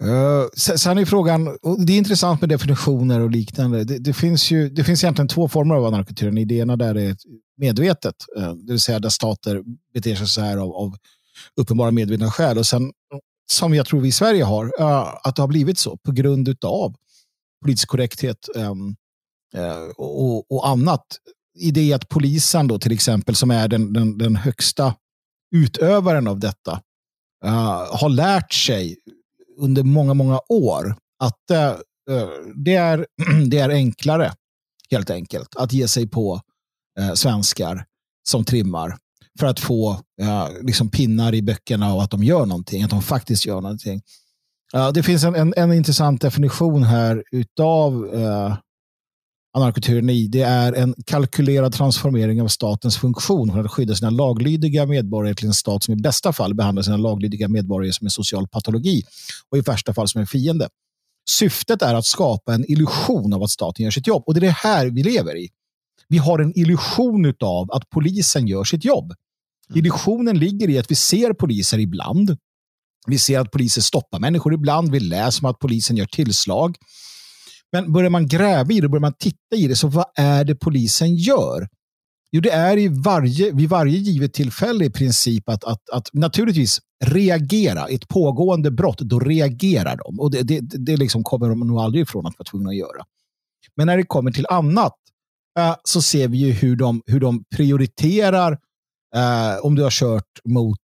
Uh, 0.04 0.76
sen 0.76 0.98
är 0.98 1.04
frågan, 1.04 1.58
och 1.62 1.86
det 1.86 1.92
är 1.92 1.98
intressant 1.98 2.40
med 2.40 2.50
definitioner 2.50 3.20
och 3.20 3.30
liknande. 3.30 3.84
Det, 3.84 3.98
det, 3.98 4.12
finns 4.12 4.50
ju, 4.50 4.68
det 4.68 4.84
finns 4.84 5.04
egentligen 5.04 5.28
två 5.28 5.48
former 5.48 5.74
av 5.74 5.86
anarkotyranni. 5.86 6.44
Det 6.44 6.54
ena 6.54 6.76
där 6.76 6.94
det 6.94 7.02
är 7.02 7.16
medvetet, 7.56 8.14
det 8.36 8.72
vill 8.72 8.80
säga 8.80 8.98
där 8.98 9.08
stater 9.08 9.62
beter 9.94 10.14
sig 10.14 10.26
så 10.26 10.40
här 10.40 10.56
av, 10.56 10.72
av 10.72 10.96
uppenbara 11.56 11.90
medvetna 11.90 12.30
skäl. 12.30 12.58
Och 12.58 12.66
sen 12.66 12.92
som 13.52 13.74
jag 13.74 13.86
tror 13.86 14.00
vi 14.00 14.08
i 14.08 14.12
Sverige 14.12 14.44
har, 14.44 14.72
att 15.22 15.36
det 15.36 15.42
har 15.42 15.48
blivit 15.48 15.78
så 15.78 15.96
på 15.96 16.12
grund 16.12 16.64
av 16.64 16.94
politisk 17.62 17.88
korrekthet 17.88 18.48
um, 18.54 18.96
uh, 19.56 19.90
och, 19.96 20.52
och, 20.52 20.68
annat. 20.68 21.06
I 21.58 21.70
det 21.70 21.92
att 21.92 22.08
polisen 22.08 22.68
då 22.68 22.78
till 22.78 22.92
exempel, 22.92 23.34
som 23.34 23.50
är 23.50 23.68
den, 23.68 23.92
den, 23.92 24.18
den 24.18 24.36
högsta 24.36 24.94
utövaren 25.54 26.26
av 26.28 26.38
detta, 26.38 26.80
uh, 27.44 27.96
har 27.96 28.08
lärt 28.08 28.52
sig 28.52 28.96
under 29.58 29.82
många, 29.82 30.14
många 30.14 30.40
år 30.48 30.96
att 31.18 31.50
uh, 31.52 31.72
det, 32.54 32.74
är, 32.74 33.06
det 33.50 33.58
är 33.58 33.68
enklare, 33.68 34.32
helt 34.90 35.10
enkelt, 35.10 35.56
att 35.56 35.72
ge 35.72 35.88
sig 35.88 36.08
på 36.08 36.40
svenskar 37.14 37.84
som 38.28 38.44
trimmar 38.44 38.96
för 39.38 39.46
att 39.46 39.60
få 39.60 40.00
liksom 40.62 40.90
pinnar 40.90 41.34
i 41.34 41.42
böckerna 41.42 41.94
och 41.94 42.02
att 42.02 42.10
de 42.10 42.24
gör 42.24 42.46
någonting, 42.46 42.82
att 42.82 42.90
de 42.90 43.02
faktiskt 43.02 43.46
gör 43.46 43.60
någonting. 43.60 44.02
Det 44.94 45.02
finns 45.02 45.24
en, 45.24 45.34
en, 45.34 45.54
en 45.56 45.72
intressant 45.72 46.22
definition 46.22 46.82
här 46.82 47.24
utav 47.32 48.06
anarkotyranni. 49.52 50.28
Det 50.28 50.42
är 50.42 50.72
en 50.72 50.94
kalkylerad 51.06 51.72
transformering 51.72 52.42
av 52.42 52.48
statens 52.48 52.96
funktion 52.96 53.52
för 53.52 53.60
att 53.60 53.70
skydda 53.70 53.94
sina 53.94 54.10
laglydiga 54.10 54.86
medborgare 54.86 55.34
till 55.34 55.46
en 55.46 55.54
stat 55.54 55.84
som 55.84 55.94
i 55.94 55.96
bästa 55.96 56.32
fall 56.32 56.54
behandlar 56.54 56.82
sina 56.82 56.96
laglydiga 56.96 57.48
medborgare 57.48 57.92
som 57.92 58.06
en 58.06 58.10
social 58.10 58.48
patologi 58.48 59.02
och 59.50 59.58
i 59.58 59.60
värsta 59.60 59.94
fall 59.94 60.08
som 60.08 60.20
en 60.20 60.26
fiende. 60.26 60.68
Syftet 61.30 61.82
är 61.82 61.94
att 61.94 62.06
skapa 62.06 62.54
en 62.54 62.70
illusion 62.70 63.32
av 63.32 63.42
att 63.42 63.50
staten 63.50 63.84
gör 63.84 63.90
sitt 63.90 64.06
jobb 64.06 64.22
och 64.26 64.34
det 64.34 64.38
är 64.38 64.40
det 64.40 64.50
här 64.50 64.86
vi 64.86 65.02
lever 65.02 65.36
i. 65.36 65.48
Vi 66.08 66.18
har 66.18 66.38
en 66.38 66.58
illusion 66.58 67.34
av 67.40 67.72
att 67.72 67.90
polisen 67.90 68.46
gör 68.46 68.64
sitt 68.64 68.84
jobb. 68.84 69.04
Mm. 69.70 69.78
Illusionen 69.78 70.38
ligger 70.38 70.70
i 70.70 70.78
att 70.78 70.90
vi 70.90 70.94
ser 70.94 71.32
poliser 71.32 71.78
ibland. 71.78 72.36
Vi 73.06 73.18
ser 73.18 73.38
att 73.38 73.50
poliser 73.50 73.82
stoppar 73.82 74.18
människor 74.18 74.54
ibland. 74.54 74.92
Vi 74.92 75.00
läser 75.00 75.44
om 75.44 75.50
att 75.50 75.58
polisen 75.58 75.96
gör 75.96 76.06
tillslag. 76.06 76.76
Men 77.72 77.92
börjar 77.92 78.10
man 78.10 78.26
gräva 78.26 78.72
i 78.72 78.80
det, 78.80 78.88
börjar 78.88 79.00
man 79.00 79.14
titta 79.18 79.56
i 79.56 79.66
det, 79.66 79.76
så 79.76 79.88
vad 79.88 80.06
är 80.14 80.44
det 80.44 80.54
polisen 80.54 81.16
gör? 81.16 81.68
Jo, 82.32 82.40
det 82.40 82.50
är 82.50 82.76
i 82.76 82.88
varje, 82.88 83.52
vid 83.52 83.68
varje 83.68 83.98
givet 83.98 84.34
tillfälle 84.34 84.84
i 84.84 84.90
princip 84.90 85.48
att, 85.48 85.64
att, 85.64 85.90
att 85.90 86.08
naturligtvis 86.12 86.80
reagera. 87.04 87.86
Ett 87.86 88.08
pågående 88.08 88.70
brott, 88.70 88.98
då 88.98 89.18
reagerar 89.18 89.96
de. 89.96 90.20
Och 90.20 90.30
det, 90.30 90.42
det, 90.42 90.60
det 90.60 90.96
liksom 90.96 91.24
kommer 91.24 91.48
de 91.48 91.60
nog 91.60 91.78
aldrig 91.78 92.02
ifrån 92.02 92.26
att 92.26 92.38
vara 92.38 92.44
tvungna 92.50 92.70
att 92.70 92.76
göra. 92.76 93.04
Men 93.76 93.86
när 93.86 93.96
det 93.96 94.02
kommer 94.02 94.30
till 94.30 94.46
annat 94.50 94.96
äh, 95.58 95.76
så 95.84 96.02
ser 96.02 96.28
vi 96.28 96.38
ju 96.38 96.52
hur 96.52 96.76
de, 96.76 97.02
hur 97.06 97.20
de 97.20 97.44
prioriterar 97.56 98.52
äh, 99.16 99.64
om 99.64 99.74
du 99.74 99.82
har 99.82 99.90
kört 99.90 100.40
mot 100.44 100.78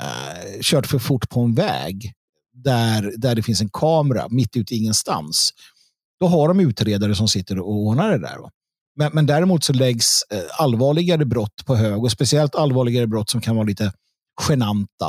äh, 0.00 0.60
kört 0.60 0.86
för 0.86 0.98
fort 0.98 1.28
på 1.28 1.40
en 1.40 1.54
väg 1.54 2.12
där, 2.54 3.12
där 3.16 3.34
det 3.34 3.42
finns 3.42 3.60
en 3.60 3.70
kamera 3.72 4.28
mitt 4.28 4.56
ute 4.56 4.74
i 4.74 4.78
ingenstans. 4.78 5.50
Då 6.22 6.28
har 6.28 6.48
de 6.48 6.60
utredare 6.60 7.14
som 7.14 7.28
sitter 7.28 7.58
och 7.58 7.72
ordnar 7.72 8.10
det 8.10 8.18
där. 8.18 8.38
Men, 8.96 9.10
men 9.12 9.26
däremot 9.26 9.64
så 9.64 9.72
läggs 9.72 10.22
eh, 10.30 10.38
allvarligare 10.58 11.24
brott 11.24 11.66
på 11.66 11.76
hög 11.76 12.04
och 12.04 12.12
speciellt 12.12 12.54
allvarligare 12.54 13.06
brott 13.06 13.30
som 13.30 13.40
kan 13.40 13.56
vara 13.56 13.66
lite 13.66 13.92
genanta. 14.48 15.06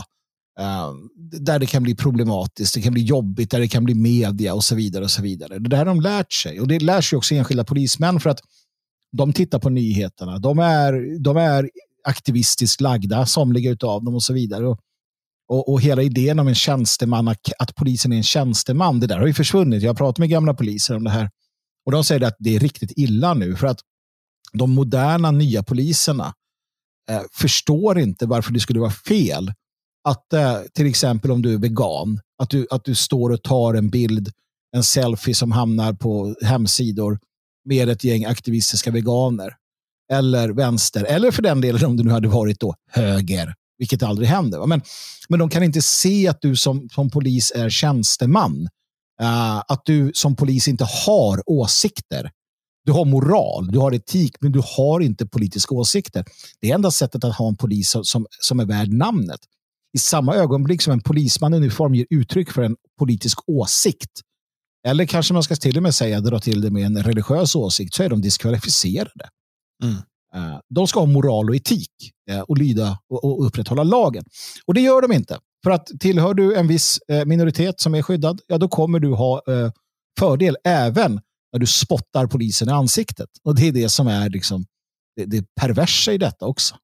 Eh, 0.60 0.92
där 1.42 1.60
det 1.60 1.66
kan 1.66 1.84
bli 1.84 1.96
problematiskt, 1.96 2.74
det 2.74 2.82
kan 2.82 2.94
bli 2.94 3.04
jobbigt, 3.04 3.52
där 3.52 3.60
det 3.60 3.68
kan 3.68 3.84
bli 3.84 3.94
media 3.94 4.54
och 4.54 4.64
så 4.64 4.76
vidare. 4.76 5.04
och 5.04 5.12
så 5.12 5.22
vidare. 5.22 5.60
Det 5.60 5.70
där 5.70 5.78
har 5.78 5.86
de 5.86 6.02
lärt 6.02 6.34
sig 6.34 6.62
och 6.62 6.68
det 6.68 6.80
lär 6.80 7.02
sig 7.02 7.18
också 7.18 7.36
enskilda 7.36 7.64
polismän 7.64 8.20
för 8.20 8.30
att 8.30 8.40
de 9.18 9.34
tittar 9.34 9.60
på 9.60 9.70
nyheterna. 9.70 10.40
De 10.40 10.60
är, 10.60 11.20
de 11.24 11.38
är 11.38 11.70
aktivistiskt 12.04 12.82
lagda, 12.82 13.26
somliga 13.26 13.72
av 13.72 14.04
dem 14.04 14.16
och 14.16 14.24
så 14.24 14.34
vidare. 14.34 14.68
Och, 14.68 14.80
och, 15.54 15.70
och, 15.70 15.82
hela 15.82 16.02
idén 16.02 16.40
om 16.40 16.48
en 16.48 16.56
tjänsteman, 16.56 17.28
att 17.60 17.76
polisen 17.76 18.14
är 18.14 18.18
en 18.18 18.24
tjänsteman, 18.24 19.00
det 19.00 19.08
där 19.08 19.20
har 19.20 19.28
ju 19.28 19.34
försvunnit. 19.34 19.84
Jag 19.84 19.90
har 19.90 19.96
pratat 19.96 20.18
med 20.18 20.30
gamla 20.30 20.54
poliser 20.54 20.96
om 20.96 21.04
det 21.04 21.10
här. 21.10 21.30
Och 21.86 21.92
de 21.92 22.04
säger 22.04 22.22
att 22.28 22.36
det 22.40 22.56
är 22.56 22.60
riktigt 22.60 22.92
illa 22.96 23.34
nu 23.34 23.56
för 23.56 23.68
att 23.68 23.80
de 24.54 24.72
moderna 24.72 25.32
nya 25.32 25.64
poliserna 25.64 26.34
eh, 27.10 27.22
förstår 27.34 28.00
inte 28.00 28.26
varför 28.26 28.54
det 28.54 28.60
skulle 28.60 28.80
vara 28.80 28.92
fel 28.92 29.54
att 30.10 30.34
eh, 30.34 30.60
till 30.74 30.86
exempel 30.86 31.32
om 31.32 31.42
du 31.42 31.54
är 31.54 31.58
vegan, 31.58 32.20
att 32.44 32.50
du, 32.50 32.68
att 32.72 32.86
du 32.86 32.96
står 32.96 33.30
och 33.30 33.44
tar 33.44 33.74
en 33.74 33.90
bild, 33.90 34.32
en 34.76 34.84
selfie 34.84 35.36
som 35.36 35.52
hamnar 35.52 35.94
på 35.94 36.36
hemsidor 36.42 37.20
med 37.66 37.90
ett 37.90 38.04
gäng 38.04 38.26
aktivistiska 38.26 38.92
veganer 38.92 39.56
eller 40.12 40.50
vänster, 40.50 41.04
eller 41.04 41.32
för 41.32 41.42
den 41.42 41.62
delen 41.62 41.86
om 41.86 41.98
det 41.98 42.04
nu 42.04 42.12
hade 42.12 42.28
varit 42.28 42.60
då 42.60 42.76
höger, 42.92 43.54
vilket 43.78 44.04
aldrig 44.04 44.28
händer. 44.28 44.66
Men, 44.68 44.82
men 45.30 45.40
de 45.40 45.50
kan 45.50 45.64
inte 45.64 45.82
se 45.82 46.28
att 46.28 46.42
du 46.42 46.56
som, 46.56 46.90
som 46.90 47.10
polis 47.10 47.52
är 47.56 47.70
tjänsteman. 47.70 48.68
Uh, 49.22 49.58
att 49.68 49.82
du 49.86 50.12
som 50.14 50.36
polis 50.36 50.68
inte 50.68 50.88
har 51.06 51.50
åsikter. 51.50 52.32
Du 52.86 52.92
har 52.92 53.06
moral, 53.06 53.72
du 53.72 53.80
har 53.80 53.94
etik, 53.94 54.36
men 54.40 54.52
du 54.52 54.62
har 54.78 55.00
inte 55.00 55.26
politiska 55.26 55.76
åsikter. 55.76 56.26
Det 56.62 56.72
är 56.72 56.76
enda 56.76 56.92
sättet 56.92 57.24
att 57.24 57.36
ha 57.36 57.48
en 57.48 57.56
polis 57.56 57.96
som, 58.04 58.26
som 58.30 58.60
är 58.60 58.66
värd 58.66 58.90
namnet. 58.90 59.40
I 59.94 59.98
samma 59.98 60.36
ögonblick 60.36 60.82
som 60.82 60.94
en 60.94 61.02
polisman 61.02 61.54
i 61.54 61.58
uniform 61.58 61.96
ger 61.96 62.06
uttryck 62.10 62.52
för 62.52 62.62
en 62.62 62.76
politisk 63.00 63.50
åsikt, 63.50 64.22
eller 64.88 65.06
kanske 65.06 65.34
man 65.34 65.44
ska 65.44 65.56
till 65.56 65.78
och 65.78 65.84
med 65.84 65.96
säga 65.96 66.22
dra 66.22 66.40
till 66.40 66.62
det 66.62 66.72
med 66.72 66.86
en 66.86 67.04
religiös 67.04 67.56
åsikt, 67.56 67.94
så 67.94 68.04
är 68.04 68.10
de 68.10 68.22
diskvalificerade. 68.22 69.30
Mm. 69.84 69.96
Eh, 70.36 70.60
de 70.70 70.88
ska 70.88 71.00
ha 71.00 71.08
moral 71.08 71.50
och 71.50 71.56
etik 71.56 71.92
eh, 72.30 72.40
och 72.40 72.58
lyda 72.58 73.00
och, 73.10 73.46
upprätthålla 73.46 73.84
lagen. 73.84 74.24
Och 74.66 74.74
det 74.74 74.82
gör 74.82 75.02
de 75.02 75.12
inte. 75.12 75.40
För 75.64 75.72
att 75.72 75.88
tillhör 76.00 76.34
du 76.34 76.56
en 76.56 76.68
viss 76.68 77.00
eh, 77.08 77.26
minoritet 77.26 77.80
som 77.80 77.96
är 77.96 78.02
skyddad, 78.02 78.42
ja 78.48 78.58
då 78.58 78.68
kommer 78.68 79.00
du 79.00 79.14
ha 79.14 79.42
fördel 80.20 80.58
även 80.64 81.22
när 81.54 81.60
du 81.60 81.66
spottar 81.66 82.28
polisen 82.28 82.70
i 82.70 82.72
ansiktet. 82.72 83.30
Och 83.44 83.56
det 83.56 83.68
är 83.68 83.72
det 83.72 83.90
som 83.90 84.08
är 84.08 84.30
liksom, 84.30 84.66
det, 85.16 85.26
det 85.26 85.46
perversa 85.62 86.14
i 86.14 86.18
detta 86.18 86.46
också. 86.46 86.76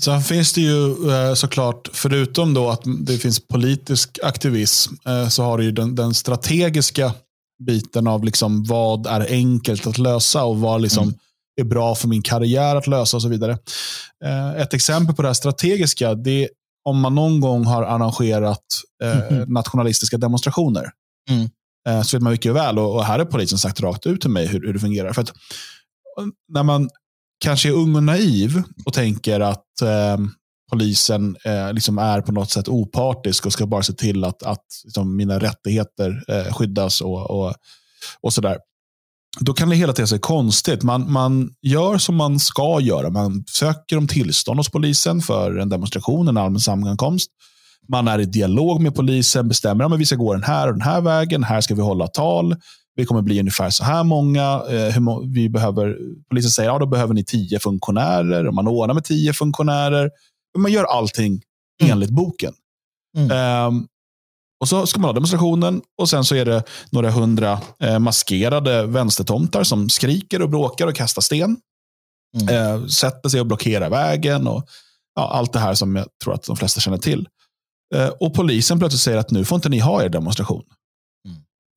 Sen 0.00 0.22
finns 0.22 0.52
det 0.52 0.60
ju 0.60 0.94
såklart, 1.36 1.90
förutom 1.92 2.54
då 2.54 2.70
att 2.70 2.82
det 3.00 3.18
finns 3.18 3.40
politisk 3.40 4.18
aktivism, 4.22 4.94
så 5.30 5.42
har 5.42 5.58
du 5.58 5.64
ju 5.64 5.72
den, 5.72 5.94
den 5.94 6.14
strategiska 6.14 7.14
biten 7.66 8.06
av 8.06 8.24
liksom 8.24 8.64
vad 8.64 9.06
är 9.06 9.26
enkelt 9.30 9.86
att 9.86 9.98
lösa 9.98 10.44
och 10.44 10.60
vad 10.60 10.82
liksom 10.82 11.02
mm. 11.02 11.18
Är 11.60 11.64
bra 11.64 11.94
för 11.94 12.08
min 12.08 12.22
karriär 12.22 12.76
att 12.76 12.86
lösa 12.86 13.16
och 13.16 13.22
så 13.22 13.28
vidare. 13.28 13.58
Eh, 14.24 14.50
ett 14.50 14.74
exempel 14.74 15.16
på 15.16 15.22
det 15.22 15.28
här 15.28 15.34
strategiska, 15.34 16.14
det 16.14 16.44
är 16.44 16.48
om 16.84 17.00
man 17.00 17.14
någon 17.14 17.40
gång 17.40 17.64
har 17.64 17.82
arrangerat 17.82 18.64
mm. 19.02 19.52
nationalistiska 19.52 20.18
demonstrationer. 20.18 20.90
Mm. 21.30 21.48
Så 22.04 22.16
vet 22.16 22.22
man 22.22 22.32
mycket 22.32 22.54
väl, 22.54 22.78
och 22.78 23.04
här 23.04 23.18
har 23.18 23.26
polisen 23.26 23.58
sagt 23.58 23.80
rakt 23.80 24.06
ut 24.06 24.20
till 24.20 24.30
mig 24.30 24.46
hur, 24.46 24.66
hur 24.66 24.72
det 24.72 24.80
fungerar. 24.80 25.12
För 25.12 25.22
att 25.22 25.32
när 26.48 26.62
man 26.62 26.90
kanske 27.42 27.68
är 27.68 27.72
ung 27.72 27.96
och 27.96 28.02
naiv 28.02 28.62
och 28.84 28.92
tänker 28.92 29.40
att 29.40 29.82
eh, 29.82 30.16
polisen 30.70 31.36
eh, 31.44 31.72
liksom 31.72 31.98
är 31.98 32.20
på 32.20 32.32
något 32.32 32.50
sätt 32.50 32.68
opartisk 32.68 33.46
och 33.46 33.52
ska 33.52 33.66
bara 33.66 33.82
se 33.82 33.92
till 33.92 34.24
att, 34.24 34.42
att 34.42 34.64
liksom, 34.84 35.16
mina 35.16 35.38
rättigheter 35.38 36.24
eh, 36.28 36.54
skyddas 36.54 37.00
och, 37.00 37.30
och, 37.30 37.54
och 38.20 38.32
sådär. 38.32 38.58
Då 39.40 39.52
kan 39.52 39.68
det 39.68 39.76
hela 39.76 39.92
te 39.92 40.06
sig 40.06 40.18
konstigt. 40.18 40.82
Man, 40.82 41.12
man 41.12 41.50
gör 41.62 41.98
som 41.98 42.16
man 42.16 42.38
ska 42.38 42.80
göra. 42.80 43.10
Man 43.10 43.44
söker 43.50 43.98
om 43.98 44.08
tillstånd 44.08 44.58
hos 44.58 44.70
polisen 44.70 45.20
för 45.20 45.58
en 45.58 45.68
demonstration, 45.68 46.28
en 46.28 46.36
allmän 46.36 46.60
sammankomst. 46.60 47.30
Man 47.88 48.08
är 48.08 48.18
i 48.18 48.24
dialog 48.24 48.80
med 48.80 48.94
polisen, 48.94 49.48
bestämmer 49.48 49.94
att 49.94 50.00
vi 50.00 50.06
ska 50.06 50.16
gå 50.16 50.32
den 50.32 50.42
här 50.42 50.66
och 50.66 50.72
den 50.72 50.82
här 50.82 51.00
vägen. 51.00 51.44
Här 51.44 51.60
ska 51.60 51.74
vi 51.74 51.82
hålla 51.82 52.06
tal. 52.06 52.56
Vi 52.94 53.04
kommer 53.04 53.22
bli 53.22 53.40
ungefär 53.40 53.70
så 53.70 53.84
här 53.84 54.04
många. 54.04 54.62
Eh, 54.70 54.96
vi 55.34 55.48
behöver, 55.48 55.96
polisen 56.30 56.50
säger 56.50 56.70
att 56.70 56.74
ja, 56.74 56.78
då 56.78 56.86
behöver 56.86 57.14
ni 57.14 57.24
tio 57.24 57.58
funktionärer. 57.58 58.46
Och 58.46 58.54
man 58.54 58.68
ordnar 58.68 58.94
med 58.94 59.04
tio 59.04 59.32
funktionärer. 59.32 60.10
Man 60.58 60.72
gör 60.72 60.84
allting 60.84 61.42
mm. 61.80 61.92
enligt 61.92 62.10
boken. 62.10 62.52
Mm. 63.16 63.66
Um, 63.66 63.86
och 64.62 64.68
så 64.68 64.86
ska 64.86 65.00
man 65.00 65.08
ha 65.08 65.12
demonstrationen 65.12 65.82
och 65.98 66.08
sen 66.08 66.24
så 66.24 66.34
är 66.34 66.44
det 66.44 66.62
några 66.90 67.10
hundra 67.10 67.60
eh, 67.82 67.98
maskerade 67.98 68.86
vänstertomtar 68.86 69.64
som 69.64 69.88
skriker 69.88 70.42
och 70.42 70.50
bråkar 70.50 70.86
och 70.86 70.96
kastar 70.96 71.22
sten. 71.22 71.56
Mm. 72.40 72.54
Eh, 72.54 72.86
sätter 72.86 73.28
sig 73.28 73.40
och 73.40 73.46
blockerar 73.46 73.90
vägen 73.90 74.46
och 74.46 74.66
ja, 75.14 75.30
allt 75.30 75.52
det 75.52 75.58
här 75.58 75.74
som 75.74 75.96
jag 75.96 76.06
tror 76.24 76.34
att 76.34 76.42
de 76.42 76.56
flesta 76.56 76.80
känner 76.80 76.98
till. 76.98 77.28
Eh, 77.94 78.08
och 78.08 78.34
polisen 78.34 78.78
plötsligt 78.78 79.00
säger 79.00 79.18
att 79.18 79.30
nu 79.30 79.44
får 79.44 79.56
inte 79.56 79.68
ni 79.68 79.78
ha 79.78 80.02
er 80.02 80.08
demonstration. 80.08 80.62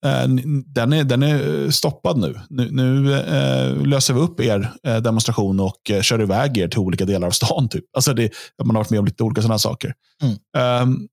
Eh, 0.06 0.28
den 0.66 0.94
är, 0.94 1.04
den 1.04 1.24
är 1.24 1.70
stoppad 1.70 2.18
nu. 2.18 2.40
Nu, 2.50 2.72
nu 2.72 3.14
eh, 3.14 3.86
löser 3.86 4.14
vi 4.14 4.20
upp 4.20 4.40
er 4.40 4.72
demonstration 5.00 5.60
och 5.60 5.92
kör 6.02 6.22
iväg 6.22 6.58
er 6.58 6.68
till 6.68 6.80
olika 6.80 7.06
delar 7.06 7.28
av 7.28 7.32
stan. 7.32 7.70
Typ. 7.70 7.86
Alltså 7.96 8.14
det, 8.14 8.34
man 8.64 8.76
har 8.76 8.84
varit 8.84 8.90
med 8.90 9.00
om 9.00 9.06
lite 9.06 9.24
olika 9.24 9.42
sådana 9.42 9.60
saker. 9.60 9.94
Mm. 10.22 10.82
Um, 10.90 11.08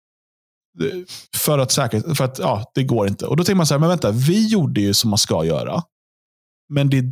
för 1.37 1.59
att 1.59 1.73
säkert, 1.73 2.17
för 2.17 2.25
att 2.25 2.39
ja, 2.39 2.71
det 2.75 2.85
går 2.85 3.09
inte. 3.09 3.27
Och 3.27 3.37
då 3.37 3.45
tänker 3.45 3.57
man 3.57 3.67
så 3.67 3.75
här, 3.75 3.79
men 3.79 3.89
vänta, 3.89 4.11
vi 4.11 4.49
gjorde 4.49 4.81
ju 4.81 4.95
som 4.95 5.11
man 5.11 5.19
ska 5.19 5.45
göra. 5.45 5.83
Men, 6.69 6.91
det, 6.91 7.05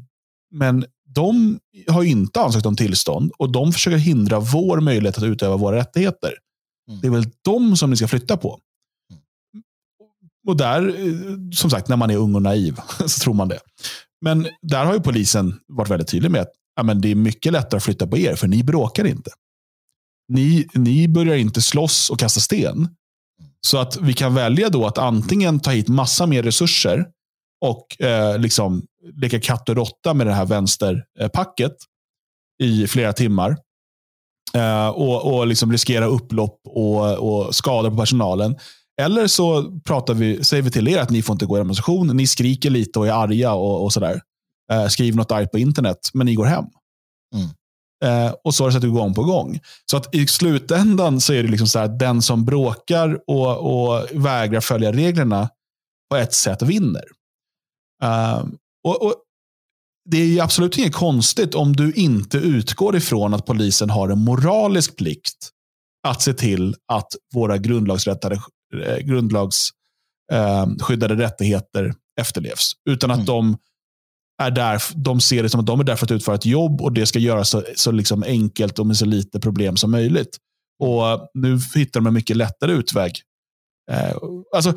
men 0.54 0.84
de 1.14 1.58
har 1.88 2.02
inte 2.02 2.40
ansökt 2.40 2.66
om 2.66 2.76
tillstånd 2.76 3.32
och 3.38 3.52
de 3.52 3.72
försöker 3.72 3.96
hindra 3.96 4.40
vår 4.40 4.80
möjlighet 4.80 5.18
att 5.18 5.24
utöva 5.24 5.56
våra 5.56 5.76
rättigheter. 5.76 6.34
Mm. 6.88 7.00
Det 7.00 7.06
är 7.06 7.11
väl 7.11 7.26
de 7.44 7.76
som 7.76 7.90
ni 7.90 7.96
ska 7.96 8.08
flytta 8.08 8.36
på. 8.36 8.61
Och 10.46 10.56
där, 10.56 10.94
som 11.54 11.70
sagt, 11.70 11.88
när 11.88 11.96
man 11.96 12.11
är 12.11 12.16
ung 12.16 12.34
och 12.34 12.42
naiv 12.42 12.76
så 13.06 13.20
tror 13.20 13.34
man 13.34 13.48
det. 13.48 13.61
Men 14.20 14.48
där 14.62 14.84
har 14.84 14.94
ju 14.94 15.00
polisen 15.00 15.61
varit 15.68 15.90
väldigt 15.90 16.08
tydlig 16.08 16.30
med 16.30 16.40
att 16.40 16.52
ja, 16.76 16.82
men 16.82 17.00
det 17.00 17.11
är 17.11 17.14
mycket 17.14 17.52
lättare 17.52 17.76
att 17.76 17.84
flytta 17.84 18.06
på 18.06 18.18
er, 18.18 18.36
för 18.36 18.48
ni 18.48 18.62
bråkar 18.62 19.06
inte. 19.06 19.30
Ni, 20.28 20.66
ni 20.74 21.08
börjar 21.08 21.36
inte 21.36 21.62
slåss 21.62 22.11
och 22.11 22.18
kasta 22.18 22.40
sten. 22.40 22.88
Så 23.66 23.78
att 23.78 23.96
vi 23.96 24.14
kan 24.14 24.34
välja 24.34 24.68
då 24.68 24.86
att 24.86 24.98
antingen 24.98 25.61
ta 25.61 25.70
hit 25.70 25.88
massa 25.88 26.26
mer 26.26 26.42
resurser 26.42 27.06
och 27.64 28.00
eh, 28.00 28.38
liksom 28.38 28.86
leka 29.14 29.40
katt 29.40 29.68
och 29.68 29.76
råtta 29.76 30.14
med 30.14 30.26
det 30.26 30.34
här 30.34 30.46
vänsterpacket 30.46 31.72
i 32.62 32.86
flera 32.86 33.12
timmar. 33.12 33.56
Eh, 34.54 34.88
och 34.88 35.34
och 35.34 35.46
liksom 35.46 35.72
riskera 35.72 36.04
upplopp 36.04 36.61
och, 36.64 37.18
och 37.18 37.54
skador 37.54 37.90
på 37.90 37.96
personalen. 37.96 38.56
Eller 39.00 39.26
så 39.26 39.78
pratar 39.80 40.14
vi, 40.14 40.44
säger 40.44 40.62
vi 40.62 40.70
till 40.70 40.88
er 40.88 40.98
att 40.98 41.11
ni 41.11 41.22
får 41.22 41.32
inte 41.32 41.46
gå 41.46 41.56
i 41.56 41.61
demonstration. 41.61 42.16
Ni 42.16 42.26
skriker 42.26 42.70
lite 42.70 42.98
och 42.98 43.06
är 43.06 43.12
arga 43.12 43.52
och, 43.52 43.84
och 43.84 43.92
sådär. 43.92 44.20
Eh, 44.72 44.86
skriv 44.86 45.16
något 45.16 45.32
argt 45.32 45.50
på 45.50 45.58
internet, 45.58 45.98
men 46.14 46.26
ni 46.26 46.34
går 46.34 46.44
hem. 46.44 46.64
Mm. 47.34 47.48
Eh, 48.05 48.34
och 48.44 48.55
så 48.55 48.64
har 48.64 48.70
det 48.70 48.80
sett 48.80 48.90
gång 48.90 49.14
på 49.14 49.24
gång. 49.24 49.61
Så 49.90 49.96
att 49.96 50.14
i 50.14 50.26
slutändan 50.26 51.20
så 51.20 51.32
är 51.32 51.42
det 51.42 51.48
liksom 51.48 51.66
så 51.66 51.78
här, 51.78 51.88
den 51.88 52.22
som 52.22 52.44
bråkar 52.44 53.18
och, 53.26 53.57
och 53.57 54.07
vägrar 54.12 54.61
följa 54.61 54.92
reglerna 54.92 55.48
på 56.11 56.16
ett 56.16 56.34
sätt 56.34 56.62
vinner. 56.62 57.05
Uh, 58.05 58.44
och, 58.84 59.03
och, 59.03 59.14
Det 60.11 60.38
är 60.38 60.42
absolut 60.42 60.78
inget 60.78 60.94
konstigt 60.94 61.55
om 61.55 61.76
du 61.76 61.92
inte 61.92 62.38
utgår 62.38 62.96
ifrån 62.96 63.34
att 63.34 63.46
polisen 63.46 63.90
har 63.90 64.09
en 64.09 64.18
moralisk 64.18 64.96
plikt 64.96 65.51
att 66.09 66.22
se 66.22 66.34
till 66.34 66.76
att 66.92 67.09
våra 67.34 67.59
grundlagsrättade 67.59 68.40
Eh, 68.74 68.98
grundlagsskyddade 68.98 71.14
eh, 71.14 71.18
rättigheter 71.18 71.94
efterlevs. 72.20 72.72
Utan 72.90 73.11
att 73.11 73.16
mm. 73.16 73.26
de 73.26 73.57
är 74.41 74.51
där, 74.51 74.82
de 74.95 75.20
ser 75.20 75.43
det 75.43 75.49
som 75.49 75.61
att 75.61 75.66
de 75.66 75.80
är 75.80 75.84
där 75.84 75.97
för 75.97 76.05
att 76.07 76.11
utföra 76.11 76.34
ett 76.34 76.47
jobb 76.47 76.80
och 76.80 76.93
det 76.93 77.07
ska 77.07 77.18
göras 77.18 77.51
så, 77.51 77.62
så 77.76 77.91
liksom 77.91 78.22
enkelt 78.22 78.78
och 78.78 78.86
med 78.86 78.97
så 78.97 79.05
lite 79.05 79.41
problem 79.41 79.76
som 79.76 79.91
möjligt. 79.91 80.38
Och 80.80 81.09
eh, 81.09 81.20
Nu 81.34 81.59
hittar 81.74 82.01
de 82.01 82.07
en 82.07 82.14
mycket 82.14 82.36
lättare 82.36 82.72
utväg. 82.72 83.12
Eh, 83.91 84.16
alltså, 84.57 84.72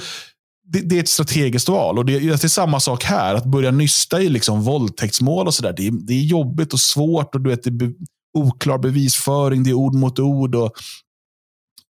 det, 0.67 0.79
det, 0.79 0.95
är 0.95 0.99
ett 0.99 1.09
strategiskt 1.09 1.69
val. 1.69 1.97
och 1.97 2.05
det, 2.05 2.19
det, 2.19 2.43
är 2.43 2.47
samma 2.47 2.79
sak 2.79 3.03
här. 3.03 3.35
Att 3.35 3.45
börja 3.45 3.71
nysta 3.71 4.21
i 4.21 4.29
liksom 4.29 4.61
våldtäktsmål 4.61 5.47
och 5.47 5.53
sådär. 5.53 5.73
Det, 5.77 5.89
det, 5.89 6.13
är 6.13 6.23
jobbigt 6.23 6.73
och 6.73 6.79
svårt. 6.79 7.35
och 7.35 7.41
du 7.41 7.49
vet, 7.49 7.63
Det 7.63 7.69
är 7.69 7.71
be, 7.71 7.93
oklar 8.37 8.77
bevisföring, 8.77 9.63
det 9.63 9.69
är 9.69 9.73
ord 9.73 9.95
mot 9.95 10.19
ord. 10.19 10.55
Och, 10.55 10.71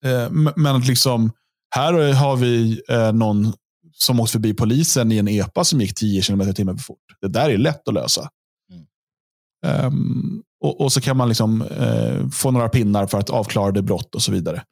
eh, 0.06 0.30
men 0.56 0.82
liksom 0.82 1.32
här 1.76 2.14
har 2.14 2.36
vi 2.36 2.82
eh, 2.90 3.14
någon 3.14 3.54
som 4.00 4.20
åkte 4.20 4.32
förbi 4.32 4.54
polisen 4.54 5.12
i 5.12 5.18
en 5.18 5.28
epa 5.28 5.64
som 5.64 5.82
gick 5.82 5.96
10 5.96 6.22
km 6.22 6.42
i 6.42 6.54
timmen 6.54 6.78
för 6.78 6.84
fort. 6.84 6.98
Det 7.22 7.28
där 7.28 7.50
är 7.50 7.58
lätt 7.58 7.88
att 7.88 7.94
lösa. 7.94 8.30
Mm. 8.72 9.86
Um, 9.86 10.44
och, 10.64 10.82
och, 10.82 10.94
så 10.94 11.02
kan 11.02 11.18
man 11.18 11.28
liksom 11.28 11.62
uh, 11.62 12.30
få 12.30 12.52
några 12.52 12.70
pinnar 12.70 13.08
för 13.08 13.18
att 13.18 13.30
avklara 13.30 13.72
det 13.72 13.82
brott 13.82 14.16
och 14.16 14.22
så 14.22 14.32
vidare. 14.32 14.64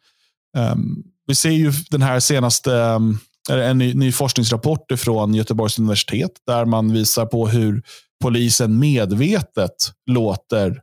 Um, 0.57 1.03
vi 1.27 1.35
ser 1.35 1.49
ju 1.49 1.71
den 1.89 2.01
här 2.01 2.19
senaste, 2.19 2.71
um, 2.71 3.19
en 3.49 3.77
ny, 3.77 3.93
ny 3.93 4.11
forskningsrapport 4.11 4.91
från 4.97 5.33
Göteborgs 5.33 5.79
universitet 5.79 6.31
där 6.47 6.65
man 6.65 6.93
visar 6.93 7.25
på 7.25 7.47
hur 7.47 7.83
polisen 8.21 8.79
medvetet 8.79 9.91
låter 10.05 10.81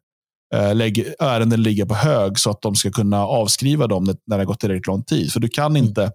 lägg, 0.75 1.15
ärenden 1.19 1.63
ligger 1.63 1.85
på 1.85 1.95
hög 1.95 2.39
så 2.39 2.51
att 2.51 2.63
de 2.63 2.75
ska 2.75 2.91
kunna 2.91 3.27
avskriva 3.27 3.87
dem 3.87 4.05
när 4.05 4.37
det 4.37 4.41
har 4.41 4.45
gått 4.45 4.61
tillräckligt 4.61 4.87
lång 4.87 5.03
tid. 5.03 5.33
För 5.33 5.41
du 5.41 5.49
kan 5.49 5.77
mm. 5.77 5.85
inte, 5.85 6.13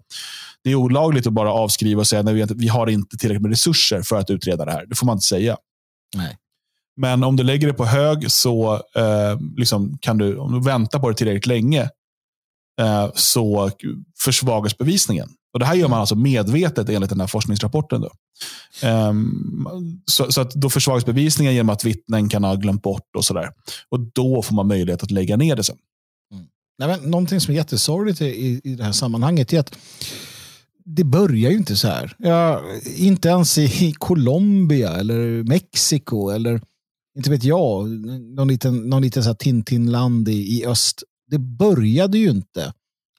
det 0.63 0.71
är 0.71 0.75
olagligt 0.75 1.27
att 1.27 1.33
bara 1.33 1.53
avskriva 1.53 1.99
och 1.99 2.07
säga 2.07 2.43
att 2.43 2.51
vi 2.51 2.67
har 2.67 2.89
inte 2.89 3.17
tillräckligt 3.17 3.41
med 3.41 3.51
resurser 3.51 4.01
för 4.01 4.19
att 4.19 4.29
utreda 4.29 4.65
det 4.65 4.71
här. 4.71 4.85
Det 4.85 4.95
får 4.95 5.05
man 5.05 5.15
inte 5.15 5.25
säga. 5.25 5.57
Nej. 6.15 6.37
Men 6.97 7.23
om 7.23 7.35
du 7.35 7.43
lägger 7.43 7.67
det 7.67 7.73
på 7.73 7.85
hög 7.85 8.31
så 8.31 8.73
eh, 8.73 9.39
liksom 9.57 9.97
kan 10.01 10.17
du, 10.17 10.37
om 10.37 10.53
du 10.53 10.69
väntar 10.69 10.99
på 10.99 11.09
det 11.09 11.15
tillräckligt 11.15 11.47
länge, 11.47 11.81
eh, 12.81 13.09
så 13.15 13.71
försvagas 14.19 14.77
bevisningen. 14.77 15.29
Och 15.57 15.59
Det 15.59 15.65
här 15.65 15.75
gör 15.75 15.87
man 15.87 15.99
alltså 15.99 16.15
medvetet 16.15 16.89
enligt 16.89 17.09
den 17.09 17.19
här 17.19 17.27
forskningsrapporten. 17.27 18.01
Då. 18.01 18.11
Um, 18.87 20.01
så, 20.05 20.31
så, 20.31 20.41
att 20.41 20.51
då 20.51 20.69
försvagas 20.69 21.05
bevisningen 21.05 21.53
genom 21.53 21.69
att 21.69 21.83
vittnen 21.83 22.29
kan 22.29 22.43
ha 22.43 22.55
glömt 22.55 22.81
bort 22.81 23.15
och 23.17 23.25
sådär. 23.25 23.49
Och 23.89 23.99
då 23.99 24.41
får 24.41 24.55
man 24.55 24.67
möjlighet 24.67 25.03
att 25.03 25.11
lägga 25.11 25.37
ner 25.37 25.55
det 25.55 25.63
sen. 25.63 25.77
Mm. 26.33 26.45
Nej, 26.79 26.87
men 26.87 27.11
någonting 27.11 27.41
som 27.41 27.53
är 27.53 27.55
jättesorgligt 27.55 28.21
i, 28.21 28.61
i 28.63 28.75
det 28.75 28.83
här 28.83 28.91
sammanhanget 28.91 29.53
är 29.53 29.59
att 29.59 29.77
det 30.85 31.03
börjar 31.03 31.51
ju 31.51 31.57
inte 31.57 31.75
så 31.75 31.87
här. 31.87 32.15
Ja, 32.17 32.61
inte 32.97 33.29
ens 33.29 33.57
i 33.57 33.93
Colombia 33.97 34.95
eller 34.95 35.43
Mexiko 35.43 36.29
eller 36.29 36.61
inte 37.17 37.29
vet 37.29 37.43
jag, 37.43 37.89
någon 38.35 38.47
liten, 38.47 38.77
någon 38.77 39.01
liten 39.01 39.23
så 39.23 39.29
här 39.29 39.35
Tintinland 39.35 40.29
i, 40.29 40.59
i 40.59 40.65
öst. 40.65 41.03
Det 41.27 41.39
började 41.39 42.17
ju 42.17 42.29
inte 42.29 42.73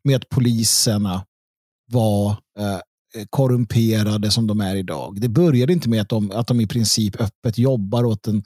med 0.04 0.16
att 0.16 0.28
poliserna 0.28 1.24
var 1.88 2.30
eh, 2.58 2.80
korrumperade 3.30 4.30
som 4.30 4.46
de 4.46 4.60
är 4.60 4.76
idag. 4.76 5.20
Det 5.20 5.28
började 5.28 5.72
inte 5.72 5.88
med 5.88 6.00
att 6.00 6.08
de, 6.08 6.30
att 6.30 6.46
de 6.46 6.60
i 6.60 6.66
princip 6.66 7.20
öppet 7.20 7.58
jobbar 7.58 8.04
åt 8.04 8.22
den, 8.22 8.42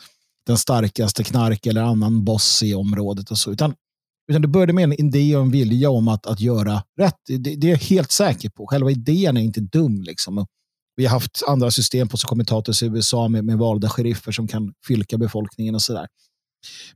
den 0.47 0.59
starkaste 0.59 1.25
knark 1.25 1.67
eller 1.67 1.83
annan 1.83 2.25
boss 2.25 2.63
i 2.63 2.75
området 2.75 3.31
och 3.31 3.39
så. 3.39 3.53
Utan, 3.53 3.75
utan 4.29 4.43
det 4.43 4.49
började 4.49 4.73
med 4.73 4.85
en 4.85 4.93
idé 4.93 5.37
och 5.37 5.43
en 5.43 5.51
vilja 5.51 5.91
om 5.91 6.09
att, 6.09 6.27
att 6.27 6.41
göra 6.41 6.83
rätt. 6.99 7.19
Det, 7.27 7.39
det 7.39 7.67
är 7.67 7.71
jag 7.71 7.79
helt 7.79 8.11
säker 8.11 8.51
på. 8.51 8.67
Själva 8.67 8.91
idén 8.91 9.37
är 9.37 9.41
inte 9.41 9.61
dum. 9.61 10.03
Liksom. 10.03 10.47
Vi 10.97 11.07
har 11.07 11.11
haft 11.11 11.43
andra 11.49 11.71
system 11.71 12.09
på 12.09 12.17
kommentators 12.17 12.83
i 12.83 12.87
USA 12.87 13.29
med, 13.29 13.45
med 13.45 13.59
valda 13.59 13.89
sheriffer 13.89 14.33
som 14.33 14.49
kan 14.49 14.73
fylka 14.87 15.19
befolkningen 15.19 15.75
och 15.75 15.83
sådär. 15.83 16.07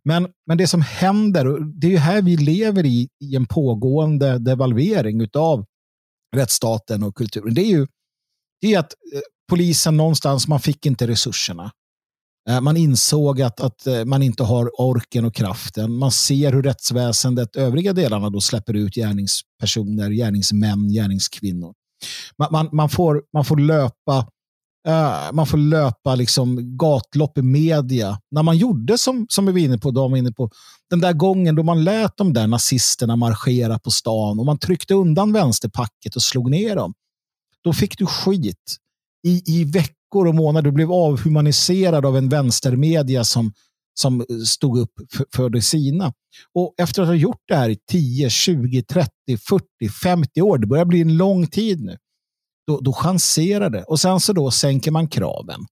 Men, 0.02 0.28
men 0.46 0.58
det 0.58 0.66
som 0.66 0.82
händer, 0.82 1.46
och 1.46 1.66
det 1.66 1.86
är 1.86 1.90
ju 1.90 1.96
här 1.96 2.22
vi 2.22 2.36
lever 2.36 2.86
i, 2.86 3.08
i 3.20 3.36
en 3.36 3.46
pågående 3.46 4.38
devalvering 4.38 5.28
av 5.34 5.64
rättsstaten 6.36 7.02
och 7.02 7.14
kulturen. 7.14 7.54
Det 7.54 7.62
är 7.62 7.70
ju 7.70 7.86
det 8.60 8.74
är 8.74 8.78
att 8.78 8.92
eh, 9.14 9.20
polisen 9.48 9.96
någonstans, 9.96 10.48
man 10.48 10.60
fick 10.60 10.86
inte 10.86 11.06
resurserna. 11.06 11.70
Eh, 12.48 12.60
man 12.60 12.76
insåg 12.76 13.42
att, 13.42 13.60
att 13.60 13.86
eh, 13.86 14.04
man 14.04 14.22
inte 14.22 14.42
har 14.42 14.80
orken 14.80 15.24
och 15.24 15.34
kraften. 15.34 15.92
Man 15.92 16.12
ser 16.12 16.52
hur 16.52 16.62
rättsväsendet, 16.62 17.56
övriga 17.56 17.92
delarna, 17.92 18.30
då 18.30 18.40
släpper 18.40 18.74
ut 18.74 18.94
gärningspersoner, 18.94 20.10
gärningsmän, 20.10 20.88
gärningskvinnor. 20.88 21.74
Man, 22.38 22.48
man, 22.52 22.68
man, 22.72 22.88
får, 22.88 23.22
man 23.32 23.44
får 23.44 23.56
löpa 23.56 24.28
Uh, 24.88 25.32
man 25.32 25.46
får 25.46 25.58
löpa 25.58 26.14
liksom 26.14 26.76
gatlopp 26.76 27.38
i 27.38 27.42
media. 27.42 28.18
När 28.30 28.42
man 28.42 28.56
gjorde 28.56 28.98
som, 28.98 29.26
som 29.28 29.46
vi 29.46 29.52
var 29.52 29.58
inne 29.58 29.78
på, 29.78 29.90
de 29.90 30.10
var 30.10 30.18
inne 30.18 30.32
på, 30.32 30.50
den 30.90 31.00
där 31.00 31.12
gången 31.12 31.54
då 31.54 31.62
man 31.62 31.84
lät 31.84 32.16
de 32.16 32.32
där 32.32 32.46
nazisterna 32.46 33.16
marschera 33.16 33.78
på 33.78 33.90
stan 33.90 34.38
och 34.38 34.46
man 34.46 34.58
tryckte 34.58 34.94
undan 34.94 35.32
vänsterpacket 35.32 36.16
och 36.16 36.22
slog 36.22 36.50
ner 36.50 36.76
dem. 36.76 36.94
Då 37.64 37.72
fick 37.72 37.98
du 37.98 38.06
skit 38.06 38.76
i, 39.26 39.42
i 39.46 39.64
veckor 39.64 40.26
och 40.26 40.34
månader. 40.34 40.70
Du 40.70 40.72
blev 40.72 40.92
avhumaniserad 40.92 42.06
av 42.06 42.16
en 42.16 42.28
vänstermedia 42.28 43.24
som, 43.24 43.52
som 44.00 44.24
stod 44.46 44.78
upp 44.78 44.92
för, 45.12 45.26
för 45.34 45.50
det 45.50 45.62
sina. 45.62 46.12
Och 46.54 46.74
efter 46.78 47.02
att 47.02 47.08
ha 47.08 47.14
gjort 47.14 47.42
det 47.48 47.56
här 47.56 47.70
i 47.70 47.78
10, 47.90 48.30
20, 48.30 48.82
30, 48.82 49.10
40, 49.48 49.64
50 50.02 50.42
år, 50.42 50.58
det 50.58 50.66
börjar 50.66 50.84
bli 50.84 51.00
en 51.00 51.16
lång 51.16 51.46
tid 51.46 51.80
nu, 51.80 51.96
då, 52.66 52.80
då 52.80 52.92
chanserar 52.92 53.70
det. 53.70 53.82
Och 53.82 54.00
sen 54.00 54.20
så 54.20 54.32
då 54.32 54.50
sänker 54.50 54.90
man 54.90 55.08
kraven. 55.08 55.66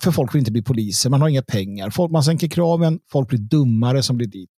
För 0.00 0.10
folk 0.10 0.34
vill 0.34 0.38
inte 0.38 0.52
bli 0.52 0.62
poliser, 0.62 1.10
man 1.10 1.20
har 1.20 1.28
inga 1.28 1.42
pengar. 1.42 1.90
Folk, 1.90 2.12
man 2.12 2.24
sänker 2.24 2.48
kraven, 2.48 3.00
folk 3.12 3.28
blir 3.28 3.38
dummare 3.38 4.02
som 4.02 4.16
blir 4.16 4.26
dit. 4.26 4.50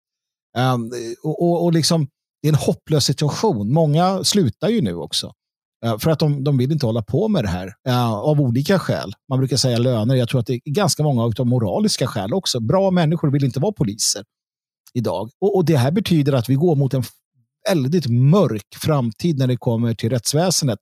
Um, 0.57 0.91
och, 1.23 1.43
och, 1.43 1.63
och 1.63 1.73
liksom, 1.73 2.07
det 2.41 2.47
är 2.47 2.53
en 2.53 2.59
hopplös 2.59 3.05
situation. 3.05 3.73
Många 3.73 4.23
slutar 4.23 4.69
ju 4.69 4.81
nu 4.81 4.95
också. 4.95 5.33
Uh, 5.85 5.97
för 5.97 6.11
att 6.11 6.19
de, 6.19 6.43
de 6.43 6.57
vill 6.57 6.71
inte 6.71 6.85
hålla 6.85 7.01
på 7.01 7.27
med 7.27 7.43
det 7.43 7.47
här. 7.47 7.67
Uh, 7.87 8.13
av 8.13 8.41
olika 8.41 8.79
skäl. 8.79 9.13
Man 9.29 9.39
brukar 9.39 9.57
säga 9.57 9.77
löner. 9.77 10.15
Jag 10.15 10.29
tror 10.29 10.39
att 10.39 10.47
det 10.47 10.53
är 10.53 10.71
ganska 10.71 11.03
många 11.03 11.23
av 11.23 11.47
moraliska 11.47 12.07
skäl 12.07 12.33
också. 12.33 12.59
Bra 12.59 12.91
människor 12.91 13.31
vill 13.31 13.43
inte 13.43 13.59
vara 13.59 13.71
poliser 13.71 14.23
idag. 14.93 15.29
Och, 15.41 15.55
och 15.55 15.65
det 15.65 15.77
här 15.77 15.91
betyder 15.91 16.33
att 16.33 16.49
vi 16.49 16.55
går 16.55 16.75
mot 16.75 16.93
en 16.93 17.03
väldigt 17.69 18.07
mörk 18.07 18.75
framtid 18.75 19.37
när 19.37 19.47
det 19.47 19.57
kommer 19.57 19.93
till 19.93 20.09
rättsväsendet. 20.09 20.79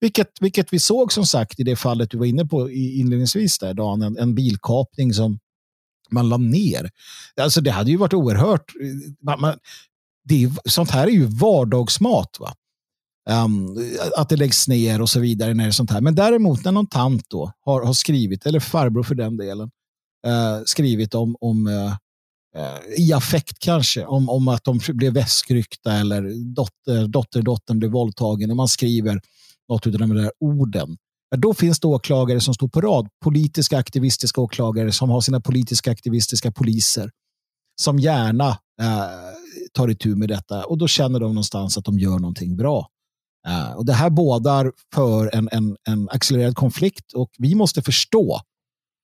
Vilket, 0.00 0.28
vilket 0.40 0.72
vi 0.72 0.78
såg 0.78 1.12
som 1.12 1.26
sagt 1.26 1.60
i 1.60 1.62
det 1.62 1.76
fallet 1.76 2.10
du 2.10 2.18
var 2.18 2.26
inne 2.26 2.46
på 2.46 2.70
inledningsvis 2.70 3.58
där, 3.58 3.74
Dan, 3.74 4.02
en, 4.02 4.18
en 4.18 4.34
bilkapning 4.34 5.14
som 5.14 5.38
man 6.10 6.28
la 6.28 6.36
ner. 6.36 6.90
Alltså 7.40 7.60
det 7.60 7.70
hade 7.70 7.90
ju 7.90 7.96
varit 7.96 8.14
oerhört. 8.14 8.74
Eh, 8.82 9.12
man, 9.22 9.40
man, 9.40 9.58
det 10.24 10.44
är, 10.44 10.52
sånt 10.64 10.90
här 10.90 11.06
är 11.06 11.10
ju 11.10 11.24
vardagsmat. 11.24 12.36
Va? 12.40 12.54
Um, 13.30 13.76
att 14.16 14.28
det 14.28 14.36
läggs 14.36 14.68
ner 14.68 15.00
och 15.00 15.10
så 15.10 15.20
vidare. 15.20 15.54
När 15.54 15.64
det 15.64 15.70
är 15.70 15.72
sånt 15.72 15.90
här. 15.90 16.00
Men 16.00 16.14
däremot 16.14 16.64
när 16.64 16.72
någon 16.72 16.86
tant 16.86 17.24
då 17.28 17.52
har, 17.60 17.84
har 17.84 17.92
skrivit, 17.92 18.46
eller 18.46 18.60
farbror 18.60 19.02
för 19.02 19.14
den 19.14 19.36
delen, 19.36 19.70
uh, 20.26 20.62
skrivit 20.64 21.14
om, 21.14 21.36
om 21.40 21.66
uh, 21.66 21.94
i 22.98 23.12
affekt 23.12 23.58
kanske, 23.58 24.06
om, 24.06 24.28
om 24.28 24.48
att 24.48 24.64
de 24.64 24.80
blev 24.88 25.12
väskryckta 25.12 25.92
eller 25.92 26.54
dotter, 26.54 27.42
dotter, 27.42 27.74
blev 27.74 27.90
våldtagen 27.90 28.50
och 28.50 28.56
man 28.56 28.68
skriver 28.68 29.20
något 29.70 29.86
av 29.86 29.92
de 29.92 30.14
där 30.14 30.32
orden. 30.40 30.96
Då 31.36 31.54
finns 31.54 31.80
det 31.80 31.86
åklagare 31.86 32.40
som 32.40 32.54
står 32.54 32.68
på 32.68 32.80
rad, 32.80 33.08
politiska 33.24 33.78
aktivistiska 33.78 34.40
åklagare 34.40 34.92
som 34.92 35.10
har 35.10 35.20
sina 35.20 35.40
politiska 35.40 35.90
aktivistiska 35.90 36.52
poliser 36.52 37.10
som 37.80 37.98
gärna 37.98 38.48
eh, 38.80 39.34
tar 39.72 39.88
itu 39.88 40.16
med 40.16 40.28
detta 40.28 40.64
och 40.64 40.78
då 40.78 40.88
känner 40.88 41.20
de 41.20 41.34
någonstans 41.34 41.78
att 41.78 41.84
de 41.84 41.98
gör 41.98 42.18
någonting 42.18 42.56
bra. 42.56 42.88
Eh, 43.48 43.72
och 43.72 43.86
Det 43.86 43.92
här 43.92 44.10
bådar 44.10 44.72
för 44.94 45.34
en, 45.34 45.48
en, 45.52 45.76
en 45.88 46.08
accelererad 46.08 46.56
konflikt 46.56 47.12
och 47.12 47.30
vi 47.38 47.54
måste 47.54 47.82
förstå 47.82 48.40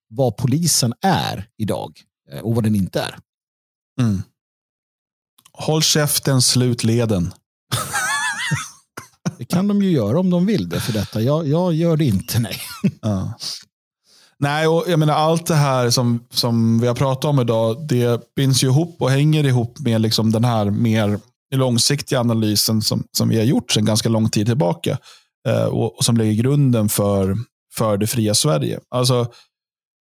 vad 0.08 0.36
polisen 0.36 0.94
är 1.02 1.48
idag 1.58 2.00
eh, 2.32 2.40
och 2.40 2.54
vad 2.54 2.64
den 2.64 2.74
inte 2.74 3.00
är. 3.00 3.18
Mm. 4.00 4.22
Håll 5.52 5.82
käften, 5.82 6.42
slut 6.42 6.84
leden 6.84 7.32
det 9.38 9.44
kan 9.44 9.68
de 9.68 9.82
ju 9.82 9.90
göra 9.90 10.20
om 10.20 10.30
de 10.30 10.46
vill 10.46 10.68
det 10.68 10.80
för 10.80 10.92
detta. 10.92 11.20
Jag, 11.20 11.46
jag 11.46 11.74
gör 11.74 11.96
det 11.96 12.04
inte, 12.04 12.38
nej. 12.38 12.56
Ja. 13.02 13.32
Nej, 14.38 14.66
och 14.66 14.84
jag 14.88 14.98
menar 14.98 15.14
allt 15.14 15.46
det 15.46 15.54
här 15.54 15.90
som, 15.90 16.24
som 16.30 16.80
vi 16.80 16.86
har 16.86 16.94
pratat 16.94 17.24
om 17.24 17.40
idag, 17.40 17.88
det 17.88 18.34
binds 18.36 18.64
ju 18.64 18.66
ihop 18.68 18.96
och 19.02 19.10
hänger 19.10 19.44
ihop 19.44 19.78
med 19.78 20.00
liksom 20.00 20.32
den 20.32 20.44
här 20.44 20.70
mer 20.70 21.20
långsiktiga 21.54 22.20
analysen 22.20 22.82
som, 22.82 23.04
som 23.12 23.28
vi 23.28 23.36
har 23.36 23.44
gjort 23.44 23.72
sedan 23.72 23.84
ganska 23.84 24.08
lång 24.08 24.30
tid 24.30 24.46
tillbaka. 24.46 24.98
Eh, 25.48 25.64
och, 25.64 25.98
och, 25.98 26.04
som 26.04 26.16
lägger 26.16 26.42
grunden 26.42 26.88
för, 26.88 27.36
för 27.74 27.96
det 27.96 28.06
fria 28.06 28.34
Sverige. 28.34 28.80
Alltså, 28.88 29.26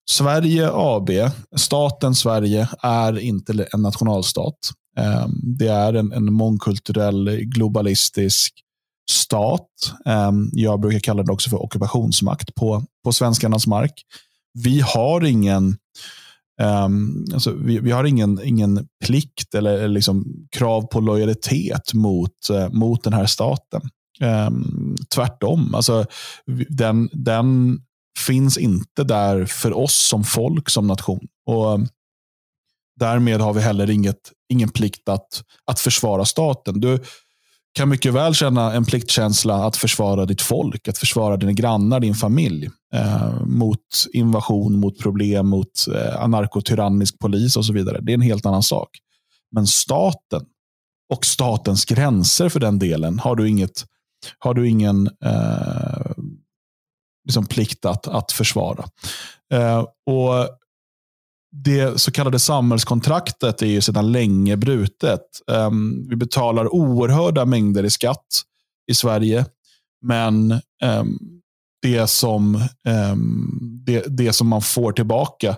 Sverige 0.10 0.70
AB, 0.74 1.10
staten 1.56 2.16
Sverige, 2.16 2.70
är 2.82 3.20
inte 3.20 3.68
en 3.74 3.82
nationalstat. 3.82 4.58
Eh, 4.98 5.28
det 5.58 5.68
är 5.68 5.94
en, 5.94 6.12
en 6.12 6.34
mångkulturell, 6.34 7.30
globalistisk 7.42 8.54
stat. 9.10 9.68
Ehm, 10.06 10.50
jag 10.54 10.80
brukar 10.80 11.00
kalla 11.00 11.24
det 11.24 11.32
också 11.32 11.50
för 11.50 11.64
ockupationsmakt 11.64 12.56
på, 12.56 12.84
på 13.04 13.14
svenskarnas 13.14 13.68
mark. 13.68 13.94
Vi 14.54 14.80
har 14.80 15.26
ingen 15.26 15.78
Um, 16.62 17.26
alltså, 17.34 17.52
vi, 17.52 17.80
vi, 17.80 17.92
har 17.92 18.04
ingen, 18.04 18.40
ingen 18.44 18.88
plikt 19.06 19.56
eller 19.56 19.88
liksom 19.88 20.26
krav 20.52 20.82
på 20.82 21.00
lojalitet 21.00 21.94
mot, 21.94 22.32
uh, 22.52 22.70
mot 22.70 23.04
den 23.04 23.14
här 23.14 23.26
staten. 23.26 23.82
Um, 24.22 24.96
tvärtom. 25.16 25.76
Alltså, 25.76 26.06
den, 26.70 27.10
den 27.14 27.80
finns 28.28 28.58
inte 28.58 29.04
där 29.04 29.46
för 29.46 29.78
oss 29.78 30.08
som 30.10 30.24
folk, 30.24 30.70
som 30.70 30.88
nation. 30.88 31.28
Och 31.46 31.80
Därmed 33.02 33.42
har 33.42 33.54
vi 33.54 33.62
heller 33.62 33.90
inget, 33.90 34.32
ingen 34.50 34.70
plikt 34.70 35.10
att, 35.10 35.44
att 35.66 35.80
försvara 35.80 36.26
staten. 36.26 36.80
Du 36.80 37.00
kan 37.74 37.90
mycket 37.90 38.14
väl 38.14 38.34
känna 38.34 38.74
en 38.74 38.86
pliktkänsla 38.86 39.66
att 39.66 39.78
försvara 39.78 40.26
ditt 40.26 40.42
folk, 40.42 40.88
att 40.88 40.98
försvara 40.98 41.38
dina 41.38 41.52
grannar, 41.52 42.00
din 42.00 42.16
familj 42.16 42.70
eh, 42.94 43.46
mot 43.46 43.80
invasion, 44.14 44.80
mot 44.80 45.00
problem, 45.00 45.48
mot 45.48 45.88
eh, 45.96 46.24
anarkotyrannisk 46.24 47.20
polis 47.20 47.56
och 47.56 47.66
så 47.66 47.74
vidare. 47.74 48.00
Det 48.02 48.12
är 48.12 48.14
en 48.14 48.22
helt 48.22 48.46
annan 48.46 48.64
sak. 48.64 48.90
Men 49.52 49.68
staten 49.68 50.46
och 51.14 51.26
statens 51.26 51.86
gränser 51.86 52.50
för 52.50 52.60
den 52.60 52.80
delen 52.80 53.20
har 53.20 53.36
du, 53.36 53.50
inget, 53.50 53.86
har 54.40 54.54
du 54.54 54.70
ingen 54.70 55.10
eh, 55.26 56.12
liksom 57.26 57.46
plikt 57.46 57.86
att, 57.86 58.08
att 58.08 58.32
försvara. 58.32 58.86
Eh, 59.54 59.80
och 60.06 60.50
det 61.52 62.02
så 62.02 62.12
kallade 62.12 62.40
samhällskontraktet 62.40 63.62
är 63.62 63.66
ju 63.66 63.82
sedan 63.82 64.12
länge 64.12 64.58
brutet. 64.58 65.22
Um, 65.48 66.08
vi 66.10 66.16
betalar 66.16 66.74
oerhörda 66.74 67.46
mängder 67.46 67.84
i 67.84 67.90
skatt 67.90 68.42
i 68.92 68.94
Sverige. 68.94 69.46
Men 70.02 70.52
um, 70.84 71.42
det, 71.82 72.10
som, 72.10 72.56
um, 73.12 73.60
det, 73.86 74.06
det 74.08 74.34
som 74.34 74.48
man 74.48 74.62
får 74.62 74.92
tillbaka 74.92 75.58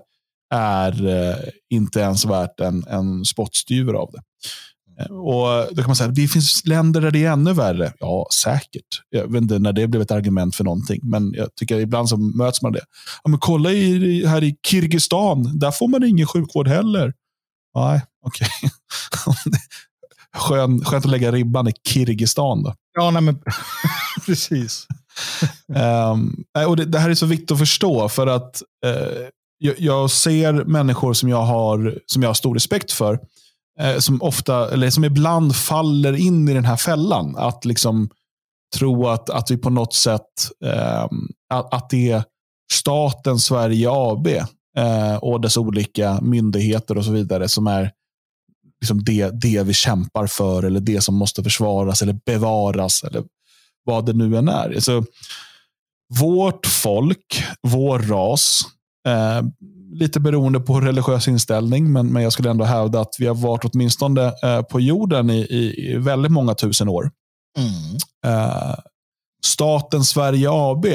är 0.53 1.05
uh, 1.05 1.35
inte 1.69 1.99
ens 1.99 2.25
värt 2.25 2.59
en, 2.59 2.87
en 2.87 3.25
spottstyver 3.25 3.93
av 3.93 4.09
det. 4.11 4.21
Och 5.09 5.75
då 5.75 5.75
kan 5.75 5.87
man 5.87 5.95
säga 5.95 6.09
det 6.09 6.27
finns 6.27 6.61
länder 6.65 7.01
där 7.01 7.11
det 7.11 7.25
är 7.25 7.31
ännu 7.31 7.53
värre. 7.53 7.93
Ja, 7.99 8.27
säkert. 8.43 9.01
Jag 9.09 9.31
vet 9.31 9.41
inte 9.41 9.59
när 9.59 9.73
det 9.73 9.87
blev 9.87 10.01
ett 10.01 10.11
argument 10.11 10.55
för 10.55 10.63
någonting, 10.63 10.99
men 11.03 11.33
jag 11.33 11.55
tycker 11.55 11.79
ibland 11.79 12.09
så 12.09 12.17
möts 12.17 12.61
man 12.61 12.71
det. 12.71 12.81
Ja, 13.23 13.29
men 13.29 13.39
kolla 13.39 13.71
i, 13.71 14.25
här 14.25 14.43
i 14.43 14.55
Kirgizistan, 14.67 15.59
där 15.59 15.71
får 15.71 15.87
man 15.87 16.03
ingen 16.03 16.27
sjukvård 16.27 16.67
heller. 16.67 17.13
Nej, 17.75 18.01
okej. 18.25 18.47
Okay. 18.61 19.59
Skön, 20.35 20.85
skönt 20.85 21.05
att 21.05 21.11
lägga 21.11 21.31
ribban 21.31 21.67
i 21.67 21.73
Kirgizistan. 21.87 22.63
Då. 22.63 22.75
Ja, 22.93 23.11
nej, 23.11 23.21
men 23.21 23.39
precis. 24.25 24.87
um, 26.13 26.43
och 26.67 26.77
det, 26.77 26.85
det, 26.85 26.99
här 26.99 27.09
är 27.09 27.15
så 27.15 27.25
viktigt 27.25 27.51
att 27.51 27.59
förstå, 27.59 28.09
för 28.09 28.27
att 28.27 28.61
uh, 28.85 29.27
jag, 29.57 29.79
jag, 29.79 30.11
ser 30.11 30.53
människor 30.53 31.13
som 31.13 31.29
jag 31.29 31.41
har, 31.41 31.99
som 32.05 32.21
jag 32.21 32.29
har 32.29 32.33
stor 32.33 32.53
respekt 32.53 32.91
för, 32.91 33.13
eh, 33.13 33.19
Eh, 33.79 33.97
som 33.97 34.21
ofta, 34.21 34.73
eller 34.73 34.89
som 34.89 35.03
ibland 35.03 35.55
faller 35.55 36.13
in 36.13 36.49
i 36.49 36.53
den 36.53 36.65
här 36.65 36.77
fällan. 36.77 37.35
Att 37.37 37.65
liksom 37.65 38.09
tro 38.75 39.07
att, 39.07 39.29
att 39.29 39.51
vi 39.51 39.57
på 39.57 39.69
något 39.69 39.93
sätt, 39.93 40.51
eh, 40.65 41.03
att, 41.53 41.73
att 41.73 41.89
det 41.89 42.11
är 42.11 42.23
staten 42.73 43.39
Sverige 43.39 43.87
AB 43.91 44.27
eh, 44.77 45.15
och 45.21 45.41
dess 45.41 45.57
olika 45.57 46.21
myndigheter 46.21 46.97
och 46.97 47.05
så 47.05 47.11
vidare 47.11 47.49
som 47.49 47.67
är 47.67 47.91
liksom 48.81 49.03
det, 49.03 49.29
det 49.41 49.63
vi 49.63 49.73
kämpar 49.73 50.27
för 50.27 50.63
eller 50.63 50.79
det 50.79 51.01
som 51.01 51.15
måste 51.15 51.43
försvaras 51.43 52.01
eller 52.01 52.19
bevaras 52.25 53.03
eller 53.03 53.23
vad 53.83 54.05
det 54.05 54.13
nu 54.13 54.37
än 54.37 54.47
är. 54.47 54.73
Alltså, 54.75 55.03
vårt 56.19 56.65
folk, 56.65 57.43
vår 57.61 57.99
ras, 57.99 58.61
eh, 59.07 59.41
lite 59.93 60.19
beroende 60.19 60.59
på 60.59 60.81
religiös 60.81 61.27
inställning, 61.27 61.91
men, 61.91 62.13
men 62.13 62.23
jag 62.23 62.33
skulle 62.33 62.49
ändå 62.49 62.65
hävda 62.65 62.99
att 62.99 63.15
vi 63.19 63.27
har 63.27 63.35
varit 63.35 63.65
åtminstone 63.65 64.33
eh, 64.43 64.61
på 64.61 64.79
jorden 64.79 65.29
i, 65.29 65.39
i, 65.39 65.91
i, 65.91 65.97
väldigt 65.97 66.31
många 66.31 66.55
tusen 66.55 66.89
år. 66.89 67.11
Mm. 67.57 67.97
Eh, 68.25 68.75
staten 69.45 70.03
Sverige 70.03 70.47
AB 70.51 70.85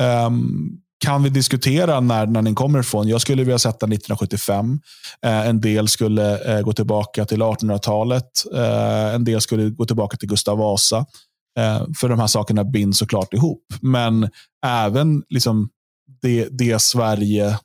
ehm, 0.00 0.70
kan 1.04 1.22
vi 1.22 1.28
diskutera 1.28 2.00
när, 2.00 2.26
när 2.26 2.42
den 2.42 2.54
kommer 2.54 2.78
ifrån. 2.78 3.08
Jag 3.08 3.20
skulle 3.20 3.44
vilja 3.44 3.58
sätta 3.58 3.86
1975. 3.86 4.80
Eh, 5.24 5.48
en 5.48 5.60
del 5.60 5.88
skulle 5.88 6.56
eh, 6.56 6.62
gå 6.62 6.72
tillbaka 6.72 7.24
till 7.24 7.42
1800-talet. 7.42 8.30
Eh, 8.54 9.14
en 9.14 9.24
del 9.24 9.40
skulle 9.40 9.70
gå 9.70 9.84
tillbaka 9.84 10.16
till 10.16 10.28
Gustav 10.28 10.58
Vasa. 10.58 11.06
Eh, 11.58 11.82
för 12.00 12.08
de 12.08 12.20
här 12.20 12.26
sakerna 12.26 12.64
binds 12.64 12.98
såklart 12.98 13.34
ihop. 13.34 13.64
Men 13.80 14.30
även 14.66 15.22
liksom 15.28 15.68
det, 16.22 16.48
det 16.50 16.82
Sverige 16.82 17.46
eh, 17.46 17.56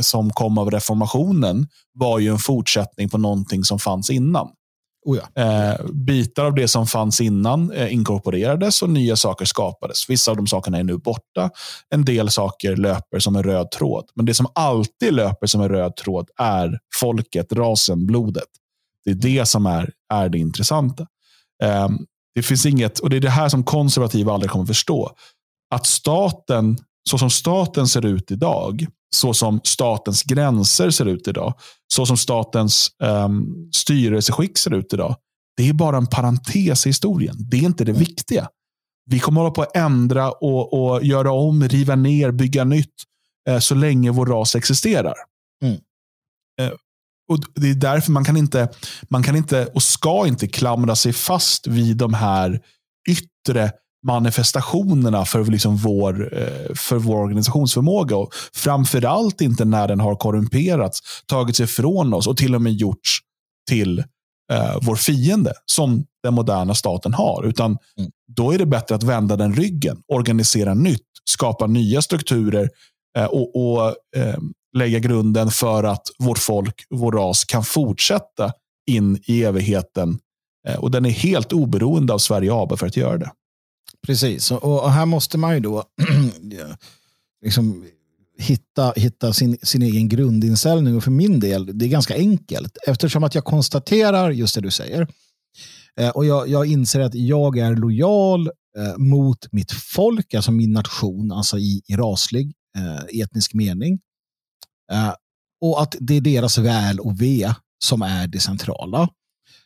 som 0.00 0.30
kom 0.30 0.58
av 0.58 0.70
reformationen 0.70 1.68
var 1.94 2.18
ju 2.18 2.28
en 2.30 2.38
fortsättning 2.38 3.08
på 3.08 3.18
någonting 3.18 3.64
som 3.64 3.78
fanns 3.78 4.10
innan. 4.10 4.48
Oh 5.04 5.18
ja. 5.18 5.42
eh, 5.42 5.86
bitar 5.92 6.44
av 6.44 6.54
det 6.54 6.68
som 6.68 6.86
fanns 6.86 7.20
innan 7.20 7.72
eh, 7.72 7.94
inkorporerades 7.94 8.82
och 8.82 8.90
nya 8.90 9.16
saker 9.16 9.44
skapades. 9.44 10.10
Vissa 10.10 10.30
av 10.30 10.36
de 10.36 10.46
sakerna 10.46 10.78
är 10.78 10.84
nu 10.84 10.96
borta. 10.96 11.50
En 11.90 12.04
del 12.04 12.30
saker 12.30 12.76
löper 12.76 13.18
som 13.18 13.36
en 13.36 13.42
röd 13.42 13.70
tråd. 13.70 14.04
Men 14.14 14.26
det 14.26 14.34
som 14.34 14.46
alltid 14.54 15.12
löper 15.12 15.46
som 15.46 15.60
en 15.60 15.68
röd 15.68 15.96
tråd 15.96 16.28
är 16.38 16.78
folket, 16.94 17.52
rasen, 17.52 18.06
blodet. 18.06 18.48
Det 19.04 19.10
är 19.10 19.14
det 19.14 19.46
som 19.46 19.66
är, 19.66 19.90
är 20.12 20.28
det 20.28 20.38
intressanta. 20.38 21.06
Eh, 21.62 21.88
det 22.34 22.42
finns 22.42 22.66
inget, 22.66 22.98
och 22.98 23.10
det 23.10 23.16
är 23.16 23.20
det 23.20 23.30
här 23.30 23.48
som 23.48 23.64
konservativa 23.64 24.32
aldrig 24.32 24.50
kommer 24.50 24.66
förstå. 24.66 25.12
Att 25.74 25.86
staten, 25.86 26.78
så 27.10 27.18
som 27.18 27.30
staten 27.30 27.88
ser 27.88 28.06
ut 28.06 28.30
idag, 28.30 28.86
så 29.16 29.34
som 29.34 29.60
statens 29.64 30.22
gränser 30.22 30.90
ser 30.90 31.06
ut 31.06 31.28
idag, 31.28 31.54
så 31.94 32.06
som 32.06 32.16
statens 32.16 32.90
um, 33.02 33.70
styrelseskick 33.74 34.58
ser 34.58 34.74
ut 34.74 34.92
idag. 34.92 35.16
Det 35.56 35.68
är 35.68 35.72
bara 35.72 35.96
en 35.96 36.06
parentes 36.06 36.86
i 36.86 36.88
historien. 36.88 37.36
Det 37.38 37.56
är 37.56 37.62
inte 37.62 37.84
det 37.84 37.90
mm. 37.90 38.00
viktiga. 38.00 38.48
Vi 39.06 39.20
kommer 39.20 39.40
hålla 39.40 39.50
på 39.50 39.62
att 39.62 39.76
ändra 39.76 40.30
och, 40.30 40.72
och 40.72 41.04
göra 41.04 41.32
om, 41.32 41.68
riva 41.68 41.96
ner, 41.96 42.30
bygga 42.30 42.64
nytt 42.64 42.94
eh, 43.48 43.58
så 43.58 43.74
länge 43.74 44.10
vår 44.10 44.26
ras 44.26 44.54
existerar. 44.54 45.14
Mm. 45.64 45.78
Eh, 46.60 46.76
och 47.28 47.38
Det 47.54 47.70
är 47.70 47.74
därför 47.74 48.12
man 48.12 48.24
kan 48.24 48.36
inte, 48.36 48.68
man 49.08 49.22
kan 49.22 49.36
inte 49.36 49.66
och 49.66 49.82
ska 49.82 50.26
inte 50.26 50.46
klamra 50.46 50.96
sig 50.96 51.12
fast 51.12 51.66
vid 51.66 51.96
de 51.96 52.14
här 52.14 52.60
yttre 53.08 53.72
manifestationerna 54.06 55.24
för, 55.24 55.44
liksom 55.44 55.76
vår, 55.76 56.38
eh, 56.38 56.74
för 56.74 56.96
vår 56.96 57.16
organisationsförmåga. 57.16 58.16
Och 58.16 58.34
framförallt 58.54 59.40
inte 59.40 59.64
när 59.64 59.88
den 59.88 60.00
har 60.00 60.16
korrumperats, 60.16 61.00
tagits 61.26 61.60
ifrån 61.60 62.14
oss 62.14 62.26
och 62.26 62.36
till 62.36 62.54
och 62.54 62.62
med 62.62 62.72
gjorts 62.72 63.18
till 63.68 63.98
eh, 64.52 64.76
vår 64.82 64.96
fiende, 64.96 65.52
som 65.66 66.04
den 66.22 66.34
moderna 66.34 66.74
staten 66.74 67.14
har. 67.14 67.44
Utan 67.46 67.78
mm. 67.98 68.10
Då 68.36 68.52
är 68.52 68.58
det 68.58 68.66
bättre 68.66 68.94
att 68.94 69.02
vända 69.02 69.36
den 69.36 69.54
ryggen, 69.54 70.02
organisera 70.08 70.74
nytt, 70.74 71.06
skapa 71.30 71.66
nya 71.66 72.02
strukturer 72.02 72.68
eh, 73.18 73.24
och, 73.24 73.56
och 73.56 73.86
eh, 74.16 74.38
lägga 74.76 74.98
grunden 74.98 75.50
för 75.50 75.84
att 75.84 76.02
vårt 76.18 76.38
folk, 76.38 76.74
vår 76.90 77.12
ras 77.12 77.44
kan 77.44 77.64
fortsätta 77.64 78.52
in 78.90 79.22
i 79.26 79.44
evigheten. 79.44 80.18
Eh, 80.68 80.76
och 80.76 80.90
Den 80.90 81.06
är 81.06 81.10
helt 81.10 81.52
oberoende 81.52 82.12
av 82.12 82.18
Sverige 82.18 82.54
AB 82.54 82.78
för 82.78 82.86
att 82.86 82.96
göra 82.96 83.18
det. 83.18 83.30
Precis, 84.06 84.50
och 84.50 84.92
här 84.92 85.06
måste 85.06 85.38
man 85.38 85.54
ju 85.54 85.60
då 85.60 85.84
liksom 87.44 87.84
hitta, 88.40 88.92
hitta 88.96 89.32
sin, 89.32 89.58
sin 89.62 89.82
egen 89.82 90.08
grundinställning. 90.08 90.96
Och 90.96 91.04
för 91.04 91.10
min 91.10 91.40
del, 91.40 91.78
det 91.78 91.84
är 91.84 91.88
ganska 91.88 92.14
enkelt. 92.14 92.78
Eftersom 92.86 93.24
att 93.24 93.34
jag 93.34 93.44
konstaterar 93.44 94.30
just 94.30 94.54
det 94.54 94.60
du 94.60 94.70
säger. 94.70 95.08
Eh, 95.96 96.08
och 96.08 96.26
jag, 96.26 96.48
jag 96.48 96.66
inser 96.66 97.00
att 97.00 97.14
jag 97.14 97.58
är 97.58 97.76
lojal 97.76 98.46
eh, 98.78 98.96
mot 98.96 99.52
mitt 99.52 99.72
folk, 99.72 100.34
alltså 100.34 100.52
min 100.52 100.72
nation, 100.72 101.32
alltså 101.32 101.58
i, 101.58 101.82
i 101.86 101.96
raslig 101.96 102.54
eh, 102.76 103.20
etnisk 103.22 103.54
mening. 103.54 104.00
Och 105.60 105.82
att 105.82 105.96
det 106.00 106.14
är 106.14 106.20
deras 106.20 106.58
väl 106.58 107.00
och 107.00 107.22
ve 107.22 107.54
som 107.84 108.02
är 108.02 108.26
det 108.26 108.40
centrala. 108.40 109.08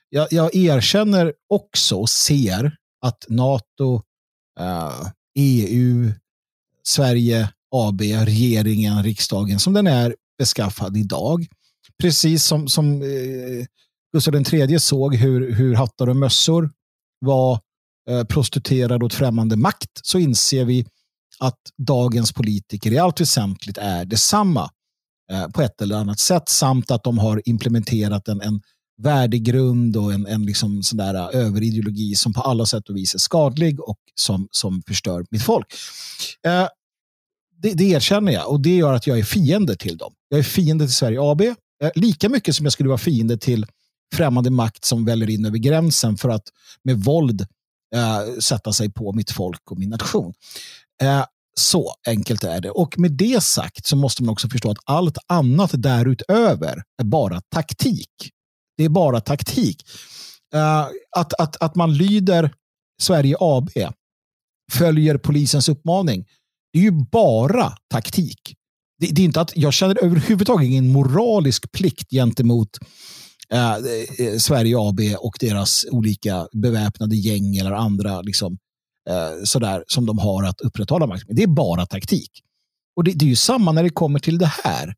Jag, 0.08 0.28
jag 0.30 0.54
erkänner 0.54 1.32
också 1.48 1.96
och 1.96 2.10
ser 2.10 2.76
att 3.00 3.24
NATO 3.28 4.02
Eh, 4.60 4.66
uh, 4.66 5.10
EU, 5.34 6.12
Sverige 6.82 7.48
AB, 7.70 8.00
regeringen, 8.00 9.02
riksdagen 9.02 9.58
som 9.58 9.72
den 9.72 9.86
är 9.86 10.16
beskaffad 10.38 10.96
idag. 10.96 11.46
Precis 12.02 12.44
som, 12.44 12.68
som 12.68 13.02
eh, 13.02 13.66
Gustav 14.12 14.34
III 14.34 14.80
såg 14.80 15.14
hur, 15.14 15.52
hur 15.52 15.74
hattar 15.74 16.08
och 16.08 16.16
mössor 16.16 16.70
var 17.20 17.60
eh, 18.10 18.24
prostituerade 18.24 19.04
åt 19.04 19.14
främmande 19.14 19.56
makt 19.56 19.90
så 20.02 20.18
inser 20.18 20.64
vi 20.64 20.86
att 21.38 21.58
dagens 21.76 22.32
politiker 22.32 22.92
i 22.92 22.98
allt 22.98 23.20
väsentligt 23.20 23.78
är 23.78 24.04
detsamma 24.04 24.70
eh, 25.32 25.48
på 25.48 25.62
ett 25.62 25.82
eller 25.82 25.96
annat 25.96 26.18
sätt 26.18 26.48
samt 26.48 26.90
att 26.90 27.04
de 27.04 27.18
har 27.18 27.42
implementerat 27.44 28.28
en, 28.28 28.40
en 28.40 28.60
värdegrund 29.02 29.96
och 29.96 30.12
en, 30.12 30.26
en 30.26 30.46
liksom 30.46 30.82
sån 30.82 30.98
där 30.98 31.14
äh, 31.14 31.40
överideologi 31.40 32.14
som 32.14 32.32
på 32.32 32.40
alla 32.40 32.66
sätt 32.66 32.88
och 32.88 32.96
vis 32.96 33.14
är 33.14 33.18
skadlig 33.18 33.80
och 33.80 33.98
som, 34.14 34.48
som 34.50 34.82
förstör 34.86 35.26
mitt 35.30 35.42
folk. 35.42 35.66
Eh, 36.46 36.68
det, 37.62 37.72
det 37.72 37.84
erkänner 37.84 38.32
jag 38.32 38.50
och 38.50 38.60
det 38.60 38.76
gör 38.76 38.92
att 38.92 39.06
jag 39.06 39.18
är 39.18 39.24
fiende 39.24 39.76
till 39.76 39.96
dem. 39.96 40.12
Jag 40.28 40.38
är 40.38 40.44
fiende 40.44 40.84
till 40.84 40.94
Sverige 40.94 41.18
AB, 41.20 41.40
eh, 41.40 41.54
lika 41.94 42.28
mycket 42.28 42.56
som 42.56 42.66
jag 42.66 42.72
skulle 42.72 42.88
vara 42.88 42.98
fiende 42.98 43.38
till 43.38 43.66
främmande 44.14 44.50
makt 44.50 44.84
som 44.84 45.04
väller 45.04 45.30
in 45.30 45.44
över 45.44 45.58
gränsen 45.58 46.16
för 46.16 46.28
att 46.28 46.48
med 46.82 46.96
våld 46.96 47.46
eh, 47.94 48.38
sätta 48.40 48.72
sig 48.72 48.92
på 48.92 49.12
mitt 49.12 49.30
folk 49.30 49.70
och 49.70 49.78
min 49.78 49.90
nation. 49.90 50.34
Eh, 51.02 51.24
så 51.56 51.94
enkelt 52.06 52.44
är 52.44 52.60
det. 52.60 52.70
Och 52.70 52.98
med 52.98 53.12
det 53.12 53.42
sagt 53.42 53.86
så 53.86 53.96
måste 53.96 54.22
man 54.22 54.32
också 54.32 54.48
förstå 54.48 54.70
att 54.70 54.78
allt 54.84 55.18
annat 55.26 55.70
därutöver 55.74 56.82
är 57.02 57.04
bara 57.04 57.40
taktik. 57.40 58.33
Det 58.76 58.84
är 58.84 58.88
bara 58.88 59.20
taktik. 59.20 59.82
Uh, 60.54 60.86
att, 61.16 61.34
att, 61.34 61.62
att 61.62 61.74
man 61.74 61.96
lyder 61.96 62.54
Sverige 63.02 63.36
AB, 63.40 63.70
följer 64.72 65.18
polisens 65.18 65.68
uppmaning, 65.68 66.24
det 66.72 66.78
är 66.78 66.82
ju 66.82 66.90
bara 66.90 67.72
taktik. 67.90 68.54
Det, 68.98 69.06
det 69.06 69.22
är 69.22 69.24
inte 69.24 69.40
att 69.40 69.56
jag 69.56 69.74
känner 69.74 70.04
överhuvudtaget 70.04 70.66
ingen 70.66 70.92
moralisk 70.92 71.72
plikt 71.72 72.10
gentemot 72.10 72.78
eh, 73.50 73.74
eh 73.74 74.38
Sverige 74.38 74.78
AB 74.78 75.00
och 75.18 75.36
deras 75.40 75.86
olika 75.90 76.48
beväpnade 76.52 77.16
gäng 77.16 77.56
eller 77.56 77.72
andra 77.72 78.20
liksom, 78.20 78.58
eh, 79.10 79.44
sådär, 79.44 79.84
som 79.86 80.06
de 80.06 80.18
har 80.18 80.44
att 80.44 80.60
upprätthålla. 80.60 81.18
Det 81.28 81.42
är 81.42 81.46
bara 81.46 81.86
taktik. 81.86 82.30
Och 82.96 83.04
det, 83.04 83.12
det, 83.12 83.24
är 83.24 83.28
ju 83.28 83.36
samma 83.36 83.72
när 83.72 83.82
det 83.82 83.90
kommer 83.90 84.18
till 84.18 84.38
det 84.38 84.52
här. 84.64 84.94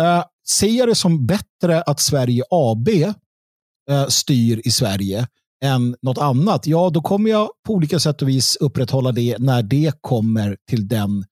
Eh, 0.00 0.24
Ser 0.48 0.78
jag 0.78 0.88
det 0.88 0.94
som 0.94 1.26
bättre 1.26 1.82
att 1.82 2.00
Sverige 2.00 2.44
AB 2.50 2.88
eh, 2.88 4.06
styr 4.08 4.62
i 4.64 4.70
Sverige 4.70 5.26
än 5.64 5.96
något 6.02 6.18
annat, 6.18 6.66
ja 6.66 6.90
då 6.90 7.02
kommer 7.02 7.30
jag 7.30 7.50
på 7.66 7.74
olika 7.74 8.00
sätt 8.00 8.22
och 8.22 8.28
vis 8.28 8.56
upprätthålla 8.56 9.12
det 9.12 9.38
när 9.38 9.62
det 9.62 9.92
kommer 10.00 10.56
till 10.68 10.88
den 10.88 11.24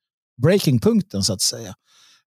breakingpunkten 0.43 1.23
så 1.23 1.33
att 1.33 1.41
säga. 1.41 1.75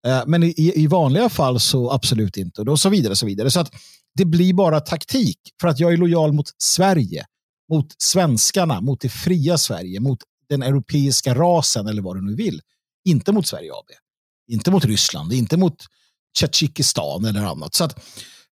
Eh, 0.07 0.23
men 0.27 0.43
i, 0.43 0.73
i, 0.75 0.87
vanliga 0.87 1.29
fall 1.29 1.59
så 1.59 1.91
absolut 1.91 2.37
inte 2.37 2.61
och 2.61 2.79
så 2.79 2.89
vidare. 2.89 3.15
Så 3.15 3.25
vidare. 3.25 3.51
Så 3.51 3.59
att 3.59 3.73
det 4.15 4.25
blir 4.25 4.53
bara 4.53 4.79
taktik 4.79 5.39
för 5.61 5.67
att 5.67 5.79
jag 5.79 5.93
är 5.93 5.97
lojal 5.97 6.33
mot 6.33 6.45
Sverige, 6.57 7.25
mot 7.71 7.87
svenskarna, 7.97 8.81
mot 8.81 9.01
det 9.01 9.09
fria 9.09 9.57
Sverige, 9.57 9.99
mot 9.99 10.19
den 10.49 10.63
europeiska 10.63 11.35
rasen 11.35 11.87
eller 11.87 12.01
vad 12.01 12.15
du 12.15 12.21
nu 12.21 12.35
vill. 12.35 12.61
Inte 13.05 13.31
mot 13.31 13.47
Sverige 13.47 13.71
AB. 13.71 13.87
Inte 14.51 14.71
mot 14.71 14.85
Ryssland, 14.85 15.33
inte 15.33 15.57
mot 15.57 15.85
Tjetjikistan 16.33 17.25
eller 17.25 17.45
annat. 17.45 17.73
Så 17.73 17.83
att, 17.83 17.97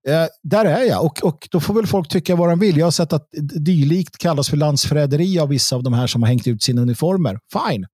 eh, 0.08 0.26
där 0.42 0.64
är 0.64 0.84
jag 0.84 1.04
och, 1.04 1.22
och 1.22 1.48
då 1.50 1.60
får 1.60 1.74
väl 1.74 1.86
folk 1.86 2.08
tycka 2.08 2.36
vad 2.36 2.48
de 2.48 2.58
vill. 2.58 2.76
Jag 2.76 2.86
har 2.86 2.90
sett 2.90 3.12
att 3.12 3.28
dylikt 3.60 4.18
kallas 4.18 4.48
för 4.48 4.56
landsförräderi 4.56 5.38
av 5.38 5.48
vissa 5.48 5.76
av 5.76 5.82
de 5.82 5.92
här 5.92 6.06
som 6.06 6.22
har 6.22 6.28
hängt 6.28 6.46
ut 6.46 6.62
sina 6.62 6.82
uniformer. 6.82 7.38
Fine. 7.52 7.86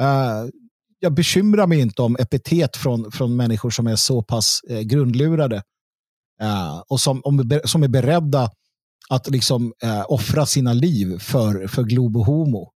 Uh, 0.00 0.50
jag 0.98 1.14
bekymrar 1.14 1.66
mig 1.66 1.80
inte 1.80 2.02
om 2.02 2.16
epitet 2.16 2.76
från, 2.76 3.12
från 3.12 3.36
människor 3.36 3.70
som 3.70 3.86
är 3.86 3.96
så 3.96 4.22
pass 4.22 4.60
eh, 4.68 4.80
grundlurade 4.80 5.62
eh, 6.40 6.82
och 6.88 7.00
som, 7.00 7.20
om, 7.24 7.60
som 7.64 7.82
är 7.82 7.88
beredda 7.88 8.50
att 9.08 9.30
liksom 9.30 9.72
eh, 9.82 10.04
offra 10.08 10.46
sina 10.46 10.72
liv 10.72 11.18
för, 11.18 11.66
för 11.66 11.82
Globo 11.82 12.22
Homo. 12.22 12.72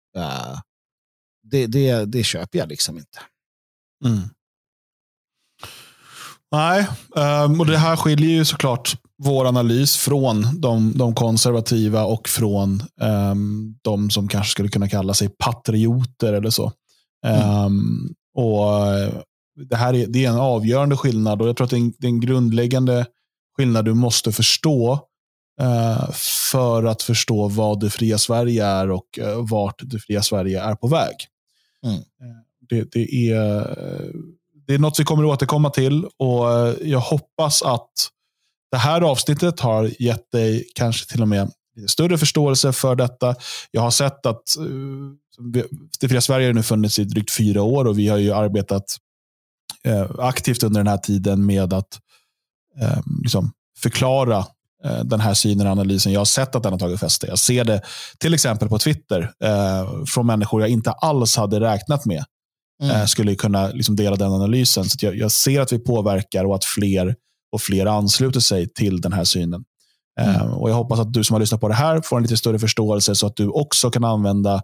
Det, 1.43 1.67
det, 1.67 2.05
det 2.05 2.25
köper 2.25 2.59
jag 2.59 2.69
liksom 2.69 2.99
inte. 2.99 3.19
Mm. 4.05 4.29
Nej, 6.53 6.87
um, 7.45 7.61
och 7.61 7.67
det 7.67 7.79
här 7.79 7.97
skiljer 7.97 8.31
ju 8.31 8.45
såklart 8.45 8.97
vår 9.19 9.47
analys 9.47 9.97
från 9.97 10.61
de, 10.61 10.93
de 10.97 11.15
konservativa 11.15 12.05
och 12.05 12.29
från 12.29 12.83
um, 13.01 13.79
de 13.83 14.11
som 14.11 14.29
kanske 14.29 14.51
skulle 14.51 14.69
kunna 14.69 14.89
kalla 14.89 15.15
sig 15.15 15.29
patrioter 15.29 16.33
eller 16.33 16.51
så. 16.51 16.73
Mm. 17.27 17.65
Um, 17.65 18.15
och 18.35 18.67
Det 19.69 19.77
här 19.77 19.95
är, 19.95 20.07
det 20.07 20.25
är 20.25 20.29
en 20.31 20.37
avgörande 20.37 20.97
skillnad 20.97 21.43
och 21.43 21.49
jag 21.49 21.57
tror 21.57 21.65
att 21.65 21.71
det 21.71 21.77
är 21.77 21.81
en, 21.81 21.93
det 21.99 22.07
är 22.07 22.11
en 22.11 22.21
grundläggande 22.21 23.07
skillnad 23.57 23.85
du 23.85 23.95
måste 23.95 24.33
förstå 24.33 24.93
uh, 25.63 26.11
för 26.53 26.85
att 26.85 27.03
förstå 27.03 27.49
vad 27.49 27.81
det 27.81 27.91
fria 27.91 28.19
Sverige 28.19 28.67
är 28.67 28.91
och 28.91 29.19
uh, 29.21 29.49
vart 29.51 29.81
det 29.83 29.99
fria 29.99 30.23
Sverige 30.23 30.63
är 30.63 30.75
på 30.75 30.89
väg. 30.89 31.15
Mm. 31.87 32.03
Det, 32.69 32.93
det, 32.93 33.31
är, 33.31 33.77
det 34.71 34.75
är 34.75 34.79
något 34.79 35.01
vi 35.01 35.05
kommer 35.05 35.25
att 35.25 35.31
återkomma 35.31 35.71
till 35.71 36.05
och 36.19 36.53
eh, 36.53 36.75
jag 36.83 37.01
hoppas 37.01 37.63
att 37.63 37.91
det 38.71 38.77
här 38.77 39.01
avsnittet 39.01 39.61
har 39.61 40.03
gett 40.03 40.31
dig 40.33 40.67
kanske 40.75 41.13
till 41.13 41.23
och 41.23 41.29
med 41.29 41.51
större 41.89 42.19
förståelse 42.19 42.73
för 42.73 42.97
detta. 42.97 43.35
Jag 43.71 43.81
har 43.81 43.91
sett 43.91 44.27
att 44.27 44.57
eh, 44.59 45.65
Det 46.01 46.09
fria 46.09 46.21
Sverige 46.21 46.49
har 46.49 46.53
nu 46.53 46.63
funnits 46.63 46.99
i 46.99 47.05
drygt 47.05 47.31
fyra 47.31 47.63
år 47.63 47.85
och 47.85 47.99
vi 47.99 48.09
har 48.09 48.17
ju 48.17 48.33
arbetat 48.33 48.85
eh, 49.85 50.11
aktivt 50.19 50.63
under 50.63 50.81
den 50.81 50.89
här 50.89 50.99
tiden 50.99 51.47
med 51.47 51.73
att 51.73 51.99
liksom 53.23 53.53
förklara 53.83 54.47
den 55.05 55.21
här 55.21 55.35
synen 55.35 55.67
och 55.67 55.73
analysen. 55.73 56.13
Jag 56.13 56.21
har 56.21 56.25
sett 56.25 56.55
att 56.55 56.63
den 56.63 56.73
har 56.73 56.79
tagit 56.79 57.01
fäste. 57.01 57.27
Jag 57.27 57.39
ser 57.39 57.65
det 57.65 57.83
till 58.19 58.35
exempel 58.35 58.69
på 58.69 58.79
Twitter 58.79 59.33
från 60.15 60.27
människor 60.27 60.61
jag 60.61 60.71
inte 60.71 60.91
alls 60.91 61.37
hade 61.37 61.61
räknat 61.61 62.07
med 62.07 62.25
mm. 62.83 63.07
skulle 63.07 63.35
kunna 63.35 63.69
liksom 63.69 63.97
dela 63.97 64.17
den 64.17 64.33
analysen. 64.33 64.85
Så 64.85 64.97
jag, 65.01 65.17
jag, 65.17 65.33
ser 65.33 65.61
att 65.61 65.73
vi 65.73 65.79
påverkar 65.79 66.45
och 66.45 66.55
att 66.55 66.65
fler 66.65 67.17
och 67.53 67.61
fler 67.61 67.87
ansluter 67.87 68.41
sig 68.41 68.69
till 68.69 69.01
den 69.01 69.13
här 69.13 69.25
synen. 69.25 69.65
Mm. 70.21 70.35
Eh, 70.35 70.53
och 70.53 70.71
Jag 70.71 70.75
hoppas 70.75 71.01
att 71.01 71.13
du 71.13 71.25
som 71.25 71.35
har 71.35 71.41
lyssnat 71.41 71.61
på 71.61 71.69
det 71.69 71.75
här 71.75 72.01
får 72.01 72.17
en 72.17 72.23
lite 72.23 72.37
större 72.37 72.59
förståelse 72.59 73.15
så 73.15 73.27
att 73.27 73.37
du 73.37 73.49
också 73.49 73.91
kan 73.91 74.05
använda 74.05 74.55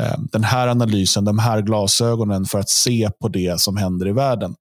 eh, 0.00 0.18
den 0.32 0.44
här 0.44 0.68
analysen, 0.68 1.24
de 1.24 1.38
här 1.38 1.62
glasögonen 1.62 2.44
för 2.44 2.58
att 2.58 2.68
se 2.68 3.10
på 3.20 3.28
det 3.28 3.60
som 3.60 3.76
händer 3.76 4.08
i 4.08 4.12
världen. 4.12 4.54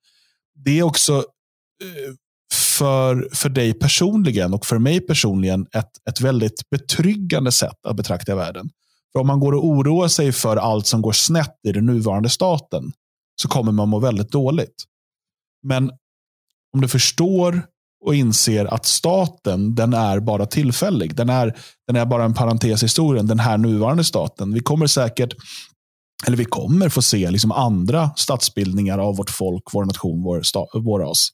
Det 0.65 0.79
är 0.79 0.83
också 0.83 1.17
eh, 1.83 2.13
för, 2.53 3.29
för 3.33 3.49
dig 3.49 3.73
personligen 3.73 4.53
och 4.53 4.65
för 4.65 4.77
mig 4.79 5.01
personligen 5.01 5.67
ett, 5.73 5.91
ett 6.09 6.21
väldigt 6.21 6.69
betryggande 6.69 7.51
sätt 7.51 7.85
att 7.87 7.95
betrakta 7.95 8.35
världen. 8.35 8.69
För 9.13 9.19
om 9.19 9.27
man 9.27 9.39
går 9.39 9.51
och 9.51 9.65
oroar 9.65 10.07
sig 10.07 10.31
för 10.31 10.57
allt 10.57 10.87
som 10.87 11.01
går 11.01 11.11
snett 11.11 11.55
i 11.67 11.71
den 11.71 11.85
nuvarande 11.85 12.29
staten 12.29 12.91
så 13.41 13.47
kommer 13.47 13.71
man 13.71 13.89
må 13.89 13.99
väldigt 13.99 14.31
dåligt. 14.31 14.83
Men 15.63 15.91
om 16.73 16.81
du 16.81 16.87
förstår 16.87 17.63
och 18.05 18.15
inser 18.15 18.65
att 18.65 18.85
staten, 18.85 19.75
den 19.75 19.93
är 19.93 20.19
bara 20.19 20.45
tillfällig. 20.45 21.15
Den 21.15 21.29
är, 21.29 21.57
den 21.87 21.95
är 21.95 22.05
bara 22.05 22.23
en 22.23 22.33
parentes 22.33 22.83
i 22.83 22.85
historien, 22.85 23.27
den 23.27 23.39
här 23.39 23.57
nuvarande 23.57 24.03
staten. 24.03 24.53
Vi 24.53 24.59
kommer 24.59 24.87
säkert, 24.87 25.33
eller 26.27 26.37
vi 26.37 26.45
kommer 26.45 26.89
få 26.89 27.01
se 27.01 27.31
liksom 27.31 27.51
andra 27.51 28.11
statsbildningar 28.15 28.97
av 28.97 29.17
vårt 29.17 29.29
folk, 29.29 29.63
vår 29.73 29.85
nation, 29.85 30.23
vår, 30.23 30.41
sta, 30.41 30.65
vår 30.73 30.99
ras. 30.99 31.29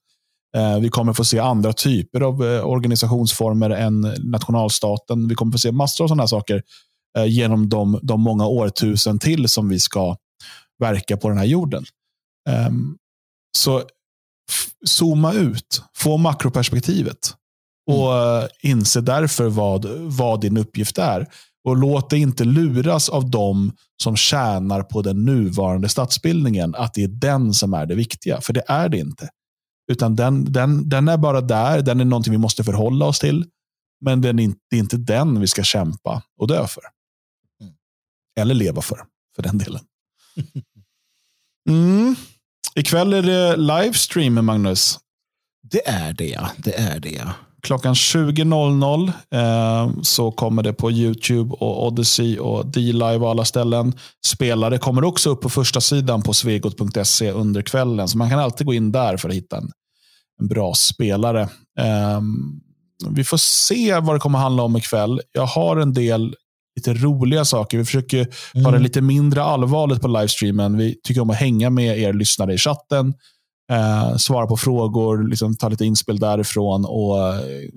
Eh, 0.57 0.79
vi 0.79 0.89
kommer 0.89 1.13
få 1.13 1.25
se 1.25 1.39
andra 1.39 1.73
typer 1.73 2.21
av 2.21 2.45
eh, 2.45 2.65
organisationsformer 2.65 3.69
än 3.69 4.01
nationalstaten. 4.19 5.27
Vi 5.27 5.35
kommer 5.35 5.51
få 5.51 5.57
se 5.57 5.71
massor 5.71 6.03
av 6.03 6.07
sådana 6.07 6.23
här 6.23 6.27
saker 6.27 6.61
eh, 7.17 7.25
genom 7.25 7.69
de, 7.69 7.99
de 8.03 8.21
många 8.21 8.47
årtusen 8.47 9.19
till 9.19 9.49
som 9.49 9.69
vi 9.69 9.79
ska 9.79 10.17
verka 10.79 11.17
på 11.17 11.29
den 11.29 11.37
här 11.37 11.45
jorden. 11.45 11.85
Um, 12.67 12.97
så 13.57 13.83
zooma 14.85 15.33
ut, 15.33 15.81
få 15.97 16.17
makroperspektivet 16.17 17.35
och 17.91 18.13
mm. 18.13 18.49
inse 18.63 19.01
därför 19.01 19.49
vad, 19.49 19.85
vad 19.99 20.41
din 20.41 20.57
uppgift 20.57 20.97
är. 20.97 21.27
Och 21.67 21.77
låt 21.77 22.09
dig 22.09 22.19
inte 22.19 22.43
luras 22.43 23.09
av 23.09 23.29
de 23.29 23.71
som 24.03 24.15
tjänar 24.15 24.83
på 24.83 25.01
den 25.01 25.25
nuvarande 25.25 25.89
statsbildningen, 25.89 26.75
att 26.75 26.93
det 26.93 27.03
är 27.03 27.07
den 27.07 27.53
som 27.53 27.73
är 27.73 27.85
det 27.85 27.95
viktiga. 27.95 28.41
För 28.41 28.53
det 28.53 28.63
är 28.67 28.89
det 28.89 28.97
inte. 28.97 29.29
Utan 29.91 30.15
den, 30.15 30.51
den, 30.53 30.89
den 30.89 31.07
är 31.07 31.17
bara 31.17 31.41
där, 31.41 31.81
den 31.81 31.99
är 31.99 32.05
någonting 32.05 32.31
vi 32.31 32.37
måste 32.37 32.63
förhålla 32.63 33.05
oss 33.05 33.19
till. 33.19 33.45
Men 34.05 34.21
den 34.21 34.39
är 34.39 34.53
det 34.69 34.75
är 34.75 34.79
inte 34.79 34.97
den 34.97 35.39
vi 35.39 35.47
ska 35.47 35.63
kämpa 35.63 36.21
och 36.39 36.47
dö 36.47 36.67
för. 36.67 36.83
Eller 38.39 38.55
leva 38.55 38.81
för, 38.81 38.99
för 39.35 39.43
den 39.43 39.57
delen. 39.57 39.81
Mm. 41.69 42.15
Ikväll 42.75 43.13
är 43.13 43.21
det 43.21 43.57
livestream, 43.57 44.45
Magnus. 44.45 44.99
Det 45.71 45.87
är 45.87 46.13
det, 46.13 46.27
ja. 46.27 46.49
Det 46.57 46.79
är 46.79 46.99
det, 46.99 47.11
ja. 47.11 47.33
Klockan 47.61 47.93
20.00 47.93 49.11
eh, 49.31 50.01
så 50.01 50.31
kommer 50.31 50.63
det 50.63 50.73
på 50.73 50.91
YouTube, 50.91 51.55
och 51.55 51.87
Odyssey 51.87 52.37
och 52.39 52.65
D-Live 52.65 53.17
och 53.17 53.29
alla 53.29 53.45
ställen. 53.45 53.93
Spelare 54.25 54.77
kommer 54.77 55.03
också 55.03 55.29
upp 55.29 55.41
på 55.41 55.49
första 55.49 55.81
sidan 55.81 56.21
på 56.21 56.33
svegot.se 56.33 57.31
under 57.31 57.61
kvällen. 57.61 58.07
Så 58.07 58.17
man 58.17 58.29
kan 58.29 58.39
alltid 58.39 58.67
gå 58.67 58.73
in 58.73 58.91
där 58.91 59.17
för 59.17 59.29
att 59.29 59.35
hitta 59.35 59.57
en, 59.57 59.71
en 60.39 60.47
bra 60.47 60.73
spelare. 60.73 61.41
Eh, 61.79 62.21
vi 63.09 63.23
får 63.23 63.37
se 63.37 63.99
vad 63.99 64.15
det 64.15 64.19
kommer 64.19 64.39
handla 64.39 64.63
om 64.63 64.77
ikväll. 64.77 65.21
Jag 65.31 65.45
har 65.45 65.77
en 65.77 65.93
del 65.93 66.35
lite 66.75 66.93
roliga 66.93 67.45
saker. 67.45 67.77
Vi 67.77 67.85
försöker 67.85 68.27
mm. 68.53 68.65
ta 68.65 68.71
det 68.71 68.79
lite 68.79 69.01
mindre 69.01 69.43
allvarligt 69.43 70.01
på 70.01 70.07
livestreamen. 70.07 70.77
Vi 70.77 70.95
tycker 71.03 71.21
om 71.21 71.29
att 71.29 71.35
hänga 71.35 71.69
med 71.69 71.99
er 71.99 72.13
lyssnare 72.13 72.53
i 72.53 72.57
chatten, 72.57 73.13
eh, 73.71 74.15
svara 74.17 74.47
på 74.47 74.57
frågor, 74.57 75.29
liksom 75.29 75.55
ta 75.55 75.69
lite 75.69 75.85
inspel 75.85 76.19
därifrån. 76.19 76.85
Och, 76.85 77.33
eh, 77.33 77.69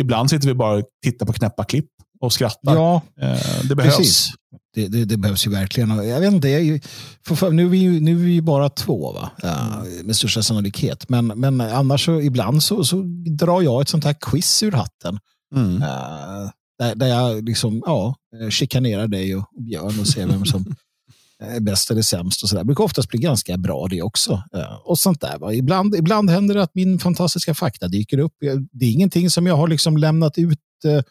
ibland 0.00 0.30
sitter 0.30 0.48
vi 0.48 0.54
bara 0.54 0.78
och 0.78 0.84
tittar 1.04 1.26
på 1.26 1.32
knäppa 1.32 1.64
klipp 1.64 1.90
och 2.20 2.32
skrattar. 2.32 2.74
Ja, 2.74 3.02
eh, 3.20 3.38
det 3.68 3.76
behövs. 3.76 3.96
Precis. 3.96 4.28
Det, 4.74 4.88
det, 4.88 5.04
det, 5.04 5.16
behövs 5.16 5.46
ju 5.46 5.50
verkligen. 5.50 6.08
Jag 6.08 6.20
vet 6.20 6.32
inte, 6.32 6.48
jag, 6.48 6.80
för, 7.26 7.34
för, 7.34 7.50
nu, 7.50 7.64
är 7.64 7.68
vi 7.68 8.00
nu 8.00 8.12
är 8.12 8.24
vi 8.24 8.42
bara 8.42 8.68
två, 8.68 9.12
va? 9.12 9.30
Uh, 9.44 10.04
med 10.04 10.16
största 10.16 10.42
sannolikhet. 10.42 11.08
Men, 11.08 11.26
men 11.26 11.60
annars 11.60 12.04
så 12.04 12.20
ibland 12.20 12.62
så, 12.62 12.84
så 12.84 13.02
drar 13.26 13.62
jag 13.62 13.82
ett 13.82 13.88
sånt 13.88 14.04
här 14.04 14.16
quiz 14.20 14.62
ur 14.62 14.72
hatten. 14.72 15.18
Mm. 15.54 15.76
Uh, 15.76 16.50
där, 16.80 16.94
där 16.94 17.06
jag 17.06 17.44
liksom, 17.44 17.82
ja, 17.86 18.16
chikanerar 18.50 19.08
dig 19.08 19.36
och 19.36 19.44
Björn 19.58 20.00
och 20.00 20.06
ser 20.06 20.26
vem 20.26 20.44
som 20.44 20.74
är 21.42 21.60
bäst 21.60 21.90
eller 21.90 22.02
sämst. 22.02 22.42
och 22.42 22.48
så 22.48 22.54
där. 22.54 22.62
Det 22.62 22.66
brukar 22.66 22.84
oftast 22.84 23.08
bli 23.08 23.18
ganska 23.18 23.56
bra 23.56 23.86
det 23.90 24.02
också. 24.02 24.42
Och 24.84 24.98
sånt 24.98 25.20
där. 25.20 25.38
Va? 25.38 25.54
Ibland, 25.54 25.94
ibland 25.94 26.30
händer 26.30 26.54
det 26.54 26.62
att 26.62 26.74
min 26.74 26.98
fantastiska 26.98 27.54
fakta 27.54 27.88
dyker 27.88 28.18
upp. 28.18 28.32
Det 28.72 28.84
är 28.84 28.90
ingenting 28.90 29.30
som 29.30 29.46
jag 29.46 29.56
har 29.56 29.68
liksom 29.68 29.96
lämnat 29.96 30.38
ut 30.38 30.58
eh, 30.84 31.02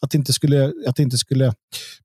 att 0.00 0.10
det 0.10 0.18
inte 0.18 0.32
skulle, 0.32 0.72
att 0.86 0.96
det 0.96 1.02
inte 1.02 1.18
skulle 1.18 1.52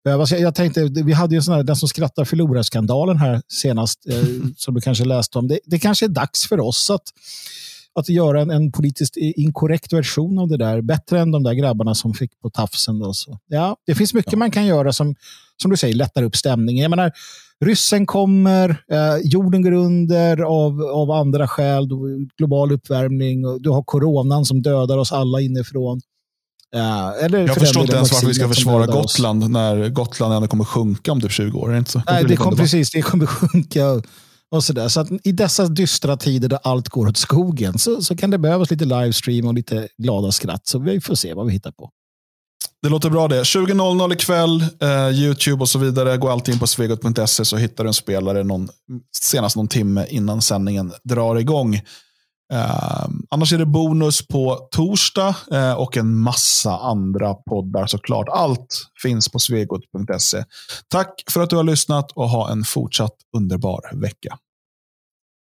behövas. 0.03 0.32
Jag, 0.32 0.41
jag 0.41 0.55
tänkte, 0.55 0.84
vi 0.84 1.14
hade 1.14 1.36
ju 1.36 1.41
sån 1.41 1.53
här, 1.53 1.64
den 1.64 1.76
som 1.76 1.89
skrattar 1.89 2.26
förlorar-skandalen 2.26 3.18
här 3.18 3.41
senast, 3.47 4.07
eh, 4.09 4.24
som 4.57 4.74
du 4.74 4.82
kanske 4.82 5.05
läste 5.05 5.38
om. 5.38 5.47
Det, 5.47 5.59
det 5.66 5.80
kanske 5.80 6.05
är 6.05 6.09
dags 6.09 6.47
för 6.47 6.59
oss 6.59 6.89
att 6.89 7.03
att 8.00 8.10
göra 8.10 8.42
en, 8.42 8.50
en 8.50 8.72
politiskt 8.72 9.18
inkorrekt 9.18 9.94
version 9.94 10.39
av 10.39 10.48
det 10.48 10.58
där. 10.58 10.82
Bättre 10.82 11.20
än 11.20 11.32
de 11.32 11.44
där 11.44 11.54
grabbarna 11.54 11.96
som 11.96 12.14
fick 12.14 12.39
på 12.39 12.50
tafsen. 12.50 13.00
Då, 13.00 13.14
så. 13.14 13.39
Ja, 13.48 13.78
det 13.86 13.96
finns 13.96 14.14
mycket 14.14 14.34
ja. 14.34 14.39
man 14.39 14.52
kan 14.52 14.66
göra 14.66 14.94
som, 14.94 15.16
som 15.62 15.72
du 15.72 15.78
säger, 15.78 15.96
lättar 15.96 16.24
upp 16.24 16.36
stämningen. 16.36 16.82
Jag 16.82 16.89
menar, 16.89 17.12
ryssen 17.66 18.06
kommer, 18.06 18.70
eh, 18.70 19.18
jorden 19.24 19.62
går 19.62 19.72
under 19.72 20.38
av, 20.42 20.82
av 20.82 21.12
andra 21.12 21.48
skäl, 21.48 21.89
global 22.38 22.72
uppvärmning, 22.72 23.46
och 23.46 23.62
du 23.62 23.70
har 23.70 23.84
coronan 23.84 24.46
som 24.46 24.62
dödar 24.62 24.98
oss 24.98 25.12
alla 25.12 25.42
inifrån. 25.42 26.02
Ja, 26.72 27.14
eller 27.14 27.39
jag 27.39 27.56
förstår 27.56 27.82
inte 27.82 27.96
ens 27.96 28.12
varför 28.12 28.28
vi 28.28 28.34
ska 28.34 28.48
försvara 28.48 28.86
Gotland 28.86 29.50
när 29.50 29.89
Gotland 29.89 30.34
ändå 30.34 30.48
kommer 30.48 30.64
sjunka 30.64 31.12
om 31.12 31.22
typ 31.22 31.32
20 31.32 31.60
år. 31.60 31.70
Är 31.70 31.74
det 31.74 31.80
inte 31.80 31.92
så? 31.92 32.02
Nej, 32.08 32.24
det 32.28 32.36
kom, 32.36 32.56
precis. 32.56 32.92
Det 32.92 33.02
kommer 33.02 33.26
sjunka. 33.26 34.02
Och 34.52 34.64
så 34.64 34.74
där. 34.74 34.88
så 34.88 34.99
att 34.99 35.08
I 35.24 35.32
dessa 35.32 35.68
dystra 35.68 36.18
tider 36.18 36.49
där 36.49 36.60
allt 36.64 36.89
går 36.89 37.08
åt 37.08 37.18
skogen 37.18 37.78
så, 37.78 38.02
så 38.02 38.18
kan 38.18 38.30
det 38.30 38.38
behövas 38.38 38.72
lite 38.72 38.86
livestream 38.86 39.47
och 39.47 39.54
lite 39.54 39.88
glada 39.97 40.32
skratt. 40.32 40.68
Så 40.68 40.80
vi 40.80 41.02
får 41.02 41.16
se 41.16 41.34
vad 41.34 41.45
vi 41.45 41.54
hittar 41.54 41.72
på. 41.72 41.89
Det 42.82 42.89
låter 42.89 43.10
bra 43.10 43.28
det. 43.28 43.43
20.00 43.43 44.14
ikväll, 44.14 44.66
eh, 44.82 45.10
YouTube 45.10 45.62
och 45.62 45.70
så 45.70 45.80
vidare. 45.80 46.18
Gå 46.18 46.30
alltid 46.30 46.54
in 46.54 46.60
på 46.60 46.68
svegot.se 46.68 47.45
så 47.45 47.58
hittar 47.58 47.84
du 47.84 47.88
en 47.88 47.93
spelare 47.93 48.43
någon, 48.43 48.70
senast 49.18 49.56
någon 49.56 49.68
timme 49.68 50.06
innan 50.10 50.41
sändningen 50.41 50.93
drar 51.04 51.36
igång. 51.36 51.82
Eh, 52.52 53.08
annars 53.30 53.54
är 53.54 53.58
det 53.58 53.66
bonus 53.66 54.28
på 54.28 54.68
torsdag 54.72 55.36
eh, 55.52 55.74
och 55.74 55.97
en 55.97 56.20
massa 56.20 56.78
andra 56.78 57.34
poddar 57.34 57.88
såklart. 57.88 58.28
Allt 58.30 58.91
finns 59.02 59.30
på 59.30 59.39
svegot.se. 59.39 60.43
Tack 60.88 61.24
för 61.30 61.41
att 61.41 61.49
du 61.49 61.56
har 61.56 61.64
lyssnat 61.64 62.12
och 62.12 62.30
ha 62.30 62.52
en 62.52 62.64
fortsatt 62.64 63.16
underbar 63.38 63.82
vecka. 63.93 64.38